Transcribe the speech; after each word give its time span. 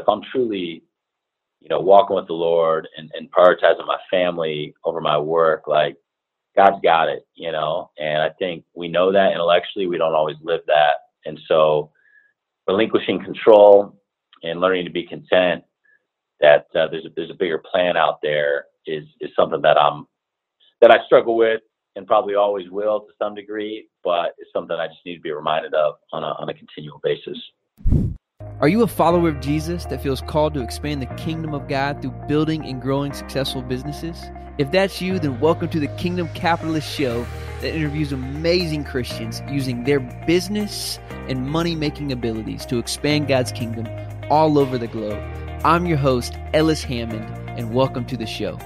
if 0.00 0.08
I'm 0.08 0.22
truly, 0.32 0.82
you 1.60 1.68
know, 1.68 1.80
walking 1.80 2.16
with 2.16 2.26
the 2.26 2.32
Lord 2.34 2.88
and, 2.96 3.10
and 3.14 3.30
prioritizing 3.30 3.86
my 3.86 3.98
family 4.10 4.74
over 4.84 5.00
my 5.00 5.18
work, 5.18 5.64
like 5.66 5.96
God's 6.56 6.80
got 6.82 7.08
it, 7.08 7.26
you 7.34 7.52
know. 7.52 7.90
And 7.98 8.22
I 8.22 8.30
think 8.38 8.64
we 8.74 8.88
know 8.88 9.12
that 9.12 9.32
intellectually, 9.32 9.86
we 9.86 9.98
don't 9.98 10.14
always 10.14 10.36
live 10.42 10.62
that. 10.66 10.94
And 11.24 11.38
so 11.46 11.92
relinquishing 12.66 13.22
control 13.22 14.00
and 14.42 14.60
learning 14.60 14.84
to 14.84 14.90
be 14.90 15.06
content 15.06 15.64
that 16.40 16.66
uh, 16.74 16.88
there's 16.90 17.04
a, 17.04 17.10
there's 17.14 17.30
a 17.30 17.34
bigger 17.34 17.62
plan 17.70 17.96
out 17.96 18.20
there 18.22 18.66
is 18.86 19.04
is 19.20 19.30
something 19.36 19.60
that 19.62 19.78
I'm 19.78 20.06
that 20.80 20.90
I 20.90 21.04
struggle 21.06 21.36
with 21.36 21.60
and 21.96 22.06
probably 22.06 22.34
always 22.34 22.70
will 22.70 23.00
to 23.00 23.12
some 23.18 23.34
degree, 23.34 23.88
but 24.02 24.34
it's 24.38 24.50
something 24.52 24.76
I 24.76 24.86
just 24.86 25.04
need 25.04 25.16
to 25.16 25.20
be 25.20 25.32
reminded 25.32 25.74
of 25.74 25.96
on 26.12 26.22
a 26.24 26.28
on 26.28 26.48
a 26.48 26.54
continual 26.54 27.00
basis. 27.02 27.38
Are 28.60 28.68
you 28.68 28.82
a 28.82 28.86
follower 28.86 29.30
of 29.30 29.40
Jesus 29.40 29.86
that 29.86 30.02
feels 30.02 30.20
called 30.20 30.52
to 30.52 30.60
expand 30.60 31.00
the 31.00 31.06
kingdom 31.14 31.54
of 31.54 31.66
God 31.66 32.02
through 32.02 32.10
building 32.28 32.62
and 32.66 32.78
growing 32.78 33.14
successful 33.14 33.62
businesses? 33.62 34.22
If 34.58 34.70
that's 34.70 35.00
you, 35.00 35.18
then 35.18 35.40
welcome 35.40 35.70
to 35.70 35.80
the 35.80 35.88
Kingdom 35.96 36.28
Capitalist 36.34 36.86
Show 36.86 37.24
that 37.62 37.74
interviews 37.74 38.12
amazing 38.12 38.84
Christians 38.84 39.40
using 39.48 39.84
their 39.84 39.98
business 40.26 40.98
and 41.26 41.48
money 41.48 41.74
making 41.74 42.12
abilities 42.12 42.66
to 42.66 42.76
expand 42.76 43.28
God's 43.28 43.50
kingdom 43.50 43.88
all 44.28 44.58
over 44.58 44.76
the 44.76 44.88
globe. 44.88 45.18
I'm 45.64 45.86
your 45.86 45.96
host, 45.96 46.34
Ellis 46.52 46.84
Hammond, 46.84 47.24
and 47.58 47.72
welcome 47.72 48.04
to 48.08 48.16
the 48.18 48.26
show. 48.26 48.58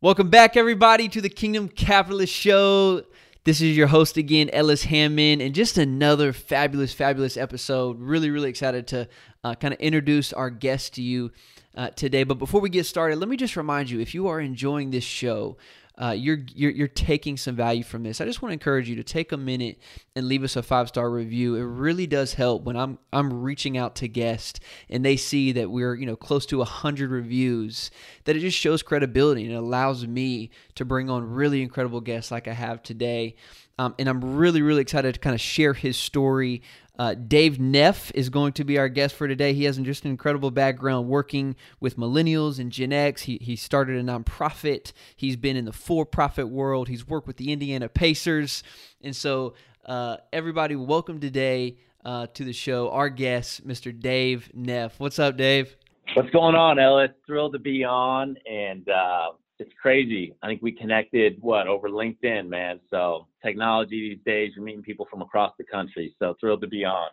Welcome 0.00 0.30
back, 0.30 0.56
everybody, 0.56 1.10
to 1.10 1.20
the 1.20 1.28
Kingdom 1.28 1.68
Capitalist 1.68 2.32
Show. 2.32 3.04
This 3.44 3.62
is 3.62 3.74
your 3.74 3.86
host 3.86 4.18
again, 4.18 4.50
Ellis 4.52 4.84
Hammond, 4.84 5.40
and 5.40 5.54
just 5.54 5.78
another 5.78 6.34
fabulous, 6.34 6.92
fabulous 6.92 7.38
episode. 7.38 7.98
Really, 7.98 8.28
really 8.28 8.50
excited 8.50 8.86
to 8.88 9.08
uh, 9.42 9.54
kind 9.54 9.72
of 9.72 9.80
introduce 9.80 10.34
our 10.34 10.50
guest 10.50 10.92
to 10.96 11.02
you 11.02 11.32
uh, 11.74 11.88
today. 11.88 12.24
But 12.24 12.34
before 12.34 12.60
we 12.60 12.68
get 12.68 12.84
started, 12.84 13.18
let 13.18 13.30
me 13.30 13.38
just 13.38 13.56
remind 13.56 13.88
you 13.88 13.98
if 13.98 14.14
you 14.14 14.28
are 14.28 14.40
enjoying 14.40 14.90
this 14.90 15.04
show, 15.04 15.56
uh, 16.00 16.12
you're, 16.12 16.38
you're 16.54 16.70
you're 16.70 16.88
taking 16.88 17.36
some 17.36 17.54
value 17.54 17.82
from 17.82 18.02
this. 18.02 18.22
I 18.22 18.24
just 18.24 18.40
want 18.40 18.50
to 18.50 18.54
encourage 18.54 18.88
you 18.88 18.96
to 18.96 19.04
take 19.04 19.32
a 19.32 19.36
minute 19.36 19.78
and 20.16 20.26
leave 20.28 20.42
us 20.42 20.56
a 20.56 20.62
five 20.62 20.88
star 20.88 21.10
review. 21.10 21.56
It 21.56 21.64
really 21.64 22.06
does 22.06 22.34
help 22.34 22.62
when 22.62 22.74
I'm 22.74 22.98
I'm 23.12 23.42
reaching 23.42 23.76
out 23.76 23.96
to 23.96 24.08
guests 24.08 24.60
and 24.88 25.04
they 25.04 25.16
see 25.16 25.52
that 25.52 25.70
we're 25.70 25.94
you 25.94 26.06
know 26.06 26.16
close 26.16 26.46
to 26.46 26.64
hundred 26.64 27.10
reviews. 27.10 27.90
That 28.24 28.34
it 28.34 28.40
just 28.40 28.56
shows 28.56 28.82
credibility 28.82 29.44
and 29.44 29.52
it 29.52 29.56
allows 29.56 30.06
me 30.06 30.50
to 30.76 30.86
bring 30.86 31.10
on 31.10 31.30
really 31.30 31.60
incredible 31.60 32.00
guests 32.00 32.30
like 32.30 32.48
I 32.48 32.54
have 32.54 32.82
today. 32.82 33.34
Um, 33.78 33.94
and 33.98 34.08
I'm 34.08 34.36
really 34.36 34.62
really 34.62 34.80
excited 34.80 35.12
to 35.12 35.20
kind 35.20 35.34
of 35.34 35.40
share 35.40 35.74
his 35.74 35.98
story 35.98 36.62
uh, 37.00 37.14
Dave 37.14 37.58
Neff 37.58 38.12
is 38.14 38.28
going 38.28 38.52
to 38.52 38.62
be 38.62 38.76
our 38.76 38.90
guest 38.90 39.14
for 39.14 39.26
today. 39.26 39.54
He 39.54 39.64
has 39.64 39.78
just 39.78 40.04
an 40.04 40.10
incredible 40.10 40.50
background 40.50 41.08
working 41.08 41.56
with 41.80 41.96
millennials 41.96 42.58
and 42.58 42.70
Gen 42.70 42.92
X. 42.92 43.22
He, 43.22 43.38
he 43.40 43.56
started 43.56 43.96
a 43.96 44.02
nonprofit. 44.02 44.92
He's 45.16 45.36
been 45.36 45.56
in 45.56 45.64
the 45.64 45.72
for 45.72 46.04
profit 46.04 46.50
world. 46.50 46.88
He's 46.88 47.08
worked 47.08 47.26
with 47.26 47.38
the 47.38 47.52
Indiana 47.52 47.88
Pacers. 47.88 48.62
And 49.00 49.16
so, 49.16 49.54
uh, 49.86 50.18
everybody, 50.30 50.76
welcome 50.76 51.20
today 51.20 51.78
uh, 52.04 52.26
to 52.34 52.44
the 52.44 52.52
show. 52.52 52.90
Our 52.90 53.08
guest, 53.08 53.66
Mr. 53.66 53.98
Dave 53.98 54.50
Neff. 54.52 55.00
What's 55.00 55.18
up, 55.18 55.38
Dave? 55.38 55.74
What's 56.12 56.28
going 56.28 56.54
on, 56.54 56.78
Ellis? 56.78 57.12
Thrilled 57.26 57.54
to 57.54 57.58
be 57.58 57.82
on. 57.82 58.36
And 58.44 58.86
uh, 58.90 59.30
it's 59.60 59.72
crazy. 59.80 60.34
I 60.42 60.46
think 60.46 60.62
we 60.62 60.72
connected 60.72 61.36
what 61.40 61.66
over 61.68 61.88
LinkedIn, 61.88 62.48
man. 62.48 62.80
So 62.90 63.26
technology 63.44 64.14
these 64.14 64.24
days, 64.24 64.52
you're 64.56 64.64
meeting 64.64 64.82
people 64.82 65.06
from 65.10 65.22
across 65.22 65.52
the 65.58 65.64
country. 65.64 66.14
So 66.18 66.34
thrilled 66.40 66.62
to 66.62 66.66
be 66.66 66.84
on. 66.84 67.10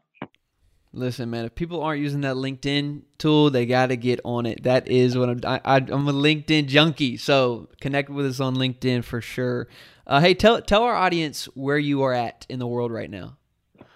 Listen, 0.94 1.30
man, 1.30 1.45
if 1.45 1.54
people 1.54 1.84
aren't 1.84 2.02
using 2.02 2.22
that 2.22 2.38
LinkedIn 2.38 3.02
tool, 3.17 3.50
they 3.52 3.66
got 3.66 3.88
to 3.88 3.98
get 3.98 4.20
on 4.23 4.45
it. 4.45 4.64
That 4.64 4.88
is 4.88 5.17
what 5.17 5.30
I'm. 5.30 5.42
I, 5.45 5.62
I, 5.64 5.78
am 5.78 6.08
a 6.08 6.14
LinkedIn 6.14 6.67
junkie, 6.67 7.17
so 7.17 7.70
connect 7.82 8.10
with 8.10 8.26
us 8.26 8.39
on 8.39 8.55
LinkedIn 8.55 9.04
for 9.04 9.21
sure. 9.21 9.67
Uh, 10.08 10.21
hey, 10.21 10.33
tell 10.33 10.61
tell 10.61 10.83
our 10.83 10.95
audience 10.95 11.45
where 11.54 11.77
you 11.77 12.04
are 12.04 12.14
at 12.14 12.45
in 12.50 12.58
the 12.58 12.66
world 12.66 12.92
right 12.92 13.10
now. 13.10 13.38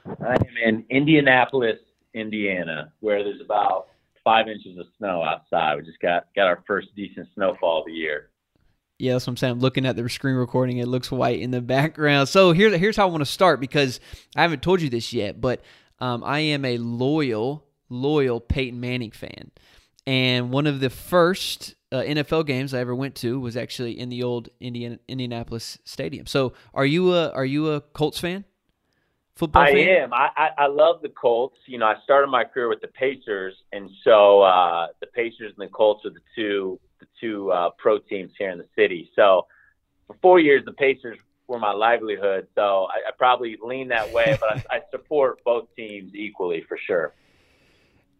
I 0.05 0.33
am 0.33 0.45
in 0.63 0.85
Indianapolis, 0.89 1.77
Indiana, 2.13 2.91
where 2.99 3.23
there's 3.23 3.41
about 3.41 3.87
five 4.23 4.47
inches 4.47 4.77
of 4.77 4.85
snow 4.97 5.23
outside. 5.23 5.77
We 5.77 5.83
just 5.83 5.99
got 6.01 6.27
got 6.35 6.47
our 6.47 6.63
first 6.67 6.89
decent 6.95 7.29
snowfall 7.33 7.79
of 7.79 7.85
the 7.85 7.93
year. 7.93 8.30
Yeah, 9.01 9.13
that's 9.13 9.25
what 9.25 9.31
I'm 9.31 9.37
saying. 9.37 9.53
I'm 9.53 9.59
looking 9.59 9.87
at 9.87 9.95
the 9.95 10.07
screen 10.09 10.35
recording. 10.35 10.77
It 10.77 10.87
looks 10.87 11.11
white 11.11 11.39
in 11.39 11.49
the 11.49 11.59
background. 11.59 12.29
So 12.29 12.51
here's 12.51 12.75
here's 12.75 12.95
how 12.95 13.07
I 13.07 13.09
want 13.09 13.21
to 13.21 13.25
start 13.25 13.59
because 13.59 13.99
I 14.35 14.43
haven't 14.43 14.61
told 14.61 14.79
you 14.79 14.89
this 14.89 15.11
yet, 15.11 15.41
but 15.41 15.63
um, 15.99 16.23
I 16.23 16.39
am 16.39 16.63
a 16.65 16.77
loyal, 16.77 17.65
loyal 17.89 18.39
Peyton 18.39 18.79
Manning 18.79 19.09
fan. 19.09 19.49
And 20.05 20.51
one 20.51 20.67
of 20.67 20.79
the 20.79 20.91
first 20.91 21.73
uh, 21.91 22.01
NFL 22.01 22.45
games 22.45 22.75
I 22.75 22.79
ever 22.79 22.93
went 22.93 23.15
to 23.15 23.39
was 23.39 23.57
actually 23.57 23.99
in 23.99 24.09
the 24.09 24.21
old 24.21 24.49
Indiana, 24.59 24.99
Indianapolis 25.07 25.79
Stadium. 25.83 26.27
So 26.27 26.53
are 26.71 26.85
you 26.85 27.15
a 27.15 27.31
are 27.31 27.45
you 27.45 27.71
a 27.71 27.81
Colts 27.81 28.19
fan? 28.19 28.45
Football 29.33 29.63
I 29.63 29.71
fan? 29.71 29.87
am. 29.87 30.13
I, 30.13 30.29
I, 30.37 30.49
I 30.59 30.67
love 30.67 31.01
the 31.01 31.09
Colts. 31.09 31.57
You 31.65 31.79
know, 31.79 31.87
I 31.87 31.95
started 32.03 32.27
my 32.27 32.43
career 32.43 32.69
with 32.69 32.81
the 32.81 32.87
Pacers, 32.87 33.55
and 33.73 33.89
so 34.03 34.41
uh, 34.43 34.87
the 34.99 35.07
Pacers 35.07 35.53
and 35.57 35.67
the 35.67 35.71
Colts 35.71 36.05
are 36.05 36.11
the 36.11 36.19
two 36.35 36.79
the 37.01 37.07
two 37.19 37.51
uh, 37.51 37.71
pro 37.77 37.99
teams 37.99 38.31
here 38.37 38.49
in 38.49 38.57
the 38.57 38.67
city. 38.77 39.11
So 39.15 39.47
for 40.07 40.15
four 40.21 40.39
years, 40.39 40.63
the 40.65 40.73
Pacers 40.73 41.17
were 41.47 41.59
my 41.59 41.73
livelihood. 41.73 42.47
So 42.55 42.87
I, 42.89 43.09
I 43.09 43.11
probably 43.17 43.57
lean 43.61 43.89
that 43.89 44.11
way, 44.13 44.37
but 44.39 44.57
I, 44.71 44.77
I 44.77 44.81
support 44.89 45.43
both 45.43 45.67
teams 45.75 46.15
equally 46.15 46.63
for 46.67 46.77
sure. 46.87 47.13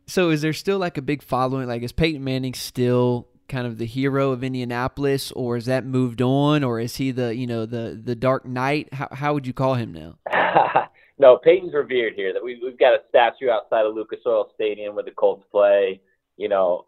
So 0.07 0.29
is 0.29 0.41
there 0.41 0.53
still 0.53 0.77
like 0.77 0.97
a 0.97 1.01
big 1.01 1.23
following? 1.23 1.67
Like 1.67 1.83
is 1.83 1.93
Peyton 1.93 2.23
Manning 2.23 2.53
still 2.53 3.27
kind 3.47 3.67
of 3.67 3.77
the 3.77 3.85
hero 3.85 4.31
of 4.31 4.43
Indianapolis, 4.43 5.31
or 5.33 5.57
is 5.57 5.65
that 5.65 5.85
moved 5.85 6.21
on, 6.21 6.63
or 6.63 6.79
is 6.79 6.95
he 6.95 7.11
the 7.11 7.35
you 7.35 7.47
know 7.47 7.65
the 7.65 7.99
the 8.03 8.15
Dark 8.15 8.45
Knight? 8.45 8.93
How 8.93 9.07
how 9.11 9.33
would 9.33 9.47
you 9.47 9.53
call 9.53 9.75
him 9.75 9.93
now? 9.93 10.17
no, 11.19 11.37
Peyton's 11.37 11.73
revered 11.73 12.13
here. 12.15 12.33
That 12.33 12.43
we 12.43 12.59
we've 12.63 12.79
got 12.79 12.93
a 12.93 12.99
statue 13.09 13.49
outside 13.49 13.85
of 13.85 13.93
Lucas 13.93 14.19
Oil 14.25 14.49
Stadium 14.55 14.95
where 14.95 15.03
the 15.03 15.11
Colts 15.11 15.45
play. 15.51 16.01
You 16.37 16.49
know, 16.49 16.87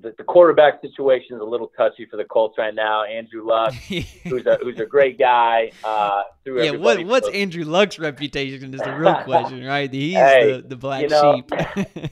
the, 0.00 0.14
the 0.18 0.24
quarterback 0.24 0.80
situation 0.82 1.36
is 1.36 1.40
a 1.40 1.44
little 1.44 1.72
touchy 1.76 2.06
for 2.06 2.16
the 2.16 2.24
Colts 2.24 2.56
right 2.58 2.74
now. 2.74 3.04
Andrew 3.04 3.46
Luck, 3.46 3.72
who's 4.24 4.46
a 4.46 4.58
who's 4.62 4.78
a 4.78 4.86
great 4.86 5.18
guy. 5.18 5.72
Uh, 5.82 6.22
yeah, 6.44 6.72
what, 6.72 7.04
what's 7.04 7.28
Andrew 7.30 7.64
Luck's 7.64 7.98
reputation 7.98 8.74
is 8.74 8.80
the 8.80 8.92
real 8.92 9.14
question, 9.24 9.64
right? 9.64 9.92
He's 9.92 10.14
hey, 10.14 10.52
the, 10.52 10.68
the 10.68 10.76
black 10.76 11.02
you 11.02 11.08
know, 11.08 11.36
sheep. 11.36 11.50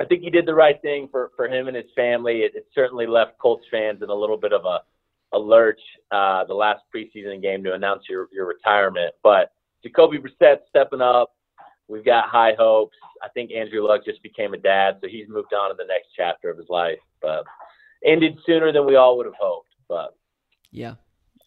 I 0.00 0.04
think 0.04 0.22
he 0.22 0.30
did 0.30 0.46
the 0.46 0.54
right 0.54 0.80
thing 0.80 1.08
for, 1.10 1.32
for 1.36 1.48
him 1.48 1.66
and 1.66 1.76
his 1.76 1.86
family. 1.96 2.40
It, 2.40 2.52
it 2.54 2.68
certainly 2.72 3.06
left 3.06 3.36
Colts 3.38 3.64
fans 3.70 4.00
in 4.00 4.08
a 4.08 4.14
little 4.14 4.36
bit 4.36 4.52
of 4.52 4.64
a, 4.64 4.80
a 5.36 5.38
lurch 5.38 5.80
uh, 6.12 6.44
the 6.44 6.54
last 6.54 6.82
preseason 6.94 7.42
game 7.42 7.64
to 7.64 7.74
announce 7.74 8.04
your, 8.08 8.28
your 8.32 8.46
retirement. 8.46 9.12
But 9.24 9.52
Jacoby 9.82 10.18
Brissett 10.18 10.58
stepping 10.68 11.00
up. 11.00 11.34
We've 11.88 12.04
got 12.04 12.28
high 12.28 12.52
hopes. 12.58 12.96
I 13.22 13.28
think 13.28 13.50
Andrew 13.50 13.86
Luck 13.86 14.04
just 14.04 14.22
became 14.22 14.54
a 14.54 14.58
dad, 14.58 14.98
so 15.00 15.08
he's 15.08 15.28
moved 15.28 15.52
on 15.54 15.70
to 15.70 15.76
the 15.76 15.86
next 15.86 16.08
chapter 16.16 16.50
of 16.50 16.58
his 16.58 16.68
life. 16.68 16.98
But 17.20 17.44
ended 18.04 18.38
sooner 18.46 18.72
than 18.72 18.86
we 18.86 18.96
all 18.96 19.16
would 19.16 19.26
have 19.26 19.34
hoped. 19.40 19.70
But 19.88 20.14
yeah, 20.70 20.94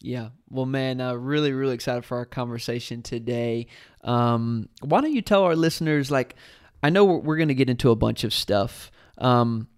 yeah. 0.00 0.30
Well, 0.50 0.66
man, 0.66 1.00
uh, 1.00 1.14
really, 1.14 1.52
really 1.52 1.74
excited 1.74 2.04
for 2.04 2.18
our 2.18 2.26
conversation 2.26 3.02
today. 3.02 3.68
Um, 4.02 4.68
why 4.80 5.00
don't 5.00 5.14
you 5.14 5.22
tell 5.22 5.44
our 5.44 5.56
listeners, 5.56 6.10
like, 6.10 6.34
I 6.82 6.90
know 6.90 7.04
we're, 7.04 7.18
we're 7.18 7.36
going 7.36 7.48
to 7.48 7.54
get 7.54 7.70
into 7.70 7.90
a 7.90 7.96
bunch 7.96 8.24
of 8.24 8.34
stuff. 8.34 8.90
Um, 9.18 9.68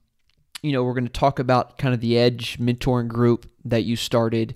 you 0.63 0.73
know, 0.73 0.83
we're 0.83 0.95
going 0.95 1.05
to 1.05 1.13
talk 1.13 1.39
about 1.39 1.77
kind 1.77 1.93
of 1.93 2.01
the 2.01 2.17
Edge 2.19 2.59
mentoring 2.59 3.09
group 3.09 3.47
that 3.67 3.85
you 3.85 3.97
started. 3.97 4.55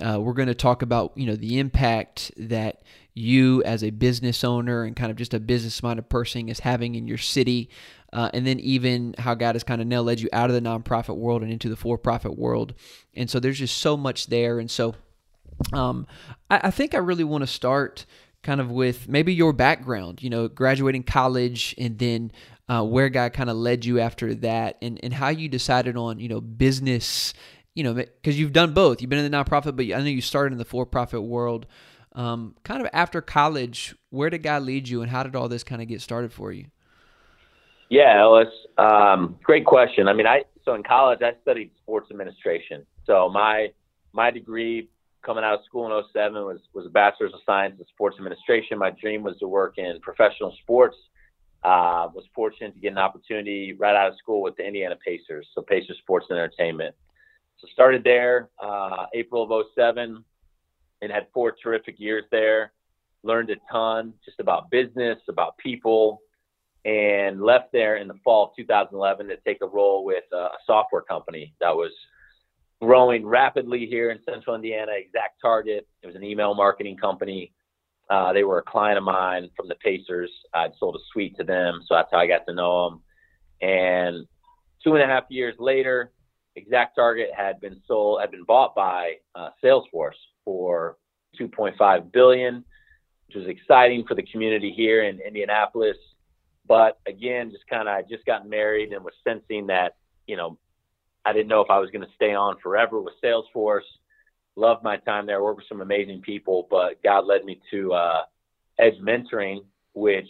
Uh, 0.00 0.20
we're 0.20 0.34
going 0.34 0.46
to 0.48 0.54
talk 0.54 0.82
about, 0.82 1.12
you 1.16 1.26
know, 1.26 1.34
the 1.34 1.58
impact 1.58 2.30
that 2.36 2.82
you 3.14 3.62
as 3.64 3.82
a 3.82 3.90
business 3.90 4.44
owner 4.44 4.84
and 4.84 4.94
kind 4.94 5.10
of 5.10 5.16
just 5.16 5.34
a 5.34 5.40
business 5.40 5.82
minded 5.82 6.08
person 6.08 6.48
is 6.48 6.60
having 6.60 6.94
in 6.94 7.08
your 7.08 7.18
city. 7.18 7.68
Uh, 8.12 8.30
and 8.32 8.46
then 8.46 8.58
even 8.60 9.14
how 9.18 9.34
God 9.34 9.54
has 9.54 9.64
kind 9.64 9.80
of 9.80 9.86
now 9.86 10.00
led 10.00 10.20
you 10.20 10.28
out 10.32 10.48
of 10.48 10.54
the 10.54 10.62
nonprofit 10.62 11.16
world 11.16 11.42
and 11.42 11.52
into 11.52 11.68
the 11.68 11.76
for 11.76 11.98
profit 11.98 12.38
world. 12.38 12.74
And 13.14 13.28
so 13.28 13.38
there's 13.38 13.58
just 13.58 13.78
so 13.78 13.96
much 13.96 14.28
there. 14.28 14.58
And 14.58 14.70
so 14.70 14.94
um, 15.72 16.06
I, 16.50 16.60
I 16.64 16.70
think 16.70 16.94
I 16.94 16.98
really 16.98 17.24
want 17.24 17.42
to 17.42 17.46
start 17.46 18.06
kind 18.42 18.60
of 18.60 18.70
with 18.70 19.08
maybe 19.08 19.34
your 19.34 19.52
background, 19.52 20.22
you 20.22 20.30
know, 20.30 20.48
graduating 20.48 21.02
college 21.02 21.74
and 21.76 21.98
then 21.98 22.32
uh, 22.68 22.84
where 22.84 23.08
God 23.08 23.32
kind 23.32 23.50
of 23.50 23.56
led 23.56 23.84
you 23.84 23.98
after 23.98 24.34
that 24.36 24.76
and, 24.80 25.00
and 25.02 25.12
how 25.12 25.28
you 25.28 25.48
decided 25.48 25.96
on, 25.96 26.20
you 26.20 26.28
know, 26.28 26.40
business, 26.40 27.34
you 27.74 27.82
know, 27.82 27.94
because 27.94 28.38
you've 28.38 28.52
done 28.52 28.74
both. 28.74 29.00
You've 29.00 29.10
been 29.10 29.18
in 29.18 29.30
the 29.30 29.36
nonprofit, 29.36 29.76
but 29.76 29.84
I 29.86 30.00
know 30.00 30.04
you 30.04 30.20
started 30.20 30.52
in 30.52 30.58
the 30.58 30.64
for 30.64 30.86
profit 30.86 31.22
world. 31.22 31.66
Um, 32.12 32.54
kind 32.64 32.80
of 32.80 32.88
after 32.92 33.20
college, 33.20 33.94
where 34.10 34.30
did 34.30 34.42
God 34.42 34.62
lead 34.62 34.88
you 34.88 35.02
and 35.02 35.10
how 35.10 35.22
did 35.22 35.36
all 35.36 35.48
this 35.48 35.62
kind 35.62 35.82
of 35.82 35.88
get 35.88 36.00
started 36.00 36.32
for 36.32 36.52
you? 36.52 36.66
Yeah, 37.90 38.20
Ellis. 38.20 38.48
Um, 38.76 39.38
great 39.42 39.64
question. 39.64 40.08
I 40.08 40.12
mean, 40.12 40.26
I 40.26 40.44
so 40.64 40.74
in 40.74 40.82
college 40.82 41.20
I 41.22 41.32
studied 41.42 41.70
sports 41.82 42.10
administration. 42.10 42.84
So 43.06 43.28
my 43.30 43.68
my 44.12 44.30
degree 44.30 44.88
coming 45.24 45.44
out 45.44 45.54
of 45.54 45.60
school 45.64 45.86
in 45.86 46.04
07 46.12 46.34
was 46.44 46.60
was 46.74 46.86
a 46.86 46.90
bachelor's 46.90 47.32
of 47.34 47.40
science 47.46 47.76
in 47.78 47.86
sports 47.86 48.16
administration. 48.18 48.78
My 48.78 48.90
dream 48.90 49.22
was 49.22 49.36
to 49.38 49.48
work 49.48 49.74
in 49.78 49.98
professional 50.00 50.54
sports. 50.62 50.96
uh, 51.64 52.08
was 52.14 52.24
fortunate 52.34 52.74
to 52.74 52.80
get 52.80 52.92
an 52.92 52.98
opportunity 52.98 53.72
right 53.72 53.96
out 53.96 54.08
of 54.08 54.18
school 54.18 54.42
with 54.42 54.56
the 54.56 54.64
Indiana 54.64 54.96
Pacers, 55.04 55.46
so 55.54 55.62
Pacers 55.62 55.98
Sports 55.98 56.26
and 56.30 56.38
Entertainment. 56.38 56.94
So 57.58 57.66
started 57.72 58.04
there 58.04 58.50
uh, 58.62 59.06
April 59.14 59.42
of 59.42 59.66
07 59.74 60.24
and 61.02 61.12
had 61.12 61.26
four 61.32 61.54
terrific 61.62 61.98
years 61.98 62.24
there. 62.30 62.72
Learned 63.22 63.50
a 63.50 63.56
ton 63.70 64.14
just 64.24 64.40
about 64.40 64.70
business, 64.70 65.18
about 65.28 65.58
people, 65.58 66.20
and 66.84 67.42
left 67.42 67.72
there 67.72 67.96
in 67.96 68.08
the 68.08 68.14
fall 68.24 68.46
of 68.46 68.50
2011 68.56 69.28
to 69.28 69.36
take 69.46 69.58
a 69.62 69.66
role 69.66 70.04
with 70.04 70.24
a 70.32 70.48
software 70.66 71.02
company 71.02 71.54
that 71.60 71.74
was 71.74 71.92
growing 72.80 73.26
rapidly 73.26 73.86
here 73.86 74.10
in 74.10 74.18
central 74.28 74.54
Indiana, 74.54 74.92
ExactTarget. 74.92 75.82
It 76.02 76.06
was 76.06 76.14
an 76.14 76.22
email 76.22 76.54
marketing 76.54 76.96
company. 76.96 77.52
Uh, 78.08 78.32
they 78.32 78.44
were 78.44 78.58
a 78.58 78.62
client 78.62 78.96
of 78.96 79.04
mine 79.04 79.50
from 79.56 79.68
the 79.68 79.74
Pacers. 79.76 80.30
I'd 80.54 80.72
sold 80.78 80.96
a 80.96 81.00
suite 81.12 81.36
to 81.36 81.44
them, 81.44 81.80
so 81.86 81.94
that's 81.94 82.08
how 82.10 82.18
I 82.18 82.26
got 82.26 82.46
to 82.46 82.54
know 82.54 82.90
them. 82.90 83.02
And 83.60 84.26
two 84.82 84.94
and 84.94 85.02
a 85.02 85.06
half 85.06 85.24
years 85.28 85.56
later, 85.58 86.12
ExactTarget 86.56 87.34
had 87.36 87.60
been 87.60 87.80
sold, 87.86 88.20
had 88.20 88.30
been 88.30 88.44
bought 88.44 88.74
by 88.74 89.14
uh, 89.34 89.50
Salesforce 89.62 90.12
for 90.48 90.96
2.5 91.38 92.10
billion, 92.10 92.64
which 93.26 93.36
was 93.36 93.46
exciting 93.48 94.04
for 94.06 94.14
the 94.14 94.22
community 94.22 94.72
here 94.74 95.04
in 95.04 95.20
Indianapolis. 95.20 95.98
But 96.66 96.98
again, 97.06 97.50
just 97.50 97.66
kind 97.68 97.88
of 97.88 97.94
I 97.94 98.02
just 98.02 98.24
got 98.24 98.48
married 98.48 98.92
and 98.92 99.04
was 99.04 99.12
sensing 99.26 99.66
that 99.66 99.96
you 100.26 100.38
know 100.38 100.56
I 101.26 101.34
didn't 101.34 101.48
know 101.48 101.60
if 101.60 101.68
I 101.68 101.78
was 101.78 101.90
going 101.90 102.06
to 102.06 102.14
stay 102.14 102.32
on 102.34 102.56
forever 102.62 103.00
with 103.02 103.14
Salesforce 103.22 103.82
loved 104.58 104.82
my 104.82 104.96
time 104.98 105.26
there. 105.26 105.42
Worked 105.42 105.58
with 105.58 105.68
some 105.68 105.80
amazing 105.80 106.20
people, 106.20 106.66
but 106.70 107.02
God 107.02 107.26
led 107.26 107.44
me 107.44 107.60
to 107.70 107.92
uh, 107.92 108.22
Edge 108.78 108.98
Mentoring, 109.00 109.60
which 109.94 110.28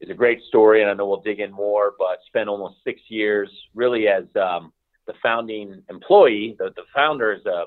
is 0.00 0.10
a 0.10 0.14
great 0.14 0.42
story, 0.48 0.82
and 0.82 0.90
I 0.90 0.94
know 0.94 1.06
we'll 1.06 1.20
dig 1.20 1.40
in 1.40 1.52
more. 1.52 1.92
But 1.98 2.18
spent 2.26 2.48
almost 2.48 2.76
six 2.84 3.00
years 3.08 3.48
really 3.74 4.08
as 4.08 4.24
um, 4.36 4.72
the 5.06 5.14
founding 5.22 5.82
employee. 5.88 6.56
The, 6.58 6.72
the 6.76 6.82
founder 6.94 7.32
is 7.32 7.46
a 7.46 7.64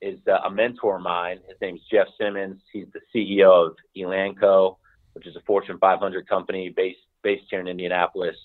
is 0.00 0.18
a 0.44 0.50
mentor 0.50 0.96
of 0.96 1.02
mine. 1.02 1.38
His 1.48 1.56
name's 1.60 1.80
Jeff 1.90 2.06
Simmons. 2.20 2.60
He's 2.72 2.86
the 2.92 3.00
CEO 3.14 3.68
of 3.68 3.76
Elanco, 3.96 4.76
which 5.14 5.26
is 5.26 5.36
a 5.36 5.40
Fortune 5.46 5.78
500 5.80 6.28
company 6.28 6.72
based 6.74 6.98
based 7.22 7.44
here 7.50 7.60
in 7.60 7.66
Indianapolis. 7.66 8.36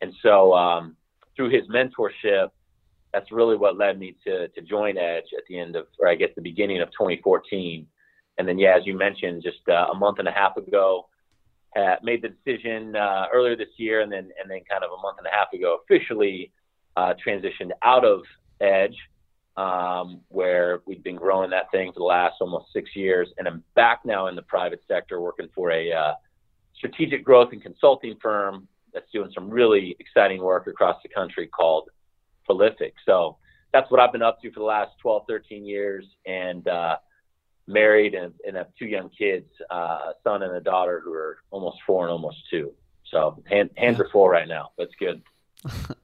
And 0.00 0.12
so 0.22 0.54
um, 0.54 0.96
through 1.36 1.50
his 1.50 1.68
mentorship, 1.68 2.50
that's 3.12 3.30
really 3.30 3.56
what 3.56 3.76
led 3.76 3.98
me 3.98 4.16
to 4.24 4.48
to 4.48 4.60
join 4.62 4.96
Edge 4.98 5.24
at 5.36 5.44
the 5.48 5.58
end 5.58 5.76
of, 5.76 5.86
or 5.98 6.08
I 6.08 6.14
guess 6.14 6.30
the 6.36 6.42
beginning 6.42 6.80
of 6.80 6.88
2014. 6.92 7.86
And 8.36 8.48
then, 8.48 8.58
yeah, 8.58 8.76
as 8.76 8.84
you 8.84 8.96
mentioned, 8.96 9.42
just 9.42 9.68
uh, 9.68 9.86
a 9.92 9.94
month 9.94 10.18
and 10.18 10.26
a 10.26 10.32
half 10.32 10.56
ago, 10.56 11.06
made 12.02 12.22
the 12.22 12.28
decision 12.28 12.94
uh, 12.96 13.26
earlier 13.32 13.56
this 13.56 13.68
year, 13.76 14.00
and 14.00 14.12
then 14.12 14.30
and 14.40 14.50
then 14.50 14.60
kind 14.70 14.84
of 14.84 14.90
a 14.96 15.02
month 15.02 15.18
and 15.18 15.26
a 15.26 15.30
half 15.30 15.52
ago, 15.52 15.78
officially 15.84 16.52
uh, 16.96 17.14
transitioned 17.26 17.70
out 17.82 18.04
of 18.04 18.20
Edge, 18.60 18.96
um, 19.56 20.20
where 20.28 20.80
we've 20.86 21.02
been 21.02 21.16
growing 21.16 21.50
that 21.50 21.70
thing 21.70 21.92
for 21.92 22.00
the 22.00 22.04
last 22.04 22.36
almost 22.40 22.72
six 22.72 22.94
years, 22.96 23.28
and 23.38 23.46
I'm 23.46 23.62
back 23.74 24.00
now 24.04 24.26
in 24.26 24.34
the 24.34 24.42
private 24.42 24.82
sector, 24.88 25.20
working 25.20 25.48
for 25.54 25.70
a 25.70 25.92
uh, 25.92 26.14
strategic 26.76 27.24
growth 27.24 27.52
and 27.52 27.62
consulting 27.62 28.16
firm 28.20 28.68
that's 28.92 29.10
doing 29.12 29.30
some 29.34 29.50
really 29.50 29.96
exciting 30.00 30.42
work 30.42 30.66
across 30.66 30.96
the 31.02 31.08
country 31.08 31.46
called 31.46 31.88
prolific. 32.44 32.94
So 33.04 33.38
that's 33.72 33.90
what 33.90 34.00
I've 34.00 34.12
been 34.12 34.22
up 34.22 34.40
to 34.42 34.50
for 34.52 34.60
the 34.60 34.66
last 34.66 34.92
12, 35.02 35.24
13 35.28 35.66
years, 35.66 36.06
and 36.26 36.66
uh, 36.68 36.96
married 37.66 38.14
and, 38.14 38.32
and 38.46 38.56
have 38.56 38.68
two 38.78 38.86
young 38.86 39.10
kids, 39.10 39.48
uh, 39.70 39.74
a 39.74 40.12
son 40.22 40.42
and 40.42 40.54
a 40.54 40.60
daughter 40.60 41.00
who 41.04 41.12
are 41.12 41.38
almost 41.50 41.78
four 41.86 42.04
and 42.04 42.12
almost 42.12 42.38
two. 42.50 42.72
So 43.10 43.42
hand, 43.48 43.70
hands 43.76 43.98
yeah. 43.98 44.04
are 44.04 44.08
full 44.10 44.28
right 44.28 44.48
now. 44.48 44.70
That's 44.78 44.94
good. 44.98 45.22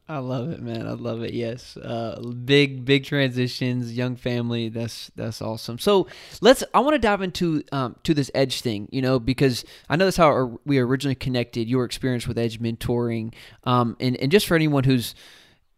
I 0.08 0.18
love 0.18 0.50
it, 0.50 0.60
man. 0.60 0.86
I 0.86 0.92
love 0.92 1.22
it. 1.22 1.34
Yes, 1.34 1.76
uh, 1.76 2.20
big, 2.44 2.84
big 2.84 3.04
transitions, 3.04 3.92
young 3.92 4.16
family. 4.16 4.68
That's 4.68 5.10
that's 5.16 5.42
awesome. 5.42 5.78
So 5.78 6.06
let's. 6.40 6.64
I 6.72 6.80
want 6.80 6.94
to 6.94 6.98
dive 6.98 7.20
into 7.22 7.62
um, 7.70 7.96
to 8.04 8.14
this 8.14 8.30
Edge 8.34 8.62
thing, 8.62 8.88
you 8.90 9.02
know, 9.02 9.18
because 9.18 9.64
I 9.88 9.96
know 9.96 10.06
that's 10.06 10.16
how 10.16 10.58
we 10.64 10.78
originally 10.78 11.14
connected. 11.14 11.68
Your 11.68 11.84
experience 11.84 12.26
with 12.26 12.38
Edge 12.38 12.60
mentoring, 12.60 13.34
um, 13.64 13.96
and 14.00 14.16
and 14.16 14.32
just 14.32 14.46
for 14.46 14.54
anyone 14.54 14.84
who's 14.84 15.14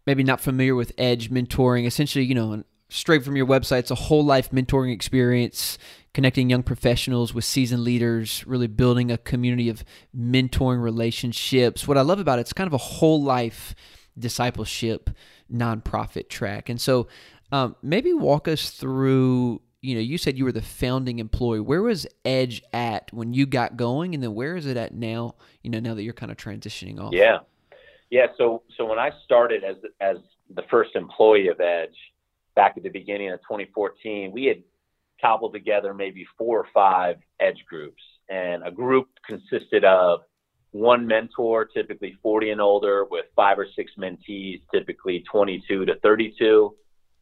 maybe 0.06 0.22
not 0.22 0.40
familiar 0.40 0.74
with 0.74 0.92
Edge 0.96 1.30
mentoring, 1.30 1.86
essentially, 1.86 2.24
you 2.24 2.34
know, 2.34 2.62
straight 2.88 3.24
from 3.24 3.36
your 3.36 3.46
website, 3.46 3.80
it's 3.80 3.90
a 3.90 3.96
whole 3.96 4.24
life 4.24 4.50
mentoring 4.50 4.92
experience, 4.92 5.78
connecting 6.14 6.50
young 6.50 6.62
professionals 6.62 7.32
with 7.32 7.44
seasoned 7.44 7.82
leaders, 7.82 8.44
really 8.46 8.66
building 8.66 9.10
a 9.10 9.18
community 9.18 9.68
of 9.68 9.84
mentoring 10.16 10.82
relationships. 10.82 11.88
What 11.88 11.96
I 11.96 12.02
love 12.02 12.18
about 12.18 12.38
it, 12.38 12.42
it's 12.42 12.52
kind 12.52 12.66
of 12.66 12.74
a 12.74 12.78
whole 12.78 13.22
life 13.22 13.74
discipleship 14.18 15.10
nonprofit 15.52 16.28
track. 16.28 16.68
And 16.68 16.80
so 16.80 17.08
um, 17.50 17.76
maybe 17.82 18.12
walk 18.12 18.48
us 18.48 18.70
through 18.70 19.62
you 19.82 19.96
know, 19.96 20.00
you 20.00 20.16
said 20.16 20.38
you 20.38 20.44
were 20.44 20.52
the 20.52 20.62
founding 20.62 21.18
employee. 21.18 21.58
Where 21.58 21.82
was 21.82 22.06
Edge 22.24 22.62
at 22.72 23.12
when 23.12 23.34
you 23.34 23.46
got 23.46 23.76
going, 23.76 24.14
and 24.14 24.22
then 24.22 24.32
where 24.32 24.54
is 24.54 24.64
it 24.64 24.76
at 24.76 24.94
now? 24.94 25.34
You 25.62 25.70
know, 25.70 25.80
now 25.80 25.94
that 25.94 26.04
you're 26.04 26.14
kind 26.14 26.30
of 26.30 26.38
transitioning 26.38 27.00
off. 27.00 27.12
Yeah, 27.12 27.38
yeah, 28.08 28.26
so 28.38 28.62
so 28.76 28.84
when 28.84 29.00
I 29.00 29.10
started 29.24 29.64
as 29.64 29.76
as 30.00 30.18
the 30.54 30.62
first 30.70 30.94
employee 30.94 31.48
of 31.48 31.60
Edge 31.60 31.96
back 32.54 32.74
at 32.76 32.84
the 32.84 32.90
beginning 32.90 33.32
of 33.32 33.40
2014, 33.40 34.30
we 34.30 34.44
had 34.44 34.62
cobbled 35.22 35.52
together 35.52 35.94
maybe 35.94 36.26
four 36.36 36.58
or 36.58 36.66
five 36.74 37.16
Edge 37.40 37.64
groups, 37.68 38.02
and 38.28 38.66
a 38.66 38.70
group 38.70 39.08
consisted 39.26 39.84
of 39.84 40.20
one 40.72 41.06
mentor, 41.06 41.66
typically 41.66 42.16
40 42.22 42.50
and 42.50 42.60
older, 42.60 43.04
with 43.04 43.26
five 43.36 43.58
or 43.58 43.66
six 43.76 43.92
mentees, 43.98 44.60
typically 44.72 45.22
22 45.30 45.84
to 45.84 45.98
32. 46.00 46.74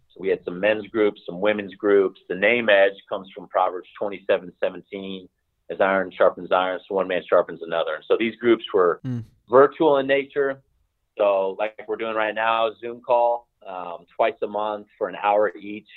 So 0.09 0.21
we 0.21 0.29
had 0.29 0.45
some 0.45 0.61
men's 0.61 0.87
groups, 0.87 1.21
some 1.27 1.41
women's 1.41 1.75
groups. 1.75 2.21
The 2.29 2.35
name 2.35 2.69
Edge 2.69 2.95
comes 3.09 3.29
from 3.35 3.49
Proverbs 3.49 3.89
27, 3.99 4.53
17. 4.61 5.29
As 5.71 5.81
iron 5.81 6.11
sharpens 6.11 6.51
iron, 6.51 6.81
so 6.89 6.97
one 6.97 7.07
man 7.07 7.23
sharpens 7.29 7.61
another. 7.63 7.95
And 7.95 8.05
so 8.09 8.17
these 8.19 8.35
groups 8.37 8.65
were 8.75 9.01
mm. 9.05 9.23
virtual 9.49 9.99
in 9.99 10.07
nature, 10.09 10.61
so, 11.21 11.55
like 11.59 11.75
we're 11.87 11.97
doing 11.97 12.15
right 12.15 12.35
now, 12.35 12.71
Zoom 12.81 13.03
call 13.03 13.47
um, 13.67 14.07
twice 14.17 14.37
a 14.43 14.47
month 14.47 14.87
for 14.97 15.11
an 15.11 15.17
hour 15.23 15.53
each. 15.55 15.89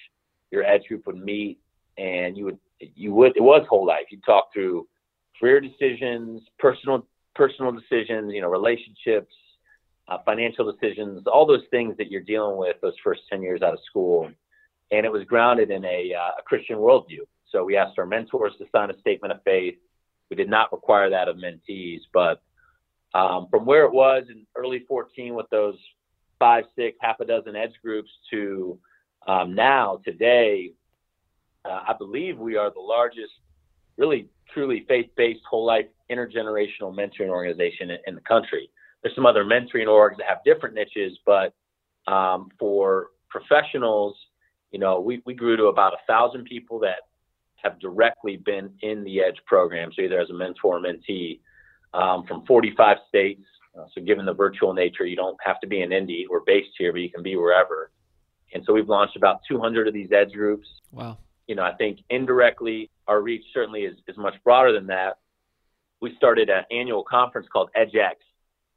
Your 0.52 0.66
edge 0.66 0.84
group 0.90 1.08
would 1.08 1.16
meet, 1.16 1.60
and 1.98 2.38
you 2.38 2.46
would 2.46 2.60
you 2.80 3.14
would 3.14 3.34
it 3.36 3.42
was 3.42 3.66
whole 3.70 3.86
life. 3.86 4.06
You 4.12 4.20
talk 4.26 4.54
through 4.54 4.88
career 5.40 5.62
decisions, 5.62 6.42
personal 6.60 7.06
personal 7.36 7.72
decisions, 7.72 8.34
you 8.34 8.42
know, 8.42 8.50
relationships, 8.50 9.34
uh, 10.08 10.18
financial 10.26 10.72
decisions, 10.72 11.24
all 11.28 11.46
those 11.46 11.64
things 11.72 11.96
that 11.98 12.12
you're 12.12 12.22
dealing 12.22 12.58
with 12.58 12.78
those 12.82 12.94
first 13.04 13.22
ten 13.30 13.42
years 13.42 13.62
out 13.62 13.74
of 13.74 13.80
school. 13.90 14.30
And 14.92 15.06
it 15.06 15.12
was 15.12 15.24
grounded 15.24 15.72
in 15.72 15.84
a, 15.86 16.14
uh, 16.14 16.40
a 16.40 16.44
Christian 16.46 16.78
worldview. 16.78 17.22
So 17.50 17.64
we 17.64 17.78
asked 17.78 17.98
our 17.98 18.06
mentors 18.06 18.54
to 18.60 18.66
sign 18.72 18.92
a 18.92 19.00
statement 19.00 19.34
of 19.34 19.42
faith. 19.44 19.76
We 20.30 20.36
did 20.36 20.50
not 20.50 20.72
require 20.72 21.10
that 21.10 21.28
of 21.28 21.38
mentees, 21.38 22.02
but 22.14 22.44
um, 23.16 23.48
from 23.50 23.66
where 23.66 23.86
it 23.86 23.94
was 23.94 24.26
in 24.30 24.46
early 24.56 24.86
14 24.88 25.34
with 25.34 25.50
those 25.50 25.78
five, 26.40 26.66
six, 26.76 26.98
half 27.02 27.20
a 27.20 27.26
dozen 27.26 27.56
edge 27.56 27.74
groups 27.82 28.10
to 28.32 28.78
um, 29.28 29.56
now, 29.56 30.02
today, 30.04 30.74
uh, 31.66 31.82
I 31.88 31.94
believe 31.98 32.38
we 32.38 32.58
are 32.58 32.72
the 32.72 32.80
largest, 32.80 33.32
really 33.98 34.28
truly 34.54 34.86
faith 34.88 35.10
based 35.16 35.42
whole 35.50 35.66
life 35.66 35.86
intergenerational 36.12 36.94
mentoring 36.94 37.30
organization 37.30 37.92
in, 37.92 37.98
in, 38.08 38.16
the 38.16 38.22
country. 38.22 38.70
There's 39.02 39.16
some 39.16 39.26
other 39.26 39.44
mentoring 39.44 39.88
orgs 39.88 40.18
that 40.18 40.28
have 40.28 40.40
different 40.46 40.76
niches, 40.76 41.18
but 41.26 41.54
um, 42.12 42.50
for 42.60 43.08
professionals, 43.30 44.16
you 44.72 44.80
know, 44.80 45.00
we, 45.00 45.22
we 45.26 45.34
grew 45.34 45.56
to 45.58 45.66
about 45.66 45.94
a 45.94 45.98
thousand 46.08 46.46
people 46.46 46.80
that 46.80 47.08
have 47.64 47.80
directly 47.80 48.38
been 48.38 48.72
in 48.82 49.04
the 49.04 49.22
Edge 49.22 49.38
program, 49.46 49.92
so 49.96 50.02
either 50.02 50.20
as 50.20 50.30
a 50.30 50.34
mentor 50.34 50.78
or 50.78 50.82
mentee 50.82 51.40
um, 51.94 52.26
from 52.28 52.46
45 52.46 52.98
states. 53.08 53.44
Uh, 53.78 53.86
so, 53.96 54.02
given 54.02 54.26
the 54.26 54.34
virtual 54.34 54.74
nature, 54.74 55.06
you 55.06 55.16
don't 55.16 55.38
have 55.44 55.60
to 55.62 55.68
be 55.68 55.82
in 55.82 55.92
Indy. 55.92 56.28
We're 56.30 56.42
based 56.46 56.70
here, 56.78 56.92
but 56.92 57.02
you 57.02 57.10
can 57.10 57.24
be 57.24 57.36
wherever. 57.36 57.92
And 58.54 58.64
so, 58.66 58.74
we've 58.74 58.90
launched 58.90 59.16
about 59.16 59.42
200 59.50 59.88
of 59.88 59.94
these 59.96 60.12
edge 60.12 60.32
groups. 60.32 60.68
Wow. 60.92 61.18
You 61.48 61.56
know, 61.56 61.64
I 61.64 61.74
think 61.74 62.00
indirectly, 62.10 62.90
our 63.08 63.22
reach 63.22 63.44
certainly 63.54 63.82
is, 63.82 63.98
is 64.08 64.18
much 64.18 64.36
broader 64.44 64.72
than 64.72 64.88
that. 64.88 65.18
We 66.02 66.16
started 66.18 66.50
an 66.50 66.64
annual 66.72 67.04
conference 67.04 67.48
called 67.52 67.70
EdgeX. 67.76 68.16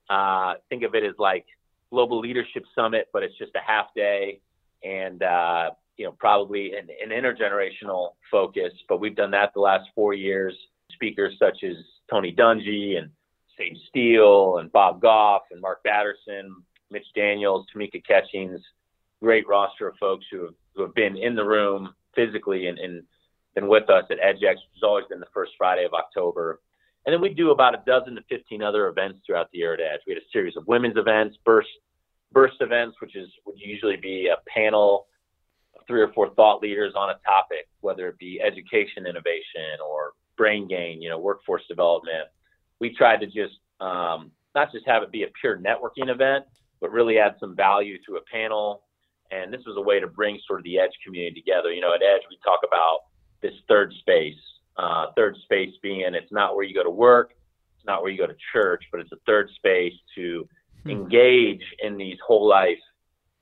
Uh, 0.09 0.55
think 0.69 0.83
of 0.83 0.95
it 0.95 1.05
as 1.05 1.15
like 1.19 1.47
Global 1.91 2.21
Leadership 2.21 2.65
Summit, 2.75 3.09
but 3.13 3.23
it's 3.23 3.37
just 3.39 3.53
a 3.55 3.61
half 3.65 3.87
day 3.95 4.41
and, 4.85 5.23
uh, 5.23 5.71
you 5.97 6.05
know, 6.05 6.13
probably 6.13 6.73
an, 6.75 6.89
an 7.03 7.11
intergenerational 7.11 8.11
focus. 8.31 8.73
But 8.89 9.01
we've 9.01 9.17
done 9.17 9.31
that 9.33 9.53
the 9.55 9.61
last 9.61 9.89
four 9.95 10.15
years. 10.15 10.55
Speakers 10.93 11.35
such 11.39 11.65
as 11.65 11.77
Tony 12.11 12.33
Dungy 12.33 12.99
and 12.99 13.11
Sage 13.59 13.79
Steele 13.89 14.59
and 14.59 14.71
Bob 14.71 15.01
Goff 15.01 15.43
and 15.51 15.61
Mark 15.61 15.83
Batterson, 15.85 16.55
Mitch 16.91 17.07
Daniels, 17.15 17.67
Tamika 17.75 18.05
Catchings, 18.07 18.61
great 19.21 19.47
roster 19.49 19.89
of 19.89 19.97
folks 19.99 20.25
who 20.31 20.45
have, 20.45 20.55
who 20.75 20.83
have 20.83 20.95
been 20.95 21.17
in 21.17 21.35
the 21.35 21.45
room 21.45 21.95
physically 22.17 22.67
and, 22.67 22.79
and 22.79 23.05
been 23.55 23.69
with 23.69 23.89
us 23.89 24.05
at 24.11 24.19
EdgeX, 24.19 24.55
which 24.55 24.75
has 24.75 24.83
always 24.83 25.05
been 25.09 25.21
the 25.21 25.27
first 25.33 25.53
Friday 25.57 25.85
of 25.85 25.95
October. 25.95 26.61
And 27.05 27.13
then 27.13 27.21
we 27.21 27.33
do 27.33 27.53
about 27.53 27.75
a 27.75 27.83
dozen 27.87 28.17
to 28.17 28.23
15 28.29 28.63
other 28.63 28.89
events 28.89 29.21
throughout 29.25 29.51
the 29.53 29.59
year 29.59 29.75
at 29.75 29.81
Edge. 29.81 30.01
We 30.07 30.15
had 30.15 30.23
a 30.23 30.31
series 30.33 30.57
of 30.57 30.67
women's 30.67 30.97
events, 30.97 31.37
burst 31.45 31.69
burst 32.33 32.57
events, 32.61 32.97
which 33.01 33.15
is 33.15 33.29
would 33.47 33.57
usually 33.59 33.97
be 33.97 34.29
a 34.29 34.37
panel 34.51 35.07
of 35.77 35.87
three 35.87 36.03
or 36.03 36.13
four 36.13 36.31
thought 36.35 36.61
leaders 36.61 36.95
on 36.97 37.11
a 37.11 37.19
topic, 37.25 37.69
whether 37.81 38.09
it 38.09 38.19
be 38.19 38.41
education 38.43 39.07
innovation 39.07 39.79
or 39.87 40.13
brain 40.37 40.67
gain, 40.69 41.01
you 41.01 41.09
know, 41.09 41.19
workforce 41.19 41.63
development. 41.69 42.29
We 42.81 42.95
tried 42.95 43.21
to 43.21 43.27
just 43.27 43.59
um, 43.81 44.33
not 44.55 44.73
just 44.73 44.87
have 44.87 45.03
it 45.03 45.13
be 45.13 45.23
a 45.23 45.29
pure 45.41 45.59
networking 45.59 46.11
event, 46.11 46.45
but 46.81 46.91
really 46.91 47.19
add 47.19 47.37
some 47.39 47.55
value 47.55 47.99
to 48.07 48.17
a 48.17 48.21
panel. 48.31 48.83
And 49.31 49.53
this 49.53 49.63
was 49.67 49.77
a 49.77 49.81
way 49.81 50.01
to 50.01 50.07
bring 50.07 50.39
sort 50.47 50.61
of 50.61 50.65
the 50.65 50.79
Edge 50.79 50.93
community 51.05 51.41
together. 51.41 51.73
You 51.73 51.81
know, 51.81 51.95
at 51.95 52.03
Edge, 52.03 52.23
we 52.31 52.39
talk 52.45 52.61
about 52.67 53.01
this 53.43 53.55
third 53.69 53.93
space, 54.01 54.39
uh, 54.77 55.07
third 55.17 55.37
space 55.45 55.71
being 55.83 56.03
it's 56.15 56.33
not 56.33 56.57
where 56.57 56.65
you 56.65 56.75
go 56.75 56.85
to 56.85 56.91
work, 56.91 57.35
it's 57.77 57.87
not 57.87 58.03
where 58.03 58.11
you 58.11 58.19
go 58.19 58.27
to 58.27 58.37
church, 58.53 58.85
but 58.91 59.01
it's 59.01 59.13
a 59.13 59.19
third 59.27 59.51
space 59.57 59.95
to 60.15 60.49
hmm. 60.83 60.91
engage 60.91 61.63
in 61.83 61.97
these 61.97 62.19
whole 62.27 62.49
life 62.49 62.79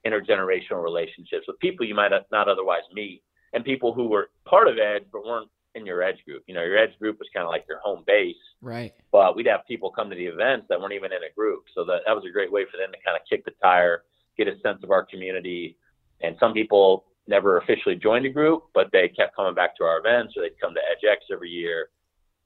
intergenerational 0.06 0.82
relationships 0.82 1.46
with 1.46 1.58
people 1.60 1.86
you 1.86 1.94
might 1.94 2.10
not 2.30 2.48
otherwise 2.48 2.82
meet 2.92 3.22
and 3.54 3.64
people 3.64 3.94
who 3.94 4.06
were 4.06 4.28
part 4.44 4.68
of 4.68 4.76
Edge 4.78 5.04
but 5.10 5.24
weren't 5.24 5.48
in 5.74 5.84
your 5.84 6.02
edge 6.02 6.24
group. 6.24 6.42
You 6.46 6.54
know, 6.54 6.62
your 6.62 6.78
edge 6.78 6.96
group 6.98 7.18
was 7.18 7.28
kind 7.34 7.44
of 7.44 7.50
like 7.50 7.64
your 7.68 7.78
home 7.80 8.04
base. 8.06 8.36
Right. 8.60 8.94
But 9.12 9.36
we'd 9.36 9.46
have 9.46 9.66
people 9.66 9.90
come 9.90 10.08
to 10.10 10.16
the 10.16 10.26
events 10.26 10.66
that 10.68 10.80
weren't 10.80 10.92
even 10.92 11.12
in 11.12 11.18
a 11.18 11.34
group. 11.34 11.64
So 11.74 11.84
that, 11.84 12.02
that 12.06 12.14
was 12.14 12.24
a 12.28 12.32
great 12.32 12.50
way 12.50 12.64
for 12.70 12.76
them 12.76 12.92
to 12.92 12.98
kind 13.04 13.16
of 13.16 13.22
kick 13.28 13.44
the 13.44 13.52
tire, 13.62 14.04
get 14.36 14.48
a 14.48 14.58
sense 14.60 14.82
of 14.82 14.90
our 14.90 15.04
community. 15.04 15.76
And 16.22 16.36
some 16.40 16.52
people 16.52 17.04
never 17.26 17.58
officially 17.58 17.96
joined 17.96 18.26
a 18.26 18.30
group, 18.30 18.64
but 18.74 18.88
they 18.92 19.08
kept 19.08 19.34
coming 19.36 19.54
back 19.54 19.76
to 19.76 19.84
our 19.84 19.98
events 19.98 20.34
or 20.36 20.42
they'd 20.42 20.60
come 20.60 20.74
to 20.74 20.80
EdgeX 20.80 21.32
every 21.32 21.50
year. 21.50 21.88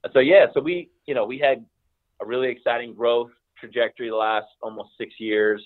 And 0.04 0.12
so, 0.12 0.20
yeah, 0.20 0.46
so 0.54 0.60
we, 0.60 0.90
you 1.06 1.14
know, 1.14 1.24
we 1.24 1.38
had 1.38 1.64
a 2.20 2.26
really 2.26 2.48
exciting 2.48 2.94
growth 2.94 3.30
trajectory 3.58 4.08
the 4.08 4.16
last 4.16 4.46
almost 4.62 4.90
six 4.96 5.14
years. 5.18 5.62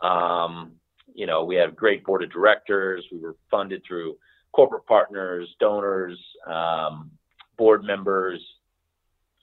Um, 0.00 0.72
you 1.14 1.26
know, 1.26 1.44
we 1.44 1.56
have 1.56 1.74
great 1.74 2.04
board 2.04 2.22
of 2.22 2.30
directors. 2.30 3.04
We 3.10 3.18
were 3.18 3.36
funded 3.50 3.82
through 3.86 4.16
corporate 4.52 4.86
partners, 4.86 5.48
donors, 5.58 6.18
um, 6.46 7.10
board 7.56 7.84
members. 7.84 8.40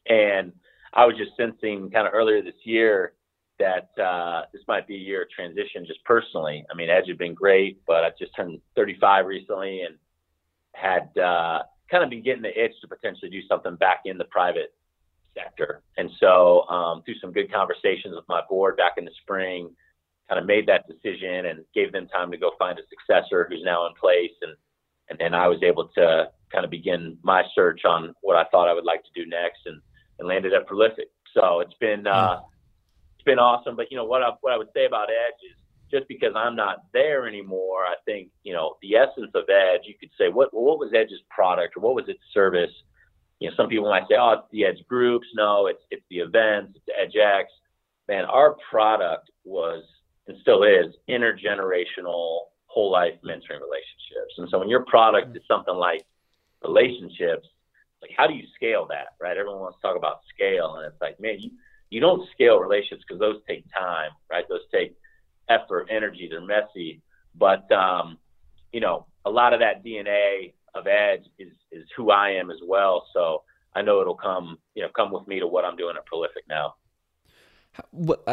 And 0.08 0.54
I 0.94 1.06
was 1.06 1.18
just 1.18 1.32
sensing 1.36 1.90
kind 1.92 2.08
of 2.08 2.14
earlier 2.14 2.42
this 2.42 2.54
year 2.64 3.14
that 3.60 3.90
uh, 4.02 4.44
this 4.52 4.62
might 4.68 4.88
be 4.88 4.96
a 4.96 5.00
year 5.00 5.24
of 5.24 5.30
transition 5.30 5.86
just 5.86 6.04
personally. 6.06 6.66
I 6.72 6.76
mean, 6.76 6.90
Edge 6.90 7.08
had 7.08 7.18
been 7.18 7.34
great, 7.34 7.82
but 7.86 8.04
I 8.04 8.10
just 8.18 8.36
turned 8.36 8.60
35 8.76 9.26
recently 9.26 9.82
and 9.82 9.96
had 10.74 11.10
uh, 11.18 11.64
kind 11.90 12.04
of 12.04 12.10
been 12.10 12.24
getting 12.24 12.42
the 12.42 12.64
itch 12.64 12.74
to 12.82 12.88
potentially 12.88 13.30
do 13.30 13.42
something 13.48 13.76
back 13.76 14.02
in 14.06 14.18
the 14.18 14.26
private 14.26 14.74
sector. 15.36 15.82
And 15.98 16.10
so, 16.20 16.68
um, 16.70 17.04
through 17.04 17.20
some 17.22 17.32
good 17.32 17.52
conversations 17.52 18.16
with 18.16 18.26
my 18.28 18.42
board 18.50 18.78
back 18.78 18.94
in 18.98 19.06
the 19.06 19.12
spring, 19.22 19.70
kind 20.30 20.40
of 20.40 20.46
made 20.46 20.68
that 20.68 20.86
decision 20.88 21.46
and 21.48 21.66
gave 21.76 21.92
them 21.92 22.08
time 22.08 22.32
to 22.32 22.38
go 22.38 22.52
find 22.58 22.80
a 22.80 22.84
successor 22.90 23.46
who's 23.50 23.62
now 23.64 23.86
in 23.88 23.94
place. 24.00 24.32
And 24.42 24.56
and 25.10 25.20
then 25.20 25.34
I 25.34 25.48
was 25.48 25.62
able 25.62 25.90
to 25.90 26.30
kind 26.52 26.64
of 26.64 26.72
begin 26.72 27.18
my 27.24 27.44
search 27.54 27.82
on 27.86 28.16
what 28.22 28.38
I 28.38 28.46
thought 28.46 28.70
I 28.70 28.74
would 28.74 28.86
like 28.86 29.04
to 29.04 29.10
do 29.14 29.30
next, 29.30 29.60
and, 29.66 29.82
and 30.20 30.28
landed 30.28 30.54
at 30.54 30.66
Prolific. 30.66 31.10
So 31.34 31.60
it's 31.60 31.74
been 31.80 32.08
uh, 32.08 32.40
it's 33.24 33.32
been 33.32 33.40
awesome. 33.40 33.76
But 33.76 33.90
you 33.90 33.98
know 33.98 34.06
what 34.06 34.22
I, 34.22 34.32
what 34.42 34.54
I 34.54 34.58
would 34.58 34.68
say 34.74 34.86
about 34.86 35.10
Edge 35.10 35.40
is 35.50 35.58
just 35.90 36.08
because 36.08 36.34
I'm 36.36 36.56
not 36.56 36.84
there 36.92 37.28
anymore, 37.28 37.84
I 37.84 37.96
think 38.06 38.30
you 38.44 38.54
know 38.54 38.76
the 38.82 38.96
essence 38.96 39.32
of 39.34 39.50
Edge. 39.50 39.82
You 39.86 39.94
could 40.00 40.10
say 40.18 40.30
what 40.30 40.54
what 40.54 40.80
was 40.80 40.92
Edge's 40.94 41.22
product 41.30 41.78
or 41.78 41.82
what 41.82 41.96
was 41.96 42.06
its 42.10 42.20
service. 42.34 42.72
You 43.40 43.50
know, 43.50 43.56
some 43.56 43.70
people 43.70 43.90
might 43.90 44.08
say, 44.10 44.16
"Oh, 44.20 44.32
it's 44.32 44.52
the 44.52 44.66
Edge 44.66 44.86
groups." 44.88 45.28
No, 45.36 45.68
it's 45.68 45.82
it's 45.90 46.04
the 46.10 46.20
events, 46.20 46.78
it's 46.86 47.16
EdgeX. 47.16 47.46
Man, 48.10 48.26
our 48.26 48.58
product 48.70 49.30
was 49.46 49.84
and 50.28 50.38
still 50.42 50.64
is 50.64 50.94
intergenerational 51.10 52.40
whole 52.66 52.92
life 52.92 53.14
mentoring 53.24 53.62
relationships. 53.62 54.34
And 54.38 54.50
so 54.50 54.60
when 54.60 54.70
your 54.70 54.84
product 54.86 55.36
is 55.38 55.44
something 55.48 55.76
like 55.76 56.04
relationships, 56.64 57.48
like 58.02 58.12
how 58.18 58.26
do 58.26 58.34
you 58.34 58.46
scale 58.56 58.88
that, 58.90 59.16
right? 59.22 59.38
Everyone 59.38 59.62
wants 59.62 59.78
to 59.78 59.82
talk 59.82 59.96
about 59.96 60.22
scale, 60.34 60.76
and 60.76 60.92
it's 60.92 61.00
like, 61.02 61.20
man, 61.20 61.40
you 61.40 61.52
you 61.94 62.00
don't 62.00 62.28
scale 62.32 62.58
relationships 62.58 63.04
because 63.08 63.20
those 63.20 63.38
take 63.48 63.64
time, 63.72 64.10
right? 64.30 64.46
Those 64.50 64.62
take 64.74 64.96
effort, 65.48 65.88
energy. 65.92 66.28
They're 66.30 66.42
messy, 66.42 67.02
but 67.36 67.72
um, 67.72 68.18
you 68.72 68.82
know, 68.82 69.06
a 69.26 69.30
lot 69.30 69.54
of 69.54 69.60
that 69.60 69.86
DNA 69.86 70.54
of 70.74 70.88
Edge 70.88 71.26
is 71.38 71.54
is 71.72 71.86
who 71.96 72.10
I 72.10 72.32
am 72.32 72.50
as 72.50 72.58
well. 72.66 73.06
So 73.14 73.44
I 73.76 73.84
know 73.84 74.02
it'll 74.02 74.16
come, 74.16 74.58
you 74.74 74.82
know, 74.82 74.90
come 74.96 75.12
with 75.12 75.28
me 75.28 75.40
to 75.40 75.48
what 75.48 75.66
I'm 75.66 75.76
doing 75.76 75.96
at 75.96 76.06
Prolific 76.06 76.44
now. 76.50 76.76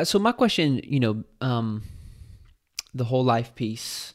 So 0.05 0.19
my 0.19 0.33
question, 0.33 0.81
you 0.85 1.01
know, 1.01 1.25
um, 1.41 1.83
the 2.95 3.05
whole 3.05 3.25
life 3.25 3.55
piece 3.55 4.15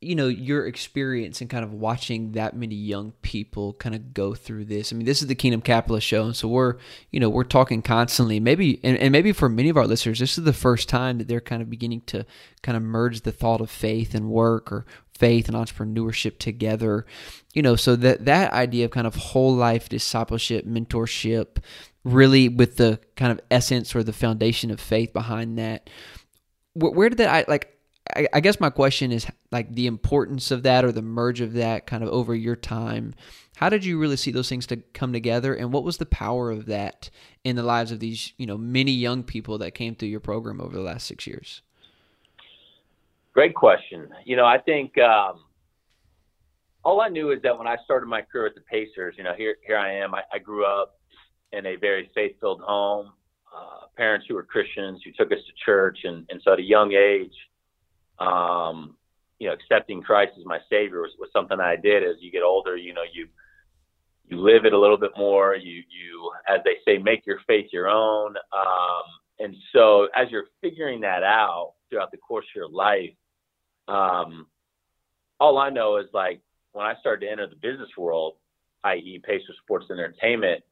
you 0.00 0.14
know 0.14 0.28
your 0.28 0.66
experience 0.66 1.42
and 1.42 1.50
kind 1.50 1.62
of 1.62 1.74
watching 1.74 2.32
that 2.32 2.56
many 2.56 2.74
young 2.74 3.12
people 3.20 3.74
kind 3.74 3.94
of 3.94 4.14
go 4.14 4.34
through 4.34 4.64
this. 4.64 4.92
I 4.92 4.96
mean 4.96 5.04
this 5.04 5.20
is 5.20 5.28
the 5.28 5.34
kingdom 5.34 5.60
capitalist 5.60 6.06
show 6.06 6.24
and 6.24 6.34
so 6.34 6.48
we're 6.48 6.76
you 7.10 7.20
know 7.20 7.28
we're 7.28 7.44
talking 7.44 7.82
constantly. 7.82 8.40
Maybe 8.40 8.80
and, 8.82 8.96
and 8.96 9.12
maybe 9.12 9.32
for 9.32 9.50
many 9.50 9.68
of 9.68 9.76
our 9.76 9.86
listeners 9.86 10.18
this 10.18 10.38
is 10.38 10.44
the 10.44 10.54
first 10.54 10.88
time 10.88 11.18
that 11.18 11.28
they're 11.28 11.40
kind 11.40 11.60
of 11.60 11.68
beginning 11.68 12.00
to 12.06 12.24
kind 12.62 12.76
of 12.76 12.82
merge 12.82 13.22
the 13.22 13.32
thought 13.32 13.60
of 13.60 13.70
faith 13.70 14.14
and 14.14 14.30
work 14.30 14.72
or 14.72 14.86
faith 15.18 15.48
and 15.48 15.56
entrepreneurship 15.56 16.38
together. 16.38 17.04
You 17.52 17.60
know 17.60 17.76
so 17.76 17.94
that 17.96 18.24
that 18.24 18.52
idea 18.54 18.86
of 18.86 18.92
kind 18.92 19.06
of 19.06 19.16
whole 19.16 19.54
life 19.54 19.90
discipleship 19.90 20.64
mentorship 20.64 21.58
really 22.04 22.48
with 22.48 22.78
the 22.78 22.98
kind 23.16 23.32
of 23.32 23.40
essence 23.50 23.94
or 23.94 24.02
the 24.02 24.14
foundation 24.14 24.70
of 24.70 24.80
faith 24.80 25.12
behind 25.12 25.58
that 25.58 25.90
where, 26.72 26.92
where 26.92 27.08
did 27.10 27.18
that 27.18 27.28
I 27.28 27.44
like 27.46 27.76
I, 28.16 28.28
I 28.34 28.40
guess 28.40 28.60
my 28.60 28.70
question 28.70 29.12
is 29.12 29.26
like 29.50 29.74
the 29.74 29.86
importance 29.86 30.50
of 30.50 30.62
that 30.64 30.84
or 30.84 30.92
the 30.92 31.02
merge 31.02 31.40
of 31.40 31.52
that 31.54 31.86
kind 31.86 32.02
of 32.02 32.08
over 32.10 32.34
your 32.34 32.56
time. 32.56 33.14
How 33.56 33.68
did 33.68 33.84
you 33.84 33.98
really 33.98 34.16
see 34.16 34.30
those 34.30 34.48
things 34.48 34.66
to 34.68 34.76
come 34.94 35.12
together, 35.12 35.54
and 35.54 35.72
what 35.72 35.84
was 35.84 35.98
the 35.98 36.06
power 36.06 36.50
of 36.50 36.66
that 36.66 37.10
in 37.44 37.56
the 37.56 37.62
lives 37.62 37.92
of 37.92 38.00
these, 38.00 38.32
you 38.38 38.46
know, 38.46 38.56
many 38.56 38.92
young 38.92 39.22
people 39.22 39.58
that 39.58 39.72
came 39.72 39.94
through 39.94 40.08
your 40.08 40.20
program 40.20 40.60
over 40.60 40.74
the 40.74 40.82
last 40.82 41.06
six 41.06 41.26
years? 41.26 41.62
Great 43.32 43.54
question. 43.54 44.08
You 44.24 44.36
know, 44.36 44.46
I 44.46 44.58
think 44.58 44.96
um, 44.98 45.44
all 46.84 47.00
I 47.00 47.08
knew 47.08 47.30
is 47.32 47.42
that 47.42 47.56
when 47.56 47.66
I 47.66 47.76
started 47.84 48.06
my 48.06 48.22
career 48.22 48.46
at 48.46 48.54
the 48.54 48.62
Pacers, 48.62 49.14
you 49.18 49.24
know, 49.24 49.34
here 49.36 49.56
here 49.66 49.76
I 49.76 49.92
am. 49.94 50.14
I, 50.14 50.22
I 50.32 50.38
grew 50.38 50.64
up 50.64 50.98
in 51.52 51.66
a 51.66 51.76
very 51.76 52.10
faith-filled 52.14 52.60
home. 52.60 53.12
Uh, 53.54 53.86
parents 53.96 54.26
who 54.28 54.34
were 54.36 54.44
Christians 54.44 55.02
who 55.04 55.10
took 55.12 55.32
us 55.32 55.38
to 55.44 55.52
church, 55.64 55.98
and, 56.04 56.24
and 56.30 56.40
so 56.44 56.52
at 56.52 56.60
a 56.60 56.62
young 56.62 56.92
age, 56.92 57.34
um, 58.20 58.96
you 59.38 59.48
know, 59.48 59.54
accepting 59.54 60.02
Christ 60.02 60.32
as 60.38 60.44
my 60.44 60.58
Savior 60.68 61.00
was, 61.00 61.12
was 61.18 61.30
something 61.32 61.58
I 61.58 61.76
did. 61.76 62.04
As 62.04 62.16
you 62.20 62.30
get 62.30 62.42
older, 62.42 62.76
you 62.76 62.94
know, 62.94 63.02
you 63.10 63.26
you 64.28 64.38
live 64.38 64.64
it 64.64 64.72
a 64.72 64.78
little 64.78 64.98
bit 64.98 65.12
more. 65.16 65.56
You 65.56 65.82
you, 65.88 66.30
as 66.48 66.60
they 66.64 66.76
say, 66.84 66.98
make 66.98 67.26
your 67.26 67.40
faith 67.46 67.66
your 67.72 67.88
own. 67.88 68.36
Um, 68.52 69.02
and 69.38 69.56
so, 69.72 70.08
as 70.14 70.30
you're 70.30 70.46
figuring 70.60 71.00
that 71.00 71.22
out 71.22 71.72
throughout 71.88 72.10
the 72.10 72.18
course 72.18 72.44
of 72.44 72.54
your 72.54 72.68
life, 72.68 73.10
um, 73.88 74.46
all 75.40 75.58
I 75.58 75.70
know 75.70 75.96
is 75.96 76.06
like 76.12 76.40
when 76.72 76.86
I 76.86 76.94
started 77.00 77.26
to 77.26 77.32
enter 77.32 77.46
the 77.46 77.56
business 77.56 77.88
world, 77.96 78.34
i.e., 78.84 79.20
Pacer 79.24 79.54
Sports 79.62 79.86
and 79.88 79.98
Entertainment. 79.98 80.62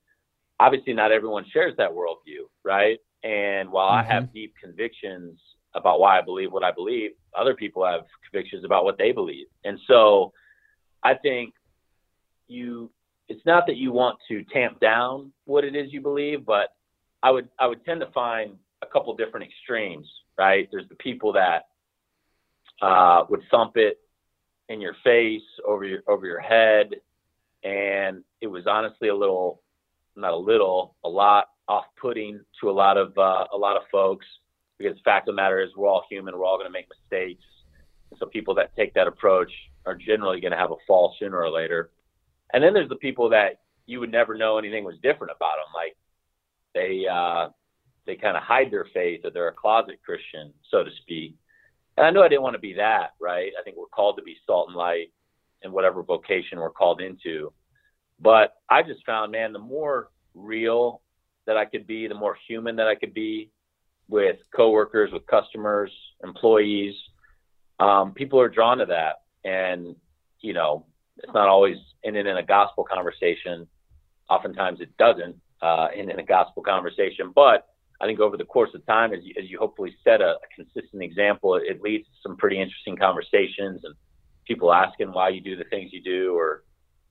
Obviously, 0.60 0.92
not 0.92 1.12
everyone 1.12 1.44
shares 1.52 1.74
that 1.78 1.90
worldview, 1.90 2.48
right? 2.64 2.98
And 3.22 3.70
while 3.70 3.90
mm-hmm. 3.90 4.10
I 4.10 4.14
have 4.14 4.32
deep 4.32 4.54
convictions 4.60 5.38
about 5.78 6.00
why 6.00 6.18
I 6.18 6.22
believe 6.22 6.52
what 6.52 6.64
I 6.64 6.72
believe. 6.72 7.12
Other 7.34 7.54
people 7.54 7.84
have 7.84 8.02
convictions 8.30 8.64
about 8.64 8.84
what 8.84 8.98
they 8.98 9.12
believe. 9.12 9.46
And 9.64 9.78
so 9.86 10.32
I 11.02 11.14
think 11.14 11.54
you 12.48 12.90
it's 13.28 13.44
not 13.44 13.66
that 13.66 13.76
you 13.76 13.92
want 13.92 14.18
to 14.28 14.42
tamp 14.44 14.80
down 14.80 15.32
what 15.44 15.64
it 15.64 15.76
is 15.76 15.92
you 15.92 16.00
believe, 16.00 16.44
but 16.46 16.74
I 17.22 17.30
would 17.30 17.48
I 17.58 17.66
would 17.66 17.84
tend 17.84 18.00
to 18.00 18.10
find 18.12 18.56
a 18.82 18.86
couple 18.86 19.14
different 19.16 19.46
extremes, 19.46 20.06
right? 20.38 20.68
There's 20.70 20.88
the 20.88 20.94
people 20.96 21.32
that 21.34 21.66
uh, 22.80 23.24
would 23.28 23.42
thump 23.50 23.76
it 23.76 23.98
in 24.68 24.80
your 24.80 24.94
face 25.04 25.42
over 25.66 25.84
your 25.84 26.00
over 26.08 26.26
your 26.26 26.40
head, 26.40 26.94
and 27.64 28.22
it 28.40 28.46
was 28.46 28.66
honestly 28.66 29.08
a 29.08 29.16
little, 29.16 29.62
not 30.16 30.32
a 30.32 30.36
little, 30.36 30.94
a 31.04 31.08
lot 31.08 31.48
off-putting 31.68 32.40
to 32.60 32.70
a 32.70 32.72
lot 32.72 32.96
of 32.96 33.16
uh, 33.18 33.44
a 33.52 33.56
lot 33.56 33.76
of 33.76 33.82
folks 33.92 34.26
because 34.78 34.96
the 34.96 35.02
fact 35.02 35.28
of 35.28 35.34
the 35.34 35.40
matter 35.40 35.60
is 35.60 35.70
we're 35.76 35.88
all 35.88 36.04
human. 36.08 36.36
We're 36.36 36.44
all 36.44 36.56
going 36.56 36.68
to 36.68 36.72
make 36.72 36.88
mistakes. 36.88 37.44
so 38.18 38.26
people 38.26 38.54
that 38.54 38.74
take 38.76 38.94
that 38.94 39.06
approach 39.06 39.50
are 39.86 39.94
generally 39.94 40.40
going 40.40 40.52
to 40.52 40.58
have 40.58 40.70
a 40.70 40.76
fall 40.86 41.14
sooner 41.18 41.38
or 41.38 41.50
later. 41.50 41.90
And 42.52 42.62
then 42.62 42.72
there's 42.72 42.88
the 42.88 42.96
people 42.96 43.28
that 43.30 43.60
you 43.86 44.00
would 44.00 44.12
never 44.12 44.36
know 44.36 44.58
anything 44.58 44.84
was 44.84 44.96
different 45.02 45.32
about 45.36 45.56
them. 45.56 45.72
Like 45.74 45.96
they, 46.74 47.06
uh, 47.10 47.48
they 48.06 48.16
kind 48.16 48.36
of 48.36 48.42
hide 48.42 48.70
their 48.70 48.86
faith 48.94 49.20
or 49.24 49.30
they're 49.30 49.48
a 49.48 49.52
closet 49.52 50.00
Christian, 50.04 50.52
so 50.70 50.84
to 50.84 50.90
speak. 51.02 51.34
And 51.96 52.06
I 52.06 52.10
know 52.10 52.22
I 52.22 52.28
didn't 52.28 52.42
want 52.42 52.54
to 52.54 52.60
be 52.60 52.74
that, 52.74 53.14
right? 53.20 53.52
I 53.58 53.62
think 53.62 53.76
we're 53.76 53.86
called 53.86 54.16
to 54.18 54.22
be 54.22 54.36
salt 54.46 54.68
and 54.68 54.76
light 54.76 55.12
in 55.62 55.72
whatever 55.72 56.02
vocation 56.02 56.58
we're 56.58 56.70
called 56.70 57.00
into. 57.00 57.52
But 58.20 58.54
I 58.70 58.82
just 58.82 59.04
found, 59.04 59.32
man, 59.32 59.52
the 59.52 59.58
more 59.58 60.10
real 60.34 61.02
that 61.46 61.56
I 61.56 61.64
could 61.64 61.86
be, 61.86 62.06
the 62.06 62.14
more 62.14 62.36
human 62.46 62.76
that 62.76 62.86
I 62.86 62.94
could 62.94 63.14
be 63.14 63.50
with 64.08 64.36
coworkers, 64.54 65.12
with 65.12 65.26
customers, 65.26 65.90
employees. 66.24 66.94
Um, 67.78 68.12
people 68.12 68.40
are 68.40 68.48
drawn 68.48 68.78
to 68.78 68.86
that, 68.86 69.22
and 69.44 69.94
you 70.40 70.52
know, 70.52 70.86
it's 71.18 71.34
not 71.34 71.48
always 71.48 71.76
ended 72.04 72.26
in 72.26 72.36
a 72.36 72.42
gospel 72.42 72.84
conversation. 72.84 73.66
Oftentimes, 74.28 74.80
it 74.80 74.96
doesn't 74.96 75.36
uh, 75.62 75.88
end 75.94 76.10
in 76.10 76.18
a 76.18 76.24
gospel 76.24 76.62
conversation. 76.62 77.32
But 77.34 77.66
I 78.00 78.06
think 78.06 78.20
over 78.20 78.36
the 78.36 78.44
course 78.44 78.70
of 78.74 78.84
time, 78.86 79.12
as 79.12 79.20
you, 79.22 79.34
as 79.38 79.50
you 79.50 79.58
hopefully 79.58 79.94
set 80.04 80.20
a, 80.20 80.36
a 80.36 80.48
consistent 80.54 81.02
example, 81.02 81.56
it, 81.56 81.64
it 81.66 81.82
leads 81.82 82.06
to 82.06 82.12
some 82.22 82.36
pretty 82.36 82.60
interesting 82.60 82.96
conversations 82.96 83.80
and 83.84 83.94
people 84.46 84.72
asking 84.72 85.12
why 85.12 85.28
you 85.28 85.40
do 85.40 85.56
the 85.56 85.64
things 85.64 85.92
you 85.92 86.02
do, 86.02 86.34
or 86.34 86.62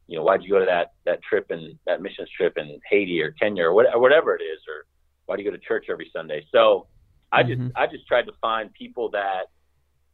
you 0.07 0.17
know, 0.17 0.23
why'd 0.23 0.41
you 0.41 0.49
go 0.49 0.59
to 0.59 0.65
that 0.65 0.93
that 1.05 1.21
trip 1.21 1.47
and 1.49 1.77
that 1.85 2.01
missions 2.01 2.29
trip 2.35 2.57
in 2.57 2.79
Haiti 2.89 3.21
or 3.21 3.31
Kenya 3.31 3.65
or, 3.65 3.73
what, 3.73 3.85
or 3.93 3.99
whatever 3.99 4.35
it 4.35 4.41
is, 4.41 4.59
or 4.67 4.85
why 5.27 5.35
do 5.35 5.43
you 5.43 5.51
go 5.51 5.55
to 5.55 5.63
church 5.63 5.85
every 5.89 6.09
Sunday? 6.11 6.45
So 6.51 6.87
I 7.31 7.43
just 7.43 7.59
mm-hmm. 7.59 7.77
I 7.77 7.85
just 7.85 8.07
tried 8.07 8.23
to 8.23 8.33
find 8.41 8.73
people 8.73 9.11
that 9.11 9.43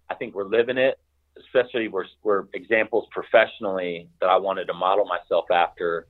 I 0.10 0.16
think 0.16 0.36
were 0.36 0.46
living 0.46 0.78
it, 0.78 1.00
especially 1.38 1.88
were 1.88 2.08
were 2.24 2.50
examples 2.54 3.08
professionally 3.12 4.10
that 4.20 4.28
I 4.28 4.38
wanted 4.38 4.66
to 4.66 4.74
model 4.74 5.06
myself 5.06 5.46
after, 5.52 6.08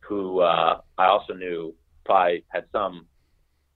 who 0.00 0.40
uh, 0.40 0.80
I 0.98 1.06
also 1.06 1.32
knew 1.32 1.74
probably 2.04 2.44
had 2.48 2.64
some 2.72 3.06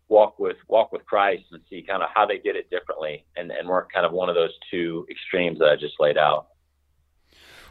walk 0.08 0.38
with 0.38 0.56
walk 0.68 0.92
with 0.92 1.06
Christ 1.06 1.44
and 1.52 1.62
see 1.70 1.82
kind 1.82 2.02
of 2.02 2.10
how 2.12 2.26
they 2.26 2.38
did 2.38 2.56
it 2.56 2.68
differently 2.68 3.24
and, 3.36 3.50
and 3.50 3.68
weren't 3.68 3.92
kind 3.92 4.04
of 4.04 4.12
one 4.12 4.28
of 4.28 4.34
those 4.34 4.52
two 4.70 5.06
extremes 5.10 5.60
that 5.60 5.68
I 5.68 5.76
just 5.76 5.94
laid 6.00 6.18
out. 6.18 6.48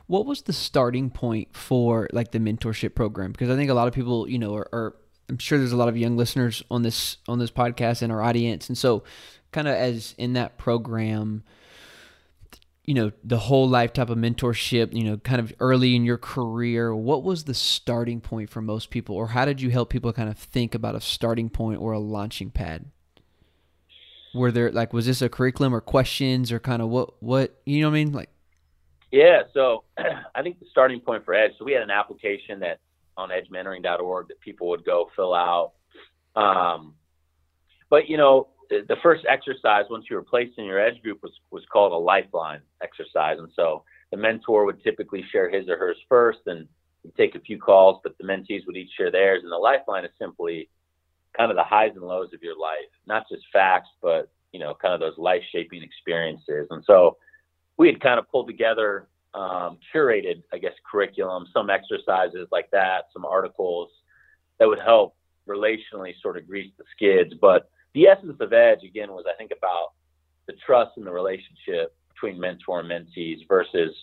What 0.07 0.25
was 0.25 0.41
the 0.43 0.53
starting 0.53 1.09
point 1.09 1.55
for 1.55 2.09
like 2.13 2.31
the 2.31 2.39
mentorship 2.39 2.95
program? 2.95 3.31
Because 3.31 3.49
I 3.49 3.55
think 3.55 3.69
a 3.69 3.73
lot 3.73 3.87
of 3.87 3.93
people, 3.93 4.27
you 4.27 4.39
know, 4.39 4.53
are, 4.55 4.67
are 4.73 4.95
I'm 5.29 5.37
sure 5.37 5.57
there's 5.57 5.71
a 5.71 5.77
lot 5.77 5.87
of 5.89 5.97
young 5.97 6.17
listeners 6.17 6.63
on 6.69 6.81
this 6.83 7.17
on 7.27 7.39
this 7.39 7.51
podcast 7.51 8.01
and 8.01 8.11
our 8.11 8.21
audience, 8.21 8.67
and 8.69 8.77
so 8.77 9.03
kind 9.51 9.67
of 9.67 9.75
as 9.75 10.15
in 10.17 10.33
that 10.33 10.57
program, 10.57 11.43
you 12.85 12.93
know, 12.93 13.11
the 13.23 13.37
whole 13.37 13.69
life 13.69 13.93
type 13.93 14.09
of 14.09 14.17
mentorship, 14.17 14.93
you 14.93 15.03
know, 15.03 15.17
kind 15.17 15.39
of 15.39 15.53
early 15.59 15.95
in 15.95 16.03
your 16.03 16.17
career, 16.17 16.93
what 16.93 17.23
was 17.23 17.45
the 17.45 17.53
starting 17.53 18.19
point 18.19 18.49
for 18.49 18.61
most 18.61 18.89
people, 18.89 19.15
or 19.15 19.27
how 19.27 19.45
did 19.45 19.61
you 19.61 19.69
help 19.69 19.89
people 19.89 20.11
kind 20.11 20.29
of 20.29 20.37
think 20.37 20.75
about 20.75 20.95
a 20.95 21.01
starting 21.01 21.49
point 21.49 21.79
or 21.79 21.93
a 21.93 21.99
launching 21.99 22.49
pad? 22.49 22.85
Were 24.33 24.51
there 24.51 24.71
like 24.71 24.91
was 24.91 25.05
this 25.05 25.21
a 25.21 25.29
curriculum 25.29 25.73
or 25.73 25.81
questions 25.81 26.51
or 26.51 26.59
kind 26.59 26.81
of 26.81 26.89
what 26.89 27.21
what 27.21 27.61
you 27.65 27.81
know 27.81 27.89
what 27.89 27.95
I 27.95 28.03
mean 28.03 28.11
like? 28.11 28.29
Yeah, 29.11 29.43
so 29.53 29.83
I 30.35 30.41
think 30.41 30.59
the 30.59 30.65
starting 30.71 30.99
point 30.99 31.23
for 31.23 31.35
Edge. 31.35 31.51
So 31.59 31.65
we 31.65 31.73
had 31.73 31.83
an 31.83 31.91
application 31.91 32.59
that 32.61 32.79
on 33.17 33.29
edgementoring.org 33.29 34.27
that 34.27 34.39
people 34.39 34.69
would 34.69 34.85
go 34.85 35.09
fill 35.15 35.33
out. 35.33 35.73
Um, 36.35 36.95
but 37.89 38.09
you 38.09 38.17
know, 38.17 38.49
the 38.69 38.97
first 39.03 39.25
exercise 39.29 39.85
once 39.89 40.05
you 40.09 40.15
were 40.15 40.23
placed 40.23 40.57
in 40.57 40.65
your 40.65 40.79
edge 40.79 41.01
group 41.01 41.21
was 41.21 41.33
was 41.51 41.63
called 41.71 41.91
a 41.91 41.97
lifeline 41.97 42.61
exercise, 42.81 43.37
and 43.39 43.49
so 43.55 43.83
the 44.11 44.17
mentor 44.17 44.65
would 44.65 44.83
typically 44.83 45.23
share 45.31 45.49
his 45.49 45.67
or 45.69 45.77
hers 45.77 45.97
first, 46.09 46.39
and 46.47 46.67
take 47.17 47.35
a 47.35 47.39
few 47.39 47.59
calls, 47.59 47.99
but 48.03 48.17
the 48.17 48.23
mentees 48.23 48.65
would 48.65 48.77
each 48.77 48.91
share 48.97 49.11
theirs. 49.11 49.41
And 49.43 49.51
the 49.51 49.57
lifeline 49.57 50.05
is 50.05 50.11
simply 50.19 50.69
kind 51.37 51.51
of 51.51 51.57
the 51.57 51.63
highs 51.63 51.91
and 51.95 52.03
lows 52.03 52.33
of 52.33 52.41
your 52.41 52.57
life, 52.57 52.89
not 53.05 53.27
just 53.29 53.43
facts, 53.51 53.89
but 54.01 54.31
you 54.51 54.59
know, 54.59 54.75
kind 54.79 54.93
of 54.93 54.99
those 54.99 55.17
life 55.17 55.41
shaping 55.51 55.81
experiences. 55.81 56.67
And 56.69 56.83
so 56.85 57.17
we 57.77 57.87
had 57.87 57.99
kind 58.01 58.19
of 58.19 58.29
pulled 58.29 58.47
together 58.47 59.07
um, 59.33 59.77
curated, 59.93 60.43
I 60.51 60.57
guess, 60.57 60.73
curriculum, 60.89 61.47
some 61.53 61.69
exercises 61.69 62.47
like 62.51 62.69
that, 62.71 63.05
some 63.11 63.25
articles 63.25 63.89
that 64.59 64.67
would 64.67 64.79
help 64.79 65.15
relationally 65.47 66.13
sort 66.21 66.37
of 66.37 66.47
grease 66.47 66.71
the 66.77 66.83
skids. 66.95 67.33
But 67.39 67.69
the 67.93 68.07
essence 68.07 68.37
of 68.39 68.53
Edge, 68.53 68.83
again, 68.83 69.11
was 69.11 69.25
I 69.27 69.35
think 69.37 69.51
about 69.55 69.93
the 70.47 70.53
trust 70.65 70.91
and 70.97 71.05
the 71.05 71.11
relationship 71.11 71.95
between 72.09 72.39
mentor 72.39 72.81
and 72.81 72.89
mentees 72.89 73.47
versus 73.47 73.93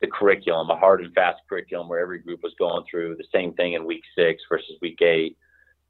the 0.00 0.06
curriculum, 0.06 0.68
a 0.70 0.76
hard 0.76 1.00
and 1.00 1.14
fast 1.14 1.40
curriculum 1.48 1.88
where 1.88 2.00
every 2.00 2.18
group 2.18 2.40
was 2.42 2.54
going 2.58 2.84
through 2.90 3.16
the 3.16 3.24
same 3.32 3.54
thing 3.54 3.72
in 3.72 3.86
week 3.86 4.02
six 4.16 4.42
versus 4.48 4.76
week 4.82 5.00
eight. 5.00 5.36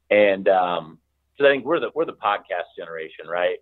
And 0.09 0.47
um, 0.47 0.97
so 1.37 1.45
I 1.45 1.49
think 1.49 1.65
we're 1.65 1.81
the 1.81 1.91
we're 1.93 2.05
the 2.05 2.13
podcast 2.13 2.77
generation, 2.77 3.27
right? 3.27 3.57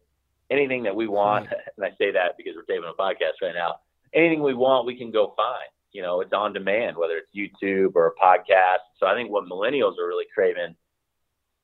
Anything 0.52 0.84
that 0.84 0.96
we 0.96 1.08
want, 1.08 1.48
and 1.78 1.86
I 1.86 1.90
say 1.98 2.12
that 2.12 2.38
because 2.38 2.54
we're 2.56 2.64
taping 2.64 2.90
a 2.90 3.02
podcast 3.02 3.42
right 3.42 3.56
now 3.56 3.80
anything 4.14 4.44
we 4.44 4.54
want, 4.54 4.86
we 4.86 4.98
can 4.98 5.12
go 5.12 5.34
find. 5.36 5.70
You 5.92 6.02
know, 6.02 6.22
it's 6.22 6.34
on 6.34 6.54
demand, 6.54 6.98
whether 6.98 7.18
it's 7.18 7.36
YouTube 7.36 7.96
or 7.96 8.08
a 8.08 8.24
podcast. 8.24 8.84
So 9.00 9.08
I 9.08 9.14
think 9.14 9.32
what 9.32 9.46
millennials 9.46 9.98
are 9.98 10.08
really 10.08 10.26
craving 10.34 10.76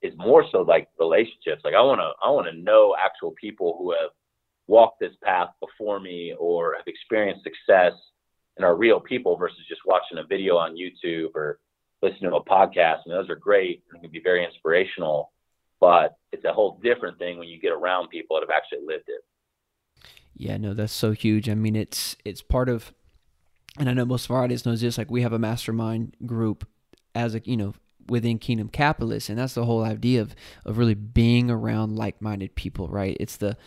is 0.01 0.13
more 0.17 0.45
so 0.51 0.61
like 0.61 0.87
relationships. 0.99 1.61
Like 1.63 1.75
I 1.75 1.81
want 1.81 1.99
to, 1.99 2.11
I 2.25 2.29
want 2.29 2.47
to 2.47 2.57
know 2.61 2.95
actual 2.97 3.31
people 3.31 3.75
who 3.77 3.91
have 3.91 4.11
walked 4.67 4.99
this 4.99 5.13
path 5.21 5.49
before 5.59 5.99
me 5.99 6.33
or 6.39 6.75
have 6.77 6.87
experienced 6.87 7.43
success 7.43 7.93
and 8.55 8.65
are 8.65 8.75
real 8.75 8.99
people 8.99 9.35
versus 9.35 9.59
just 9.67 9.81
watching 9.85 10.17
a 10.17 10.23
video 10.23 10.55
on 10.55 10.77
YouTube 10.77 11.35
or 11.35 11.59
listening 12.01 12.31
to 12.31 12.37
a 12.37 12.45
podcast. 12.45 12.99
And 13.05 13.13
those 13.13 13.29
are 13.29 13.35
great 13.35 13.83
and 13.91 14.01
can 14.01 14.11
be 14.11 14.21
very 14.21 14.45
inspirational, 14.45 15.31
but 15.79 16.15
it's 16.31 16.45
a 16.45 16.53
whole 16.53 16.79
different 16.81 17.17
thing 17.17 17.37
when 17.37 17.47
you 17.49 17.59
get 17.59 17.71
around 17.71 18.09
people 18.09 18.37
that 18.39 18.47
have 18.47 18.55
actually 18.55 18.85
lived 18.85 19.09
it. 19.09 19.21
Yeah, 20.33 20.57
no, 20.57 20.73
that's 20.73 20.93
so 20.93 21.11
huge. 21.11 21.49
I 21.49 21.53
mean, 21.55 21.75
it's 21.75 22.15
it's 22.25 22.41
part 22.41 22.69
of, 22.69 22.93
and 23.77 23.89
I 23.89 23.93
know 23.93 24.05
most 24.05 24.25
of 24.25 24.31
our 24.31 24.43
audience 24.43 24.65
knows 24.65 24.81
this. 24.81 24.97
Like, 24.97 25.11
we 25.11 25.21
have 25.21 25.33
a 25.33 25.39
mastermind 25.39 26.15
group 26.25 26.67
as 27.13 27.35
a 27.35 27.41
you 27.45 27.57
know 27.57 27.73
within 28.07 28.39
Kingdom 28.39 28.69
Capitalists, 28.69 29.29
and 29.29 29.37
that's 29.37 29.53
the 29.53 29.65
whole 29.65 29.83
idea 29.83 30.21
of 30.21 30.35
of 30.65 30.77
really 30.77 30.95
being 30.95 31.49
around 31.51 31.95
like 31.95 32.21
minded 32.21 32.55
people, 32.55 32.87
right? 32.87 33.17
It's 33.19 33.37
the 33.37 33.57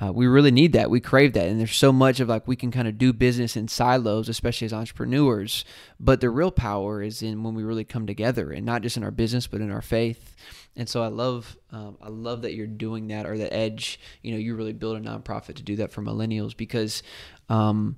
uh, 0.00 0.12
we 0.12 0.26
really 0.26 0.50
need 0.50 0.72
that. 0.72 0.90
We 0.90 1.00
crave 1.00 1.32
that. 1.34 1.46
And 1.46 1.60
there's 1.60 1.76
so 1.76 1.92
much 1.92 2.18
of 2.18 2.28
like 2.28 2.48
we 2.48 2.56
can 2.56 2.70
kind 2.70 2.88
of 2.88 2.98
do 2.98 3.12
business 3.12 3.56
in 3.56 3.68
silos, 3.68 4.28
especially 4.28 4.64
as 4.64 4.72
entrepreneurs. 4.72 5.64
But 6.00 6.20
the 6.20 6.30
real 6.30 6.50
power 6.50 7.02
is 7.02 7.22
in 7.22 7.42
when 7.42 7.54
we 7.54 7.62
really 7.62 7.84
come 7.84 8.06
together 8.06 8.50
and 8.50 8.66
not 8.66 8.82
just 8.82 8.96
in 8.96 9.04
our 9.04 9.10
business, 9.10 9.46
but 9.46 9.60
in 9.60 9.70
our 9.70 9.82
faith. 9.82 10.34
And 10.74 10.88
so 10.88 11.02
I 11.02 11.08
love, 11.08 11.56
um, 11.70 11.98
I 12.02 12.08
love 12.08 12.42
that 12.42 12.54
you're 12.54 12.66
doing 12.66 13.08
that 13.08 13.26
or 13.26 13.36
the 13.36 13.52
edge, 13.52 14.00
you 14.22 14.32
know, 14.32 14.38
you 14.38 14.56
really 14.56 14.72
build 14.72 14.96
a 14.96 15.00
nonprofit 15.00 15.56
to 15.56 15.62
do 15.62 15.76
that 15.76 15.92
for 15.92 16.02
millennials 16.02 16.56
because, 16.56 17.02
um, 17.50 17.96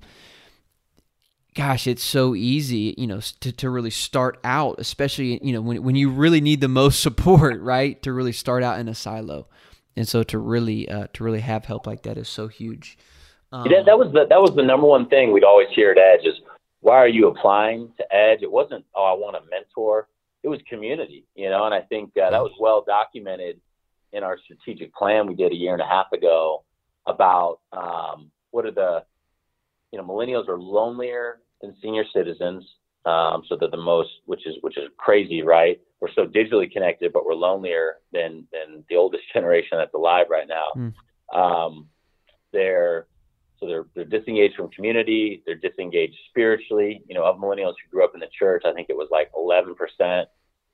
gosh, 1.55 1.87
it's 1.87 2.03
so 2.03 2.35
easy, 2.35 2.95
you 2.99 3.07
know, 3.07 3.21
to, 3.41 3.53
to 3.53 3.71
really 3.71 3.91
start 3.91 4.41
out, 4.43 4.75
especially, 4.79 5.39
you 5.43 5.53
know, 5.53 5.61
when, 5.61 5.83
when 5.85 5.95
you 5.95 6.11
really 6.11 6.41
need 6.41 6.61
the 6.61 6.69
most 6.69 7.01
support, 7.03 7.63
right. 7.63 8.03
To 8.03 8.13
really 8.13 8.33
start 8.33 8.65
out 8.65 8.81
in 8.81 8.89
a 8.89 8.95
silo 8.95 9.47
and 9.97 10.09
so 10.09 10.23
to 10.25 10.39
really 10.39 10.89
uh, 10.89 11.07
to 11.13 11.25
really 11.25 11.41
have 11.41 11.65
help 11.65 11.87
like 11.87 12.03
that 12.03 12.19
is 12.19 12.29
so 12.29 12.49
huge. 12.49 12.99
Um, 13.53 13.67
yeah, 13.71 13.83
that 13.85 13.99
was 13.99 14.13
the 14.13 14.27
that 14.29 14.41
was 14.41 14.55
the 14.57 14.63
number 14.63 14.87
one 14.87 15.09
thing 15.09 15.33
we'd 15.33 15.45
always 15.45 15.69
hear 15.75 15.93
at 15.93 15.99
Edge 15.99 16.27
is 16.27 16.35
why 16.81 16.97
are 16.97 17.09
you 17.09 17.29
applying 17.29 17.93
to 17.97 18.15
Edge? 18.15 18.43
It 18.43 18.51
wasn't 18.51 18.85
oh 18.95 19.05
I 19.05 19.13
want 19.13 19.37
a 19.37 19.41
mentor. 19.51 20.09
It 20.43 20.49
was 20.49 20.61
community, 20.69 21.25
you 21.35 21.49
know, 21.49 21.65
and 21.65 21.75
I 21.75 21.81
think 21.81 22.11
uh, 22.19 22.31
that 22.31 22.43
was 22.43 22.53
well 22.61 22.85
documented 22.87 23.61
in 24.13 24.23
our 24.23 24.39
strategic 24.45 24.95
plan 24.95 25.27
we 25.27 25.35
did 25.35 25.53
a 25.53 25.55
year 25.55 25.73
and 25.73 25.83
a 25.83 25.87
half 25.87 26.13
ago 26.13 26.65
about 27.07 27.61
um, 27.73 28.31
what 28.51 28.65
are 28.65 28.71
the 28.71 29.05
you 29.91 29.99
know 29.99 30.05
millennials 30.05 30.49
are 30.49 30.59
lonelier 30.59 31.41
than 31.61 31.75
senior 31.83 32.05
citizens, 32.13 32.65
um, 33.05 33.43
so 33.49 33.57
they're 33.59 33.71
the 33.71 33.77
most 33.77 34.11
which 34.27 34.47
is 34.47 34.57
which 34.63 34.77
is 34.77 34.89
crazy, 34.97 35.43
right? 35.43 35.81
We're 36.05 36.13
so 36.13 36.31
digitally 36.31 36.71
connected, 36.71 37.15
but 37.15 37.25
we're 37.25 37.35
lonelier 37.35 37.97
than 38.13 38.47
than 38.53 38.85
the 38.91 38.97
oldest 38.97 39.23
generation 39.33 39.79
that's 39.79 39.95
alive 39.95 40.27
right 40.29 40.47
now. 40.47 40.67
Mm. 40.77 40.93
Um, 41.35 41.89
they're 42.53 43.07
so 43.59 43.67
they're 43.67 43.87
they're 43.95 44.05
disengaged 44.05 44.57
from 44.57 44.69
community. 44.69 45.43
They're 45.47 45.55
disengaged 45.55 46.17
spiritually. 46.29 47.03
You 47.09 47.15
know, 47.15 47.25
of 47.25 47.39
millennials 47.39 47.75
who 47.83 47.91
grew 47.91 48.05
up 48.05 48.13
in 48.13 48.21
the 48.21 48.29
church, 48.39 48.65
I 48.67 48.75
think 48.75 48.91
it 48.91 48.97
was 48.97 49.09
like 49.11 49.33
11% 49.33 50.27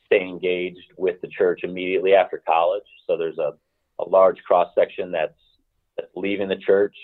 stay 0.07 0.21
engaged 0.21 0.93
with 0.97 1.21
the 1.21 1.29
church 1.29 1.61
immediately 1.63 2.15
after 2.15 2.43
college. 2.45 2.83
So 3.07 3.17
there's 3.17 3.39
a 3.39 3.53
a 4.01 4.09
large 4.09 4.39
cross 4.43 4.73
section 4.75 5.13
that's 5.13 5.39
that's 5.97 6.11
leaving 6.17 6.49
the 6.49 6.57
church. 6.57 6.97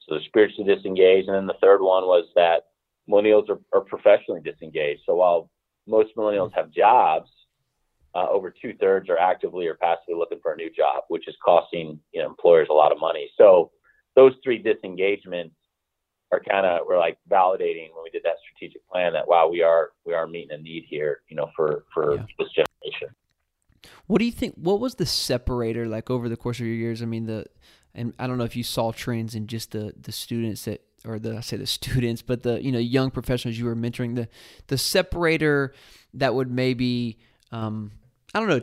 So 0.00 0.14
they're 0.14 0.24
spiritually 0.24 0.74
disengaged. 0.74 1.28
And 1.28 1.36
then 1.36 1.46
the 1.46 1.60
third 1.60 1.82
one 1.82 2.04
was 2.04 2.24
that 2.36 2.68
millennials 3.06 3.50
are, 3.50 3.60
are 3.74 3.82
professionally 3.82 4.40
disengaged. 4.40 5.02
So 5.04 5.16
while 5.16 5.50
most 5.86 6.16
millennials 6.16 6.54
have 6.54 6.70
jobs, 6.70 7.28
uh, 8.14 8.26
over 8.28 8.50
two 8.50 8.74
thirds 8.80 9.08
are 9.08 9.18
actively 9.18 9.66
or 9.66 9.74
passively 9.74 10.14
looking 10.14 10.40
for 10.42 10.52
a 10.52 10.56
new 10.56 10.70
job, 10.70 11.04
which 11.08 11.28
is 11.28 11.36
costing 11.44 11.98
you 12.12 12.20
know, 12.22 12.28
employers 12.28 12.68
a 12.70 12.74
lot 12.74 12.92
of 12.92 12.98
money. 12.98 13.30
So 13.38 13.70
those 14.16 14.32
three 14.42 14.58
disengagements 14.58 15.54
are 16.32 16.40
kind 16.40 16.66
of 16.66 16.80
we're 16.86 16.98
like 16.98 17.18
validating 17.28 17.88
when 17.94 18.04
we 18.04 18.10
did 18.10 18.22
that 18.22 18.36
strategic 18.42 18.86
plan 18.88 19.12
that 19.12 19.26
wow 19.26 19.48
we 19.48 19.62
are 19.62 19.90
we 20.04 20.14
are 20.14 20.26
meeting 20.28 20.52
a 20.52 20.62
need 20.62 20.84
here 20.88 21.22
you 21.28 21.36
know 21.36 21.50
for 21.56 21.84
for 21.92 22.14
yeah. 22.14 22.22
this 22.38 22.48
generation. 22.50 23.14
What 24.06 24.18
do 24.18 24.24
you 24.24 24.32
think? 24.32 24.54
What 24.56 24.80
was 24.80 24.96
the 24.96 25.06
separator 25.06 25.86
like 25.86 26.10
over 26.10 26.28
the 26.28 26.36
course 26.36 26.60
of 26.60 26.66
your 26.66 26.74
years? 26.74 27.02
I 27.02 27.06
mean 27.06 27.26
the 27.26 27.46
and 27.94 28.14
I 28.18 28.26
don't 28.26 28.38
know 28.38 28.44
if 28.44 28.56
you 28.56 28.62
saw 28.62 28.92
trends 28.92 29.34
in 29.34 29.46
just 29.46 29.72
the 29.72 29.94
the 30.00 30.12
students 30.12 30.64
that 30.64 30.82
or 31.04 31.18
the 31.18 31.36
I 31.36 31.40
say 31.40 31.56
the 31.56 31.66
students, 31.78 32.22
but 32.22 32.42
the 32.42 32.62
you 32.62 32.72
know 32.72 32.78
young 32.78 33.10
professionals 33.10 33.58
you 33.58 33.64
were 33.64 33.76
mentoring 33.76 34.14
the 34.14 34.28
the 34.68 34.78
separator 34.78 35.74
that 36.14 36.34
would 36.34 36.50
maybe 36.50 37.18
um, 37.52 37.92
I 38.34 38.40
don't 38.40 38.48
know, 38.48 38.62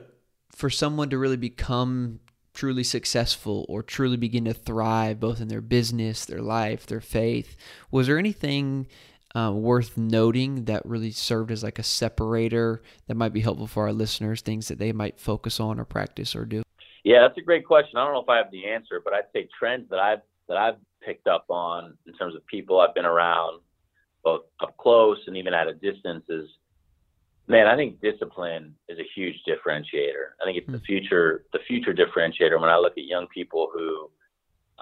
for 0.52 0.70
someone 0.70 1.10
to 1.10 1.18
really 1.18 1.38
become 1.38 2.20
truly 2.54 2.84
successful 2.84 3.66
or 3.70 3.84
truly 3.84 4.18
begin 4.18 4.46
to 4.46 4.54
thrive 4.54 5.20
both 5.20 5.40
in 5.40 5.48
their 5.48 5.62
business, 5.62 6.26
their 6.26 6.42
life, 6.42 6.88
their 6.88 7.02
faith, 7.02 7.56
was 7.92 8.08
there 8.08 8.18
anything 8.18 8.88
uh, 9.36 9.52
worth 9.54 9.98
noting 9.98 10.66
that 10.66 10.86
really 10.86 11.12
served 11.12 11.52
as 11.52 11.64
like 11.64 11.78
a 11.78 11.84
separator 11.84 12.82
that 13.08 13.16
might 13.16 13.34
be 13.34 13.42
helpful 13.42 13.68
for 13.68 13.84
our 13.84 13.94
listeners, 13.94 14.42
things 14.42 14.70
that 14.70 14.80
they 14.80 14.92
might 14.92 15.20
focus 15.20 15.60
on 15.60 15.80
or 15.80 15.86
practice 15.86 16.36
or 16.36 16.46
do? 16.46 16.64
Yeah, 17.04 17.22
that's 17.22 17.38
a 17.38 17.42
great 17.42 17.66
question. 17.66 17.98
I 17.98 18.06
don't 18.06 18.14
know 18.14 18.22
if 18.22 18.30
I 18.30 18.38
have 18.38 18.52
the 18.52 18.68
answer, 18.68 19.02
but 19.04 19.14
I'd 19.14 19.32
say 19.34 19.48
trends 19.58 19.90
that 19.90 20.00
I've 20.00 20.22
that 20.48 20.58
I've 20.58 20.76
picked 21.06 21.28
up 21.28 21.46
on 21.50 21.98
in 22.08 22.14
terms 22.14 22.36
of 22.36 22.46
people 22.48 22.80
I've 22.80 22.96
been 22.96 23.06
around, 23.06 23.62
both 24.24 24.44
up 24.62 24.76
close 24.78 25.20
and 25.28 25.38
even 25.38 25.54
at 25.54 25.68
a 25.68 25.74
distance, 25.74 26.24
is 26.30 26.50
man, 27.48 27.68
I 27.68 27.76
think 27.76 28.02
discipline 28.02 28.76
is 28.90 29.00
a 29.00 29.08
huge 29.16 29.36
differentiator. 29.48 30.36
I 30.42 30.46
think 30.46 30.58
it's 30.58 30.68
the 30.68 30.78
hmm. 30.78 30.84
future 30.84 31.46
the 31.54 31.60
future 31.68 31.94
differentiator 31.94 32.60
when 32.60 32.70
I 32.70 32.78
look 32.78 32.98
at 32.98 33.06
young 33.06 33.28
people 33.28 33.70
who 33.74 34.10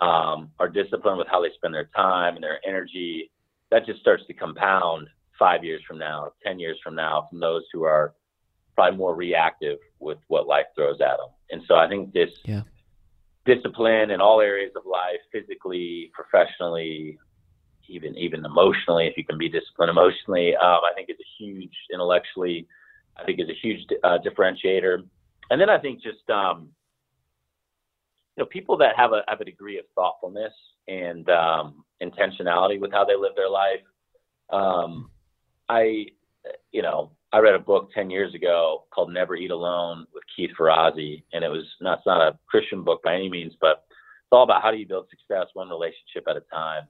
um, 0.05 0.51
are 0.59 0.67
disciplined 0.67 1.17
with 1.17 1.27
how 1.27 1.41
they 1.41 1.49
spend 1.55 1.73
their 1.73 1.89
time 1.95 2.35
and 2.35 2.43
their 2.43 2.59
energy 2.67 3.31
that 3.71 3.85
just 3.85 3.99
starts 3.99 4.23
to 4.27 4.33
compound 4.33 5.07
five 5.37 5.63
years 5.63 5.81
from 5.87 5.97
now, 5.97 6.31
10 6.45 6.59
years 6.59 6.77
from 6.83 6.95
now, 6.95 7.27
from 7.29 7.39
those 7.39 7.63
who 7.73 7.83
are 7.83 8.13
probably 8.75 8.97
more 8.97 9.15
reactive 9.15 9.79
with 9.99 10.17
what 10.27 10.47
life 10.47 10.65
throws 10.75 11.01
at 11.01 11.17
them. 11.17 11.29
And 11.51 11.61
so 11.67 11.75
I 11.75 11.87
think 11.87 12.13
this 12.13 12.29
yeah. 12.43 12.61
discipline 13.45 14.11
in 14.11 14.21
all 14.21 14.41
areas 14.41 14.71
of 14.75 14.83
life, 14.85 15.19
physically, 15.31 16.11
professionally, 16.13 17.17
even 17.87 18.17
even 18.17 18.45
emotionally, 18.45 19.07
if 19.07 19.17
you 19.17 19.25
can 19.25 19.37
be 19.37 19.49
disciplined 19.49 19.89
emotionally, 19.89 20.55
um, 20.55 20.81
I 20.89 20.93
think 20.95 21.09
is 21.09 21.17
a 21.19 21.43
huge 21.43 21.73
intellectually, 21.93 22.67
I 23.17 23.23
think 23.23 23.39
is 23.39 23.49
a 23.49 23.59
huge 23.61 23.85
uh, 24.03 24.17
differentiator. 24.25 25.03
And 25.49 25.61
then 25.61 25.69
I 25.69 25.77
think 25.77 26.01
just 26.01 26.29
um, 26.29 26.69
you 28.35 28.43
know 28.43 28.45
people 28.45 28.77
that 28.77 28.95
have 28.95 29.13
a 29.13 29.23
have 29.27 29.41
a 29.41 29.45
degree 29.45 29.79
of 29.79 29.85
thoughtfulness 29.95 30.53
and 30.87 31.29
um, 31.29 31.85
intentionality 32.01 32.79
with 32.79 32.91
how 32.91 33.05
they 33.05 33.15
live 33.15 33.33
their 33.35 33.49
life. 33.49 33.81
Um, 34.49 35.09
I, 35.69 36.07
you 36.71 36.81
know, 36.81 37.11
I 37.33 37.39
read 37.39 37.55
a 37.55 37.59
book 37.59 37.89
10 37.93 38.09
years 38.09 38.33
ago 38.33 38.85
called 38.91 39.11
Never 39.11 39.35
Eat 39.35 39.51
Alone 39.51 40.05
with 40.13 40.23
Keith 40.35 40.51
Ferrazzi. 40.57 41.23
And 41.33 41.43
it 41.43 41.49
was 41.49 41.65
not, 41.81 41.99
it's 41.99 42.07
not 42.07 42.21
a 42.21 42.37
Christian 42.47 42.83
book 42.83 43.01
by 43.03 43.15
any 43.15 43.29
means, 43.29 43.53
but 43.59 43.85
it's 43.89 44.31
all 44.31 44.43
about 44.43 44.61
how 44.61 44.71
do 44.71 44.77
you 44.77 44.87
build 44.87 45.07
success 45.09 45.47
one 45.53 45.69
relationship 45.69 46.25
at 46.29 46.37
a 46.37 46.41
time. 46.53 46.83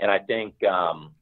And 0.00 0.10
I 0.10 0.18
think 0.18 0.54
um, 0.64 1.12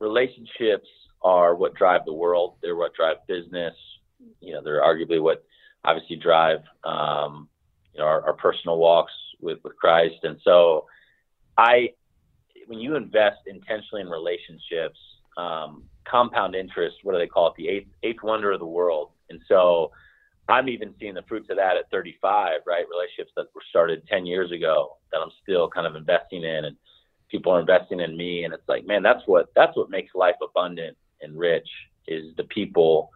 relationships 0.00 0.88
are 1.22 1.54
what 1.54 1.74
drive 1.74 2.04
the 2.04 2.12
world. 2.12 2.56
They're 2.62 2.76
what 2.76 2.94
drive 2.94 3.18
business. 3.28 3.74
You 4.40 4.54
know, 4.54 4.62
they're 4.62 4.80
arguably 4.82 5.20
what 5.20 5.44
obviously 5.84 6.16
drive, 6.16 6.60
um, 6.84 7.48
you 7.92 8.00
know, 8.00 8.06
our, 8.06 8.22
our 8.26 8.32
personal 8.34 8.78
walks 8.78 9.12
with, 9.40 9.58
with 9.64 9.76
Christ. 9.76 10.16
And 10.22 10.38
so 10.44 10.86
I, 11.58 11.90
when 12.66 12.78
you 12.78 12.96
invest 12.96 13.38
intentionally 13.46 14.00
in 14.00 14.08
relationships, 14.08 14.98
um, 15.36 15.84
compound 16.04 16.54
interest, 16.54 16.96
what 17.02 17.12
do 17.12 17.18
they 17.18 17.26
call 17.26 17.48
it? 17.48 17.54
The 17.56 17.68
eighth, 17.68 17.88
eighth 18.02 18.22
wonder 18.22 18.52
of 18.52 18.60
the 18.60 18.66
world. 18.66 19.10
And 19.30 19.40
so 19.48 19.90
I'm 20.48 20.68
even 20.68 20.94
seeing 20.98 21.14
the 21.14 21.22
fruits 21.22 21.48
of 21.50 21.56
that 21.56 21.76
at 21.76 21.90
35, 21.90 22.60
right? 22.66 22.84
Relationships 22.90 23.32
that 23.36 23.46
were 23.54 23.62
started 23.70 24.06
10 24.08 24.26
years 24.26 24.50
ago 24.50 24.96
that 25.12 25.18
I'm 25.18 25.30
still 25.42 25.68
kind 25.68 25.86
of 25.86 25.94
investing 25.94 26.42
in 26.42 26.64
and 26.64 26.76
people 27.30 27.52
are 27.52 27.60
investing 27.60 28.00
in 28.00 28.16
me. 28.16 28.44
And 28.44 28.52
it's 28.52 28.68
like, 28.68 28.86
man, 28.86 29.02
that's 29.02 29.22
what, 29.26 29.46
that's 29.54 29.76
what 29.76 29.90
makes 29.90 30.14
life 30.14 30.34
abundant 30.42 30.96
and 31.20 31.38
rich 31.38 31.68
is 32.08 32.34
the 32.36 32.44
people 32.44 33.10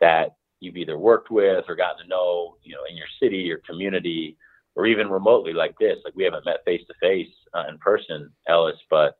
that 0.00 0.36
you've 0.60 0.76
either 0.76 0.98
worked 0.98 1.30
with 1.30 1.64
or 1.68 1.74
gotten 1.74 2.04
to 2.04 2.08
know, 2.08 2.56
you 2.62 2.74
know, 2.74 2.82
in 2.88 2.96
your 2.96 3.06
city, 3.20 3.38
your 3.38 3.60
community, 3.68 4.36
or 4.74 4.86
even 4.86 5.08
remotely 5.08 5.52
like 5.52 5.74
this. 5.78 5.96
Like 6.04 6.14
we 6.14 6.24
haven't 6.24 6.44
met 6.44 6.64
face 6.64 6.82
to 6.86 6.94
face 7.00 7.32
in 7.68 7.78
person, 7.78 8.30
Ellis, 8.46 8.76
but 8.90 9.18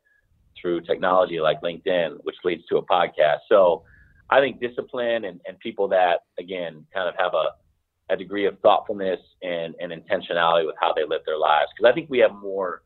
through 0.60 0.82
technology 0.82 1.40
like 1.40 1.60
LinkedIn, 1.62 2.18
which 2.22 2.36
leads 2.44 2.64
to 2.66 2.76
a 2.76 2.86
podcast. 2.86 3.38
So 3.48 3.82
I 4.30 4.40
think 4.40 4.60
discipline 4.60 5.24
and, 5.24 5.40
and 5.46 5.58
people 5.60 5.88
that, 5.88 6.20
again, 6.38 6.84
kind 6.92 7.08
of 7.08 7.14
have 7.18 7.32
a, 7.34 8.12
a 8.12 8.16
degree 8.16 8.46
of 8.46 8.58
thoughtfulness 8.60 9.20
and, 9.42 9.74
and 9.80 9.92
intentionality 9.92 10.66
with 10.66 10.76
how 10.80 10.92
they 10.92 11.04
live 11.04 11.22
their 11.26 11.38
lives. 11.38 11.70
Because 11.76 11.90
I 11.90 11.94
think 11.94 12.10
we 12.10 12.18
have 12.18 12.34
more 12.34 12.82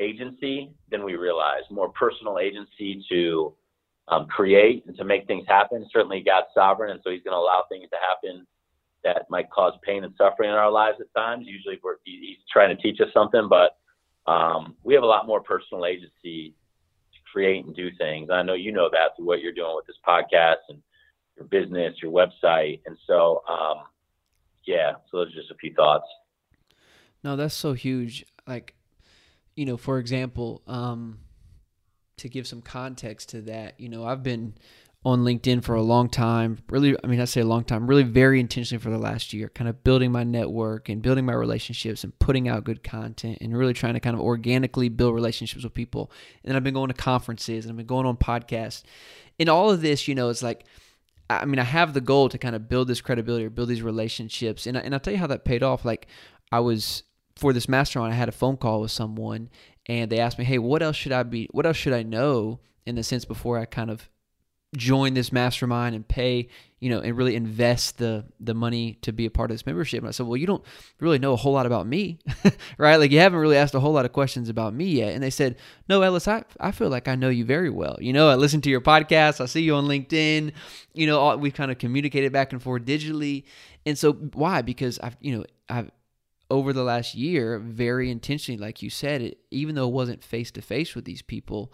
agency 0.00 0.70
than 0.90 1.04
we 1.04 1.16
realize, 1.16 1.62
more 1.70 1.90
personal 1.90 2.38
agency 2.38 3.04
to 3.10 3.54
um, 4.08 4.26
create 4.26 4.84
and 4.86 4.96
to 4.96 5.04
make 5.04 5.26
things 5.26 5.44
happen. 5.48 5.86
Certainly, 5.92 6.22
God's 6.24 6.46
sovereign, 6.54 6.90
and 6.90 7.00
so 7.02 7.10
He's 7.10 7.22
going 7.22 7.34
to 7.34 7.38
allow 7.38 7.64
things 7.68 7.88
to 7.90 7.96
happen 7.96 8.46
that 9.04 9.26
might 9.30 9.50
cause 9.50 9.74
pain 9.82 10.04
and 10.04 10.12
suffering 10.18 10.50
in 10.50 10.56
our 10.56 10.70
lives 10.70 10.98
at 11.00 11.12
times. 11.18 11.46
Usually, 11.46 11.78
we're, 11.82 11.96
he's 12.04 12.38
trying 12.52 12.74
to 12.74 12.82
teach 12.82 13.00
us 13.00 13.08
something, 13.12 13.48
but 13.48 13.76
um, 14.30 14.74
we 14.82 14.94
have 14.94 15.02
a 15.02 15.06
lot 15.06 15.26
more 15.26 15.40
personal 15.40 15.86
agency 15.86 16.54
create 17.32 17.64
and 17.64 17.74
do 17.74 17.90
things. 17.98 18.30
I 18.30 18.42
know 18.42 18.54
you 18.54 18.72
know 18.72 18.88
that 18.90 19.16
through 19.16 19.26
what 19.26 19.40
you're 19.40 19.52
doing 19.52 19.74
with 19.74 19.86
this 19.86 19.96
podcast 20.06 20.56
and 20.68 20.82
your 21.36 21.46
business, 21.46 21.94
your 22.02 22.12
website, 22.12 22.80
and 22.86 22.96
so 23.06 23.42
um, 23.48 23.84
yeah. 24.66 24.92
So 25.10 25.18
those 25.18 25.28
are 25.28 25.40
just 25.40 25.50
a 25.50 25.54
few 25.56 25.74
thoughts. 25.74 26.06
No, 27.24 27.36
that's 27.36 27.54
so 27.54 27.72
huge. 27.72 28.24
Like, 28.46 28.74
you 29.56 29.64
know, 29.64 29.76
for 29.76 29.98
example, 29.98 30.62
um, 30.66 31.18
to 32.18 32.28
give 32.28 32.46
some 32.46 32.62
context 32.62 33.30
to 33.30 33.40
that, 33.42 33.80
you 33.80 33.88
know, 33.88 34.04
I've 34.04 34.22
been 34.22 34.54
on 35.04 35.20
LinkedIn 35.20 35.62
for 35.62 35.74
a 35.74 35.82
long 35.82 36.08
time. 36.08 36.58
Really, 36.68 36.96
I 37.02 37.06
mean, 37.06 37.20
I 37.20 37.24
say 37.24 37.40
a 37.40 37.46
long 37.46 37.64
time, 37.64 37.86
really 37.86 38.02
very 38.02 38.40
intentionally 38.40 38.82
for 38.82 38.90
the 38.90 38.98
last 38.98 39.32
year, 39.32 39.48
kind 39.48 39.68
of 39.68 39.84
building 39.84 40.10
my 40.10 40.24
network 40.24 40.88
and 40.88 41.00
building 41.00 41.24
my 41.24 41.34
relationships 41.34 42.02
and 42.04 42.18
putting 42.18 42.48
out 42.48 42.64
good 42.64 42.82
content 42.82 43.38
and 43.40 43.56
really 43.56 43.74
trying 43.74 43.94
to 43.94 44.00
kind 44.00 44.14
of 44.14 44.20
organically 44.20 44.88
build 44.88 45.14
relationships 45.14 45.62
with 45.64 45.74
people. 45.74 46.10
And 46.44 46.56
I've 46.56 46.64
been 46.64 46.74
going 46.74 46.88
to 46.88 46.94
conferences 46.94 47.64
and 47.64 47.72
I've 47.72 47.76
been 47.76 47.86
going 47.86 48.06
on 48.06 48.16
podcasts. 48.16 48.82
And 49.38 49.48
all 49.48 49.70
of 49.70 49.82
this, 49.82 50.08
you 50.08 50.14
know, 50.14 50.30
it's 50.30 50.42
like, 50.42 50.64
I 51.30 51.44
mean, 51.44 51.58
I 51.58 51.64
have 51.64 51.94
the 51.94 52.00
goal 52.00 52.28
to 52.30 52.38
kind 52.38 52.56
of 52.56 52.68
build 52.68 52.88
this 52.88 53.00
credibility 53.00 53.44
or 53.44 53.50
build 53.50 53.68
these 53.68 53.82
relationships. 53.82 54.66
And, 54.66 54.76
I, 54.76 54.80
and 54.80 54.94
I'll 54.94 55.00
tell 55.00 55.12
you 55.12 55.20
how 55.20 55.26
that 55.28 55.44
paid 55.44 55.62
off. 55.62 55.84
Like, 55.84 56.08
I 56.50 56.60
was, 56.60 57.04
for 57.36 57.52
this 57.52 57.68
mastermind, 57.68 58.12
I 58.12 58.16
had 58.16 58.28
a 58.28 58.32
phone 58.32 58.56
call 58.56 58.80
with 58.80 58.90
someone 58.90 59.50
and 59.86 60.10
they 60.10 60.18
asked 60.18 60.38
me, 60.38 60.44
hey, 60.44 60.58
what 60.58 60.82
else 60.82 60.96
should 60.96 61.12
I 61.12 61.22
be, 61.22 61.48
what 61.52 61.66
else 61.66 61.76
should 61.76 61.92
I 61.92 62.02
know 62.02 62.60
in 62.84 62.96
the 62.96 63.02
sense 63.02 63.24
before 63.24 63.58
I 63.58 63.64
kind 63.64 63.90
of 63.90 64.08
join 64.76 65.14
this 65.14 65.32
mastermind 65.32 65.94
and 65.94 66.06
pay, 66.06 66.48
you 66.78 66.90
know, 66.90 67.00
and 67.00 67.16
really 67.16 67.34
invest 67.34 67.98
the 67.98 68.24
the 68.38 68.52
money 68.52 68.98
to 69.02 69.12
be 69.12 69.24
a 69.24 69.30
part 69.30 69.50
of 69.50 69.54
this 69.54 69.64
membership. 69.64 70.00
And 70.00 70.08
I 70.08 70.10
said, 70.10 70.26
well, 70.26 70.36
you 70.36 70.46
don't 70.46 70.62
really 71.00 71.18
know 71.18 71.32
a 71.32 71.36
whole 71.36 71.52
lot 71.52 71.64
about 71.66 71.86
me, 71.86 72.18
right? 72.78 72.96
Like 72.96 73.10
you 73.10 73.18
haven't 73.18 73.38
really 73.38 73.56
asked 73.56 73.74
a 73.74 73.80
whole 73.80 73.92
lot 73.92 74.04
of 74.04 74.12
questions 74.12 74.48
about 74.48 74.74
me 74.74 74.84
yet. 74.86 75.14
And 75.14 75.22
they 75.22 75.30
said, 75.30 75.56
no, 75.88 76.02
Ellis, 76.02 76.28
I, 76.28 76.44
I 76.60 76.72
feel 76.72 76.90
like 76.90 77.08
I 77.08 77.14
know 77.14 77.30
you 77.30 77.44
very 77.44 77.70
well. 77.70 77.96
You 78.00 78.12
know, 78.12 78.28
I 78.28 78.34
listen 78.34 78.60
to 78.62 78.70
your 78.70 78.82
podcast. 78.82 79.40
I 79.40 79.46
see 79.46 79.62
you 79.62 79.74
on 79.74 79.86
LinkedIn. 79.86 80.52
You 80.92 81.06
know, 81.06 81.36
we've 81.36 81.54
kind 81.54 81.70
of 81.70 81.78
communicated 81.78 82.32
back 82.32 82.52
and 82.52 82.62
forth 82.62 82.84
digitally. 82.84 83.44
And 83.86 83.96
so 83.96 84.12
why? 84.12 84.60
Because 84.62 84.98
I've, 84.98 85.16
you 85.20 85.38
know, 85.38 85.44
I've, 85.68 85.90
over 86.50 86.72
the 86.72 86.82
last 86.82 87.14
year, 87.14 87.58
very 87.58 88.10
intentionally, 88.10 88.58
like 88.58 88.82
you 88.82 88.90
said, 88.90 89.20
it, 89.20 89.38
even 89.50 89.74
though 89.74 89.86
it 89.88 89.92
wasn't 89.92 90.24
face 90.24 90.50
to 90.52 90.62
face 90.62 90.94
with 90.94 91.04
these 91.04 91.22
people, 91.22 91.72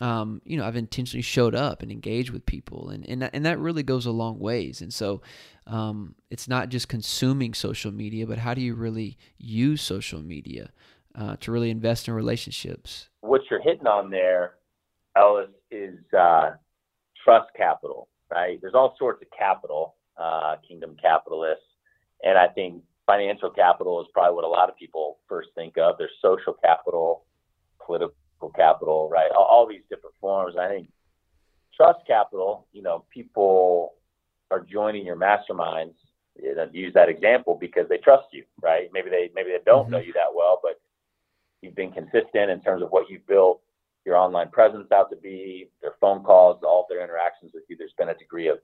um, 0.00 0.42
you 0.44 0.56
know, 0.56 0.64
I've 0.64 0.76
intentionally 0.76 1.22
showed 1.22 1.54
up 1.54 1.82
and 1.82 1.90
engaged 1.90 2.30
with 2.30 2.46
people, 2.46 2.90
and 2.90 3.08
and 3.08 3.22
that, 3.22 3.30
and 3.32 3.46
that 3.46 3.58
really 3.58 3.82
goes 3.82 4.06
a 4.06 4.10
long 4.10 4.38
ways. 4.38 4.80
And 4.80 4.92
so, 4.92 5.22
um, 5.66 6.14
it's 6.30 6.48
not 6.48 6.68
just 6.68 6.88
consuming 6.88 7.54
social 7.54 7.92
media, 7.92 8.26
but 8.26 8.38
how 8.38 8.54
do 8.54 8.60
you 8.60 8.74
really 8.74 9.16
use 9.38 9.82
social 9.82 10.20
media 10.20 10.70
uh, 11.14 11.36
to 11.40 11.52
really 11.52 11.70
invest 11.70 12.08
in 12.08 12.14
relationships? 12.14 13.08
What 13.20 13.42
you're 13.50 13.62
hitting 13.62 13.86
on 13.86 14.10
there, 14.10 14.54
Ellis, 15.16 15.50
is 15.70 15.98
uh, 16.12 16.52
trust 17.24 17.50
capital, 17.56 18.08
right? 18.32 18.58
There's 18.60 18.74
all 18.74 18.96
sorts 18.98 19.22
of 19.22 19.28
capital, 19.36 19.94
uh, 20.16 20.56
kingdom 20.66 20.96
capitalists, 21.00 21.64
and 22.24 22.36
I 22.36 22.48
think 22.48 22.82
financial 23.06 23.50
capital 23.50 24.00
is 24.00 24.08
probably 24.12 24.34
what 24.34 24.44
a 24.44 24.48
lot 24.48 24.68
of 24.68 24.76
people 24.76 25.18
first 25.28 25.50
think 25.54 25.74
of. 25.78 25.96
There's 25.98 26.10
social 26.20 26.54
capital, 26.64 27.24
political 27.84 28.16
capital, 28.50 29.08
right? 29.10 29.30
All, 29.30 29.44
all 29.44 29.66
these 29.66 29.82
different 29.90 30.14
forms. 30.20 30.56
I 30.58 30.68
think 30.68 30.88
trust 31.76 32.00
capital, 32.06 32.66
you 32.72 32.82
know, 32.82 33.04
people 33.12 33.94
are 34.50 34.60
joining 34.60 35.06
your 35.06 35.16
masterminds. 35.16 35.94
use 36.72 36.94
that 36.94 37.08
example 37.08 37.56
because 37.60 37.88
they 37.88 37.98
trust 37.98 38.26
you, 38.32 38.44
right? 38.62 38.88
Maybe 38.92 39.10
they 39.10 39.30
maybe 39.34 39.50
they 39.50 39.62
don't 39.64 39.84
mm-hmm. 39.84 39.92
know 39.92 39.98
you 39.98 40.12
that 40.14 40.34
well, 40.34 40.60
but 40.62 40.80
you've 41.60 41.74
been 41.74 41.92
consistent 41.92 42.50
in 42.50 42.60
terms 42.60 42.82
of 42.82 42.90
what 42.90 43.08
you've 43.08 43.26
built 43.26 43.60
your 44.04 44.16
online 44.16 44.50
presence 44.50 44.86
out 44.92 45.10
to 45.10 45.16
be, 45.16 45.70
their 45.80 45.94
phone 46.00 46.22
calls, 46.22 46.60
all 46.62 46.82
of 46.82 46.86
their 46.88 47.02
interactions 47.02 47.52
with 47.54 47.64
you. 47.68 47.76
There's 47.76 47.94
been 47.96 48.10
a 48.10 48.14
degree 48.14 48.48
of 48.48 48.58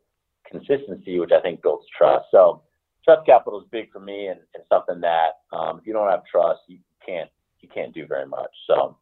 consistency, 0.47 1.19
which 1.19 1.33
I 1.33 1.41
think 1.41 1.63
builds 1.63 1.87
trust. 1.97 2.27
So 2.31 2.63
trust 3.05 3.25
capital 3.27 3.61
is 3.61 3.67
big 3.71 3.91
for 3.91 4.01
me 4.01 4.27
and, 4.27 4.41
and 4.55 4.65
something 4.69 5.01
that 5.01 5.41
um, 5.53 5.79
if 5.79 5.87
you 5.87 5.93
don't 5.93 6.11
have 6.11 6.25
trust, 6.31 6.61
you 6.67 6.79
can't 7.05 7.31
you 7.61 7.69
can't 7.69 7.95
do 7.95 8.07
very 8.07 8.27
much. 8.27 8.51
So 8.67 8.97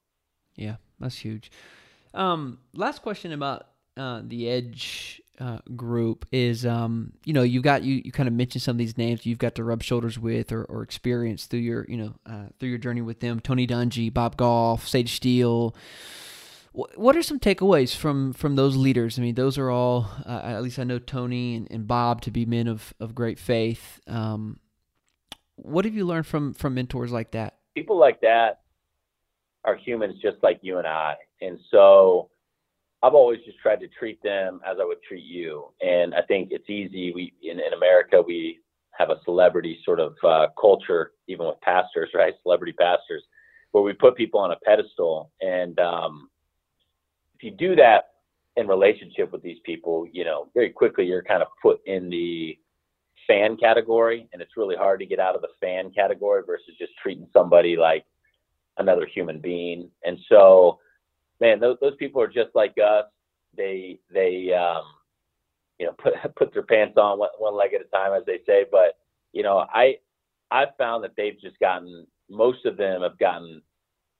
yeah, 0.58 0.76
that's 1.00 1.16
huge. 1.16 1.50
Um, 2.14 2.58
last 2.74 3.02
question 3.02 3.32
about 3.32 3.68
uh, 3.96 4.22
the 4.24 4.48
edge 4.48 5.22
uh, 5.40 5.58
group 5.76 6.26
is 6.32 6.66
um, 6.66 7.12
you 7.24 7.32
know 7.32 7.42
you've 7.42 7.62
got 7.62 7.84
you 7.84 8.02
you 8.04 8.10
kind 8.10 8.28
of 8.28 8.34
mentioned 8.34 8.62
some 8.62 8.74
of 8.74 8.78
these 8.78 8.98
names 8.98 9.24
you've 9.24 9.38
got 9.38 9.54
to 9.54 9.64
rub 9.64 9.82
shoulders 9.82 10.18
with 10.18 10.50
or, 10.50 10.64
or 10.64 10.82
experience 10.82 11.46
through 11.46 11.60
your 11.60 11.86
you 11.88 11.96
know 11.96 12.14
uh, 12.26 12.46
through 12.58 12.70
your 12.70 12.78
journey 12.78 13.00
with 13.00 13.20
them. 13.20 13.40
Tony 13.40 13.66
Dungy 13.66 14.12
Bob 14.12 14.36
Goff 14.36 14.86
Sage 14.86 15.14
Steele. 15.14 15.74
What 16.72 17.16
are 17.16 17.22
some 17.22 17.40
takeaways 17.40 17.94
from 17.94 18.32
from 18.32 18.56
those 18.56 18.76
leaders? 18.76 19.18
I 19.18 19.22
mean 19.22 19.34
those 19.36 19.58
are 19.58 19.70
all 19.70 20.10
uh, 20.26 20.40
at 20.42 20.62
least 20.62 20.78
I 20.78 20.84
know 20.84 20.98
Tony 20.98 21.56
and, 21.56 21.68
and, 21.70 21.86
Bob 21.88 22.20
to 22.22 22.30
be 22.30 22.44
men 22.44 22.68
of, 22.68 22.94
of 23.00 23.14
great 23.14 23.38
faith. 23.38 24.00
Um, 24.06 24.60
what 25.56 25.84
have 25.84 25.94
you 25.94 26.04
learned 26.04 26.26
from 26.26 26.54
from 26.54 26.74
mentors 26.74 27.10
like 27.10 27.32
that? 27.32 27.58
People 27.74 27.98
like 27.98 28.20
that 28.20 28.60
are 29.64 29.76
humans 29.76 30.14
just 30.22 30.36
like 30.42 30.58
you 30.62 30.78
and 30.78 30.86
I 30.86 31.14
and 31.40 31.58
so 31.70 32.30
I've 33.02 33.14
always 33.14 33.40
just 33.44 33.58
tried 33.58 33.80
to 33.80 33.88
treat 33.88 34.20
them 34.22 34.60
as 34.66 34.78
I 34.80 34.84
would 34.84 35.02
treat 35.06 35.24
you. 35.24 35.68
And 35.80 36.14
I 36.14 36.22
think 36.22 36.48
it's 36.50 36.68
easy. 36.68 37.12
We 37.12 37.32
in, 37.42 37.60
in 37.60 37.72
America 37.72 38.20
we 38.20 38.58
have 38.98 39.10
a 39.10 39.20
celebrity 39.24 39.78
sort 39.84 40.00
of 40.00 40.14
uh, 40.24 40.48
culture, 40.60 41.12
even 41.28 41.46
with 41.46 41.60
pastors, 41.60 42.10
right? 42.14 42.34
Celebrity 42.42 42.72
pastors, 42.72 43.22
where 43.70 43.84
we 43.84 43.92
put 43.92 44.16
people 44.16 44.40
on 44.40 44.50
a 44.50 44.56
pedestal. 44.64 45.30
And 45.40 45.78
um, 45.78 46.28
if 47.36 47.44
you 47.44 47.52
do 47.52 47.76
that 47.76 48.06
in 48.56 48.66
relationship 48.66 49.30
with 49.30 49.42
these 49.42 49.58
people, 49.64 50.08
you 50.10 50.24
know, 50.24 50.48
very 50.52 50.70
quickly 50.70 51.06
you're 51.06 51.22
kind 51.22 51.42
of 51.42 51.48
put 51.62 51.78
in 51.86 52.10
the 52.10 52.58
fan 53.28 53.56
category, 53.56 54.28
and 54.32 54.42
it's 54.42 54.56
really 54.56 54.74
hard 54.74 54.98
to 54.98 55.06
get 55.06 55.20
out 55.20 55.36
of 55.36 55.42
the 55.42 55.48
fan 55.60 55.92
category 55.92 56.42
versus 56.44 56.74
just 56.76 56.92
treating 57.00 57.28
somebody 57.32 57.76
like 57.76 58.04
another 58.78 59.06
human 59.06 59.40
being. 59.40 59.90
And 60.04 60.18
so 60.28 60.78
man, 61.40 61.60
those 61.60 61.76
those 61.80 61.96
people 61.96 62.20
are 62.20 62.28
just 62.28 62.50
like 62.54 62.74
us. 62.82 63.04
They 63.56 63.98
they 64.12 64.52
um, 64.52 64.84
you 65.78 65.86
know 65.86 65.92
put 65.98 66.14
put 66.36 66.52
their 66.52 66.62
pants 66.62 66.96
on 66.96 67.18
one, 67.18 67.30
one 67.38 67.56
leg 67.56 67.74
at 67.74 67.80
a 67.80 67.84
time, 67.84 68.12
as 68.12 68.24
they 68.26 68.40
say. 68.46 68.64
But 68.70 68.98
you 69.32 69.42
know, 69.42 69.64
I 69.72 69.96
I've 70.50 70.76
found 70.78 71.04
that 71.04 71.12
they've 71.16 71.40
just 71.40 71.58
gotten 71.60 72.06
most 72.30 72.64
of 72.66 72.76
them 72.76 73.02
have 73.02 73.18
gotten 73.18 73.62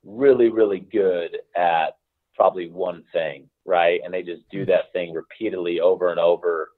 really 0.05 0.49
really 0.49 0.81
good 0.81 1.39
at 1.57 1.97
probably 2.35 2.71
one 2.71 3.03
thing, 3.13 3.49
right? 3.65 4.01
And 4.05 4.15
they 4.15 4.23
just 4.23 4.49
do 4.51 4.65
that 4.67 4.93
thing 4.93 5.13
repeatedly 5.13 5.81
over 5.81 6.11
and 6.11 6.21
over. 6.21 6.71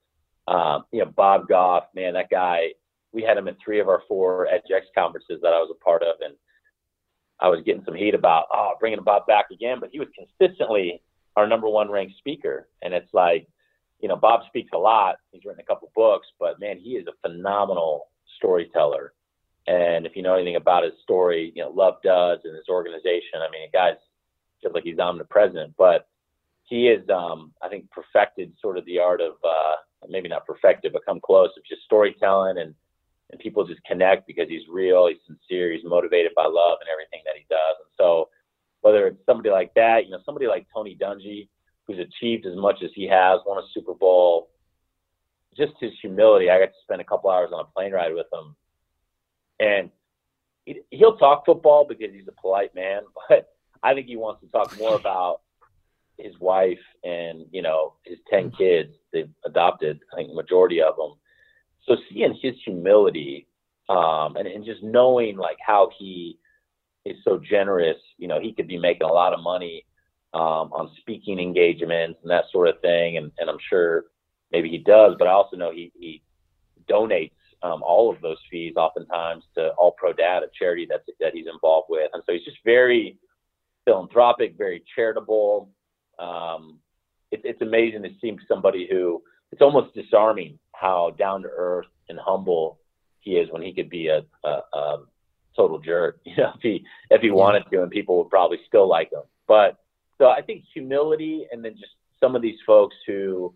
Um, 0.48 0.84
you 0.90 1.04
know, 1.04 1.12
Bob 1.16 1.48
Goff, 1.48 1.84
man, 1.94 2.14
that 2.14 2.30
guy. 2.30 2.68
We 3.12 3.22
had 3.22 3.36
him 3.36 3.48
in 3.48 3.56
three 3.56 3.80
of 3.80 3.88
our 3.88 4.04
four 4.06 4.46
EdgeX 4.46 4.82
conferences 4.96 5.40
that 5.42 5.52
I 5.52 5.58
was 5.58 5.74
a 5.74 5.84
part 5.84 6.04
of, 6.04 6.14
and 6.20 6.36
I 7.40 7.48
was 7.48 7.62
getting 7.64 7.84
some 7.84 7.94
heat 7.94 8.14
about, 8.14 8.46
oh, 8.52 8.72
bringing 8.78 9.02
Bob 9.02 9.26
back 9.26 9.46
again, 9.50 9.78
but 9.80 9.90
he 9.90 9.98
was 9.98 10.08
consistently 10.14 11.02
our 11.36 11.46
number 11.46 11.68
one 11.68 11.90
ranked 11.90 12.18
speaker. 12.18 12.68
And 12.82 12.92
it's 12.92 13.12
like, 13.14 13.48
you 14.00 14.08
know, 14.08 14.16
Bob 14.16 14.42
speaks 14.46 14.70
a 14.74 14.78
lot. 14.78 15.16
He's 15.32 15.44
written 15.44 15.60
a 15.60 15.64
couple 15.64 15.90
books, 15.94 16.28
but 16.38 16.60
man, 16.60 16.78
he 16.78 16.90
is 16.90 17.06
a 17.06 17.28
phenomenal 17.28 18.08
storyteller. 18.36 19.14
And 19.66 20.06
if 20.06 20.16
you 20.16 20.22
know 20.22 20.34
anything 20.34 20.56
about 20.56 20.84
his 20.84 20.94
story, 21.02 21.52
you 21.54 21.62
know, 21.62 21.70
Love 21.70 21.96
Does 22.02 22.40
and 22.44 22.56
his 22.56 22.68
organization, 22.68 23.40
I 23.40 23.50
mean, 23.50 23.68
guy's 23.72 23.96
just 24.62 24.74
like 24.74 24.84
he's 24.84 24.98
omnipresent, 24.98 25.74
but 25.78 26.08
he 26.64 26.88
is, 26.88 27.08
um, 27.10 27.52
I 27.62 27.68
think, 27.68 27.90
perfected 27.90 28.52
sort 28.60 28.78
of 28.78 28.84
the 28.84 28.98
art 28.98 29.20
of, 29.20 29.32
uh, 29.44 29.76
maybe 30.08 30.28
not 30.28 30.46
perfected, 30.46 30.92
but 30.92 31.04
come 31.04 31.20
close 31.20 31.50
of 31.56 31.64
just 31.64 31.82
storytelling 31.82 32.58
and 32.58 32.74
and 33.30 33.40
people 33.40 33.66
just 33.66 33.82
connect 33.84 34.26
because 34.26 34.48
he's 34.48 34.66
real, 34.68 35.08
he's 35.08 35.18
sincere, 35.26 35.72
he's 35.72 35.84
motivated 35.84 36.32
by 36.34 36.44
love 36.44 36.78
and 36.80 36.88
everything 36.92 37.20
that 37.24 37.36
he 37.36 37.44
does. 37.48 37.76
And 37.78 37.90
so, 37.96 38.28
whether 38.82 39.06
it's 39.06 39.24
somebody 39.26 39.50
like 39.50 39.72
that, 39.74 40.06
you 40.06 40.10
know, 40.10 40.20
somebody 40.24 40.46
like 40.46 40.66
Tony 40.74 40.96
Dungy, 41.00 41.48
who's 41.86 41.98
achieved 41.98 42.46
as 42.46 42.56
much 42.56 42.82
as 42.82 42.90
he 42.94 43.06
has, 43.06 43.40
won 43.46 43.58
a 43.58 43.66
Super 43.74 43.94
Bowl, 43.94 44.48
just 45.56 45.72
his 45.80 45.92
humility. 46.00 46.50
I 46.50 46.58
got 46.58 46.66
to 46.66 46.82
spend 46.82 47.00
a 47.00 47.04
couple 47.04 47.30
hours 47.30 47.50
on 47.52 47.60
a 47.60 47.64
plane 47.64 47.92
ride 47.92 48.14
with 48.14 48.26
him, 48.32 48.56
and 49.60 49.90
he, 50.64 50.80
he'll 50.90 51.16
talk 51.16 51.44
football 51.44 51.84
because 51.86 52.12
he's 52.12 52.28
a 52.28 52.40
polite 52.40 52.74
man, 52.74 53.02
but 53.28 53.48
I 53.82 53.94
think 53.94 54.06
he 54.06 54.16
wants 54.16 54.40
to 54.42 54.48
talk 54.48 54.76
more 54.78 54.96
about 54.96 55.40
his 56.18 56.38
wife 56.38 56.78
and 57.02 57.46
you 57.50 57.62
know 57.62 57.94
his 58.04 58.18
ten 58.28 58.50
kids 58.50 58.94
they've 59.12 59.30
adopted. 59.44 60.00
I 60.12 60.16
think 60.16 60.34
majority 60.34 60.82
of 60.82 60.96
them 60.96 61.14
so 61.90 61.96
seeing 62.12 62.38
his 62.40 62.54
humility 62.64 63.48
um, 63.88 64.36
and, 64.36 64.46
and 64.46 64.64
just 64.64 64.82
knowing 64.82 65.36
like 65.36 65.56
how 65.64 65.90
he 65.98 66.38
is 67.04 67.16
so 67.24 67.40
generous, 67.50 67.96
you 68.16 68.28
know, 68.28 68.40
he 68.40 68.52
could 68.52 68.68
be 68.68 68.78
making 68.78 69.08
a 69.08 69.12
lot 69.12 69.32
of 69.32 69.40
money 69.42 69.84
um, 70.32 70.72
on 70.72 70.90
speaking 71.00 71.40
engagements 71.40 72.20
and 72.22 72.30
that 72.30 72.44
sort 72.52 72.68
of 72.68 72.80
thing. 72.80 73.16
And, 73.16 73.32
and 73.38 73.50
I'm 73.50 73.58
sure 73.68 74.04
maybe 74.52 74.68
he 74.68 74.78
does, 74.78 75.16
but 75.18 75.26
I 75.26 75.32
also 75.32 75.56
know 75.56 75.72
he, 75.72 75.90
he 75.98 76.22
donates 76.88 77.32
um, 77.62 77.82
all 77.82 78.12
of 78.14 78.20
those 78.20 78.38
fees 78.50 78.74
oftentimes 78.76 79.42
to 79.56 79.70
All 79.70 79.92
Pro 79.98 80.12
Dad, 80.12 80.44
a 80.44 80.46
charity 80.56 80.86
that's, 80.88 81.04
that 81.18 81.34
he's 81.34 81.46
involved 81.52 81.88
with. 81.90 82.10
And 82.12 82.22
so 82.24 82.32
he's 82.32 82.44
just 82.44 82.58
very 82.64 83.18
philanthropic, 83.84 84.56
very 84.56 84.84
charitable. 84.94 85.70
Um, 86.20 86.78
it, 87.32 87.40
it's 87.42 87.62
amazing 87.62 88.04
to 88.04 88.10
see 88.20 88.36
somebody 88.48 88.86
who 88.88 89.22
it's 89.52 89.62
almost 89.62 89.94
disarming 89.94 90.58
how 90.80 91.10
down 91.18 91.42
to 91.42 91.48
earth 91.48 91.86
and 92.08 92.18
humble 92.18 92.78
he 93.20 93.32
is 93.32 93.50
when 93.50 93.62
he 93.62 93.72
could 93.72 93.90
be 93.90 94.08
a, 94.08 94.22
a, 94.44 94.60
a 94.72 94.98
total 95.56 95.78
jerk. 95.78 96.20
You 96.24 96.36
know, 96.36 96.52
if 96.54 96.62
he 96.62 96.84
if 97.10 97.20
he 97.20 97.30
wanted 97.30 97.64
to, 97.70 97.82
and 97.82 97.90
people 97.90 98.18
would 98.18 98.30
probably 98.30 98.58
still 98.66 98.88
like 98.88 99.12
him. 99.12 99.22
But 99.46 99.78
so 100.18 100.28
I 100.28 100.42
think 100.42 100.64
humility, 100.72 101.46
and 101.50 101.64
then 101.64 101.72
just 101.72 101.92
some 102.20 102.36
of 102.36 102.42
these 102.42 102.58
folks 102.66 102.96
who 103.06 103.54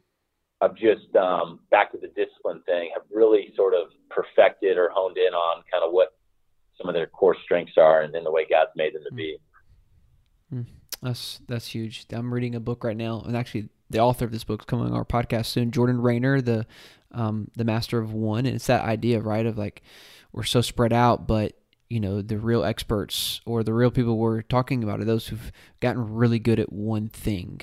have 0.61 0.75
just 0.75 1.15
um, 1.17 1.61
back 1.71 1.93
to 1.93 1.99
the 1.99 2.09
discipline 2.09 2.63
thing 2.67 2.91
have 2.95 3.03
really 3.11 3.53
sort 3.57 3.75
of 3.75 3.89
perfected 4.11 4.77
or 4.79 4.91
honed 4.93 5.19
in 5.19 5.35
on 5.35 5.63
kind 5.71 5.85
of 5.85 5.93
what 5.93 6.15
some 6.79 6.89
of 6.89 6.95
their 6.95 7.07
core 7.07 7.37
strengths 7.45 7.75
are, 7.77 8.03
and 8.03 8.15
then 8.15 8.25
the 8.25 8.33
way 8.33 8.47
God's 8.49 8.71
made 8.77 8.95
them 8.95 9.03
to 9.09 9.15
be. 9.15 9.37
Mm. 10.53 10.67
That's 11.03 11.41
that's 11.47 11.69
huge. 11.69 12.07
I'm 12.11 12.33
reading 12.33 12.55
a 12.55 12.61
book 12.61 12.83
right 12.83 12.97
now, 12.97 13.21
and 13.21 13.37
actually, 13.37 13.69
the 13.91 14.01
author 14.01 14.25
of 14.25 14.33
this 14.33 14.45
book 14.45 14.63
is 14.63 14.67
coming 14.67 14.87
on 14.87 14.95
our 14.95 15.05
podcast 15.05 15.47
soon. 15.47 15.71
Jordan 15.71 16.01
Raynor, 16.01 16.41
the 16.41 16.67
um, 17.15 17.51
the 17.57 17.65
master 17.65 17.99
of 17.99 18.13
one, 18.13 18.47
and 18.47 18.55
it's 18.55 18.67
that 18.67 18.85
idea, 18.85 19.21
right, 19.21 19.47
of 19.47 19.57
like 19.57 19.83
we're 20.33 20.43
so 20.43 20.61
spread 20.61 20.93
out, 20.93 21.27
but 21.27 21.55
you 21.89 22.01
know 22.01 22.23
the 22.23 22.39
real 22.39 22.65
experts 22.65 23.41
or 23.47 23.63
the 23.63 23.73
real 23.75 23.91
people 23.91 24.19
we're 24.19 24.43
talking 24.43 24.83
about 24.83 25.01
are 25.01 25.05
those 25.05 25.29
who've 25.29 25.53
gotten 25.81 26.15
really 26.15 26.39
good 26.39 26.59
at 26.59 26.73
one 26.73 27.09
thing. 27.09 27.61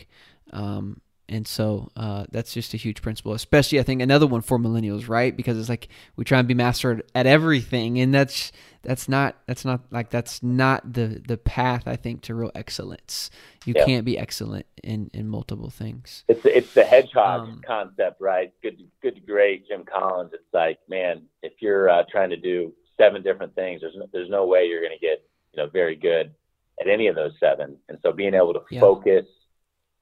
Um, 0.54 1.02
and 1.32 1.48
so 1.48 1.89
uh, 1.96 2.26
that's 2.32 2.54
just 2.54 2.74
a 2.74 2.78
huge 2.78 3.02
principle, 3.02 3.34
especially 3.34 3.80
I 3.80 3.84
think 3.84 4.02
another 4.02 4.28
one 4.28 4.41
for 4.41 4.58
millennials, 4.58 5.08
right? 5.08 5.36
Because 5.36 5.58
it's 5.58 5.70
like 5.70 5.88
we 6.15 6.24
try 6.26 6.39
and 6.39 6.48
be 6.48 6.54
mastered 6.54 7.04
at 7.15 7.26
everything, 7.26 8.00
and 8.00 8.13
that's 8.13 8.52
that's 8.84 9.08
not 9.08 9.36
that's 9.48 9.63
not 9.63 9.82
like 9.91 10.10
that's 10.10 10.41
not 10.41 10.94
the 10.94 11.22
the 11.26 11.38
path 11.38 11.88
I 11.88 11.96
think 11.96 12.22
to 12.24 12.36
real 12.36 12.52
excellence. 12.56 13.30
You 13.65 13.74
yeah. 13.76 13.86
can't 13.86 14.06
be 14.06 14.17
excellent 14.17 14.65
in 14.84 15.10
in 15.13 15.28
multiple 15.28 15.70
things. 15.70 16.24
It's 16.28 16.46
it's 16.46 16.74
the 16.74 16.84
hedgehog 16.84 17.41
um, 17.41 17.62
concept, 17.65 18.20
right? 18.20 18.52
Good 18.62 18.84
good 19.02 19.26
great, 19.26 19.67
Jim 19.67 19.84
Collins. 19.86 20.32
It's 20.34 20.54
like 20.54 20.80
man, 20.88 21.24
if 21.41 21.54
you're 21.60 21.89
uh, 21.89 22.04
trying 22.12 22.32
to 22.32 22.38
do 22.38 22.74
seven 22.98 23.22
different 23.22 23.56
things, 23.56 23.82
there's 23.82 23.96
no, 23.96 24.08
there's 24.12 24.30
no 24.30 24.46
way 24.46 24.65
you're 24.65 24.82
going 24.82 24.98
to 24.98 25.06
get 25.06 25.24
you 25.54 25.63
know 25.63 25.70
very 25.70 25.96
good 25.96 26.34
at 26.80 26.88
any 26.88 27.08
of 27.08 27.15
those 27.15 27.34
seven. 27.39 27.78
And 27.89 27.98
so 28.02 28.12
being 28.12 28.34
able 28.34 28.54
to 28.54 28.62
yeah. 28.70 28.80
focus. 28.80 29.26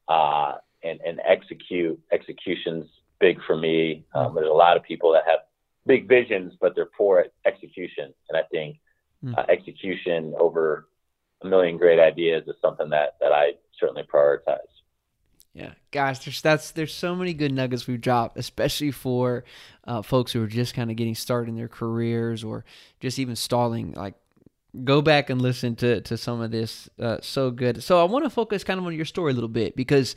Uh, 0.07 0.55
and, 0.83 0.99
and 1.01 1.19
execute. 1.27 1.99
Execution's 2.11 2.85
big 3.19 3.37
for 3.45 3.57
me. 3.57 4.05
Um, 4.15 4.35
there's 4.35 4.49
a 4.49 4.53
lot 4.53 4.77
of 4.77 4.83
people 4.83 5.11
that 5.13 5.23
have 5.27 5.39
big 5.85 6.07
visions, 6.07 6.53
but 6.59 6.75
they're 6.75 6.89
poor 6.97 7.19
at 7.19 7.33
execution. 7.45 8.13
And 8.29 8.37
I 8.37 8.43
think 8.51 8.77
mm. 9.23 9.37
uh, 9.37 9.45
execution 9.49 10.33
over 10.39 10.87
a 11.41 11.47
million 11.47 11.77
great 11.77 11.99
ideas 11.99 12.43
is 12.47 12.55
something 12.61 12.89
that, 12.89 13.17
that 13.21 13.31
I 13.31 13.53
certainly 13.79 14.03
prioritize. 14.03 14.57
Yeah, 15.53 15.71
guys, 15.91 16.23
there's 16.23 16.41
that's 16.41 16.71
there's 16.71 16.93
so 16.93 17.15
many 17.15 17.33
good 17.33 17.51
nuggets 17.51 17.87
we've 17.87 17.99
dropped, 17.99 18.37
especially 18.37 18.91
for 18.91 19.43
uh, 19.83 20.03
folks 20.03 20.31
who 20.31 20.43
are 20.43 20.47
just 20.47 20.75
kind 20.75 20.91
of 20.91 20.95
getting 20.95 21.15
started 21.15 21.49
in 21.49 21.55
their 21.55 21.67
careers 21.67 22.43
or 22.43 22.63
just 22.99 23.17
even 23.17 23.35
stalling. 23.35 23.93
Like, 23.93 24.13
go 24.83 25.01
back 25.01 25.31
and 25.31 25.41
listen 25.41 25.75
to 25.77 26.01
to 26.01 26.17
some 26.17 26.39
of 26.41 26.51
this. 26.51 26.87
Uh, 26.99 27.17
so 27.21 27.49
good. 27.49 27.81
So 27.83 27.99
I 27.99 28.03
want 28.03 28.25
to 28.25 28.29
focus 28.29 28.63
kind 28.63 28.79
of 28.79 28.85
on 28.85 28.93
your 28.93 29.05
story 29.05 29.31
a 29.31 29.33
little 29.33 29.49
bit 29.49 29.75
because 29.75 30.15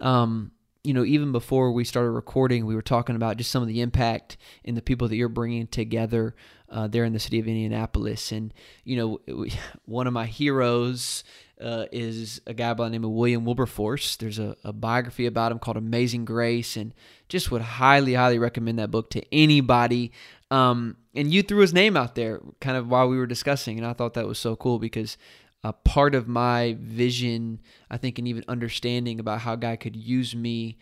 um, 0.00 0.52
you 0.84 0.92
know, 0.94 1.04
even 1.04 1.30
before 1.30 1.70
we 1.72 1.84
started 1.84 2.10
recording, 2.10 2.66
we 2.66 2.74
were 2.74 2.82
talking 2.82 3.14
about 3.14 3.36
just 3.36 3.50
some 3.50 3.62
of 3.62 3.68
the 3.68 3.80
impact 3.80 4.36
and 4.64 4.76
the 4.76 4.82
people 4.82 5.08
that 5.08 5.16
you're 5.16 5.28
bringing 5.28 5.68
together 5.68 6.34
uh, 6.68 6.88
there 6.88 7.04
in 7.04 7.12
the 7.12 7.20
city 7.20 7.38
of 7.38 7.46
Indianapolis. 7.46 8.32
And, 8.32 8.52
you 8.84 8.96
know, 8.96 9.46
one 9.84 10.06
of 10.06 10.12
my 10.12 10.26
heroes 10.26 11.22
uh, 11.60 11.86
is 11.92 12.40
a 12.46 12.54
guy 12.54 12.74
by 12.74 12.84
the 12.84 12.90
name 12.90 13.04
of 13.04 13.10
William 13.10 13.44
Wilberforce. 13.44 14.16
There's 14.16 14.40
a, 14.40 14.56
a, 14.64 14.72
biography 14.72 15.26
about 15.26 15.52
him 15.52 15.60
called 15.60 15.76
Amazing 15.76 16.24
Grace, 16.24 16.76
and 16.76 16.92
just 17.28 17.52
would 17.52 17.62
highly, 17.62 18.14
highly 18.14 18.38
recommend 18.38 18.80
that 18.80 18.90
book 18.90 19.10
to 19.10 19.22
anybody. 19.32 20.10
Um, 20.50 20.96
and 21.14 21.32
you 21.32 21.42
threw 21.42 21.60
his 21.60 21.72
name 21.72 21.96
out 21.96 22.16
there 22.16 22.40
kind 22.60 22.76
of 22.76 22.88
while 22.88 23.08
we 23.08 23.16
were 23.16 23.26
discussing, 23.26 23.78
and 23.78 23.86
I 23.86 23.92
thought 23.92 24.14
that 24.14 24.26
was 24.26 24.38
so 24.38 24.56
cool 24.56 24.80
because 24.80 25.16
a 25.64 25.72
part 25.72 26.14
of 26.14 26.26
my 26.26 26.76
vision, 26.80 27.60
I 27.90 27.96
think, 27.96 28.18
and 28.18 28.26
even 28.26 28.44
understanding 28.48 29.20
about 29.20 29.40
how 29.40 29.54
God 29.56 29.80
could 29.80 29.96
use 29.96 30.34
me 30.34 30.78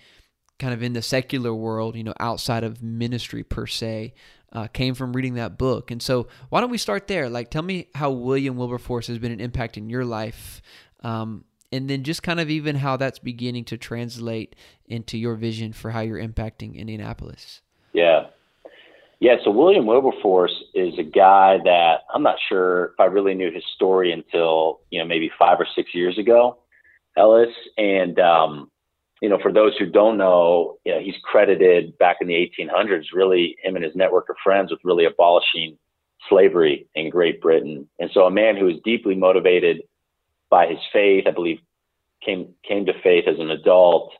kind 0.59 0.75
of 0.75 0.83
in 0.83 0.93
the 0.93 1.03
secular 1.03 1.55
world, 1.55 1.97
you 1.97 2.05
know, 2.05 2.14
outside 2.21 2.64
of 2.64 2.83
ministry 2.83 3.43
per 3.43 3.66
se, 3.66 4.14
uh, 4.53 4.66
came 4.69 4.95
from 4.95 5.12
reading 5.12 5.35
that 5.35 5.59
book. 5.59 5.90
And 5.90 6.03
so, 6.03 6.29
why 6.49 6.61
don't 6.61 6.71
we 6.71 6.79
start 6.79 7.09
there? 7.09 7.29
Like, 7.29 7.51
tell 7.51 7.62
me 7.62 7.88
how 7.95 8.11
William 8.11 8.57
Wilberforce 8.57 9.07
has 9.09 9.19
been 9.19 9.33
an 9.33 9.40
impact 9.40 9.77
in 9.77 9.90
your 9.90 10.05
life, 10.05 10.61
um, 11.03 11.45
and 11.73 11.88
then 11.88 12.03
just 12.03 12.23
kind 12.23 12.40
of 12.40 12.51
even 12.51 12.77
how 12.77 12.97
that's 12.97 13.19
beginning 13.19 13.64
to 13.66 13.79
translate 13.79 14.57
into 14.87 15.16
your 15.16 15.35
vision 15.35 15.73
for 15.73 15.90
how 15.90 16.01
you're 16.01 16.21
impacting 16.21 16.75
Indianapolis. 16.75 17.62
Yeah. 17.93 18.30
Yeah, 19.20 19.37
so 19.44 19.50
William 19.50 19.85
Wilberforce 19.85 20.64
is 20.72 20.98
a 20.98 21.02
guy 21.02 21.59
that 21.64 22.00
I'm 22.12 22.22
not 22.22 22.38
sure 22.48 22.87
if 22.87 23.00
I 23.00 23.04
really 23.04 23.35
knew 23.35 23.52
his 23.52 23.64
story 23.74 24.12
until, 24.12 24.80
you 24.90 24.98
know, 24.98 25.04
maybe 25.04 25.30
five 25.38 25.61
or 25.61 25.66
six 25.74 25.94
years 25.94 26.16
ago, 26.16 26.59
Ellis. 27.18 27.54
And, 27.76 28.18
um, 28.18 28.70
you 29.20 29.28
know, 29.28 29.38
for 29.42 29.52
those 29.52 29.76
who 29.76 29.85
don't 29.85 30.16
know, 30.16 30.78
you 30.87 30.94
know, 30.94 31.00
he's 31.00 31.16
credited 31.22 31.98
back 31.98 32.16
in 32.22 32.28
the 32.28 32.50
1800s, 32.59 33.12
really 33.12 33.56
him 33.62 33.76
and 33.76 33.85
his 33.85 33.94
network 33.94 34.30
of 34.30 34.37
friends 34.42 34.70
with 34.70 34.80
really 34.85 35.04
abolishing 35.04 35.76
slavery 36.30 36.88
in 36.94 37.11
Great 37.11 37.42
Britain. 37.42 37.87
And 37.98 38.11
so 38.14 38.24
a 38.24 38.30
man 38.30 38.56
who 38.56 38.64
was 38.64 38.76
deeply 38.87 39.16
motivated 39.16 39.83
by 40.48 40.66
his 40.66 40.78
faith, 40.94 41.24
I 41.26 41.33
believe 41.33 41.59
came, 42.24 42.54
came 42.66 42.87
to 42.87 42.94
faith 43.02 43.24
as 43.28 43.38
an 43.38 43.50
adult 43.50 44.14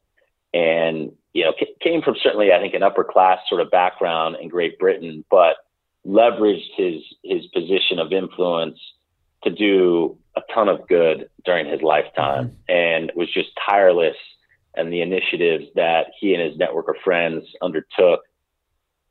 and 0.52 1.12
you 1.32 1.44
know, 1.44 1.52
came 1.80 2.02
from 2.02 2.16
certainly, 2.22 2.52
I 2.52 2.58
think, 2.58 2.74
an 2.74 2.82
upper 2.82 3.04
class 3.04 3.38
sort 3.48 3.60
of 3.60 3.70
background 3.70 4.36
in 4.40 4.48
Great 4.48 4.78
Britain, 4.78 5.24
but 5.30 5.56
leveraged 6.06 6.70
his 6.76 7.02
his 7.22 7.46
position 7.46 7.98
of 7.98 8.12
influence 8.12 8.78
to 9.44 9.50
do 9.50 10.18
a 10.36 10.42
ton 10.52 10.68
of 10.68 10.86
good 10.88 11.28
during 11.44 11.66
his 11.66 11.82
lifetime, 11.82 12.48
mm-hmm. 12.48 12.72
and 12.72 13.12
was 13.14 13.32
just 13.32 13.48
tireless 13.68 14.16
and 14.74 14.92
the 14.92 15.00
initiatives 15.00 15.64
that 15.74 16.06
he 16.18 16.34
and 16.34 16.42
his 16.42 16.56
network 16.56 16.88
of 16.88 16.94
friends 17.02 17.44
undertook 17.60 18.20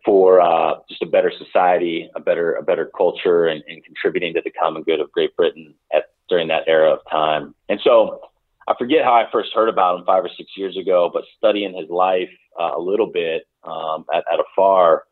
for 0.05 0.39
uh, 0.39 0.75
just 0.88 1.01
a 1.01 1.05
better 1.05 1.32
society, 1.38 2.10
a 2.15 2.19
better 2.19 2.53
a 2.53 2.63
better 2.63 2.89
culture, 2.97 3.47
and, 3.47 3.63
and 3.67 3.84
contributing 3.84 4.34
to 4.34 4.41
the 4.43 4.51
common 4.51 4.84
good 4.84 4.99
of 4.99 5.12
Great 5.12 5.36
Britain 5.36 5.73
at 5.93 6.05
during 6.29 6.47
that 6.47 6.63
era 6.67 6.91
of 6.93 6.99
time. 7.10 7.53
And 7.67 7.79
so 7.84 8.21
I 8.67 8.76
forget 8.78 9.04
how 9.04 9.13
I 9.13 9.26
first 9.32 9.50
heard 9.54 9.69
about 9.69 10.00
him 10.00 10.06
five 10.06 10.24
or 10.24 10.30
six 10.38 10.52
years 10.56 10.78
ago, 10.78 11.10
but 11.12 11.24
studying 11.38 11.76
his 11.76 11.89
life 11.89 12.30
uh, 12.60 12.72
a 12.78 12.80
little 12.80 13.08
bit 13.12 13.43
um, 13.63 14.06
at, 14.13 14.24
at 14.32 14.39
afar 14.39 15.04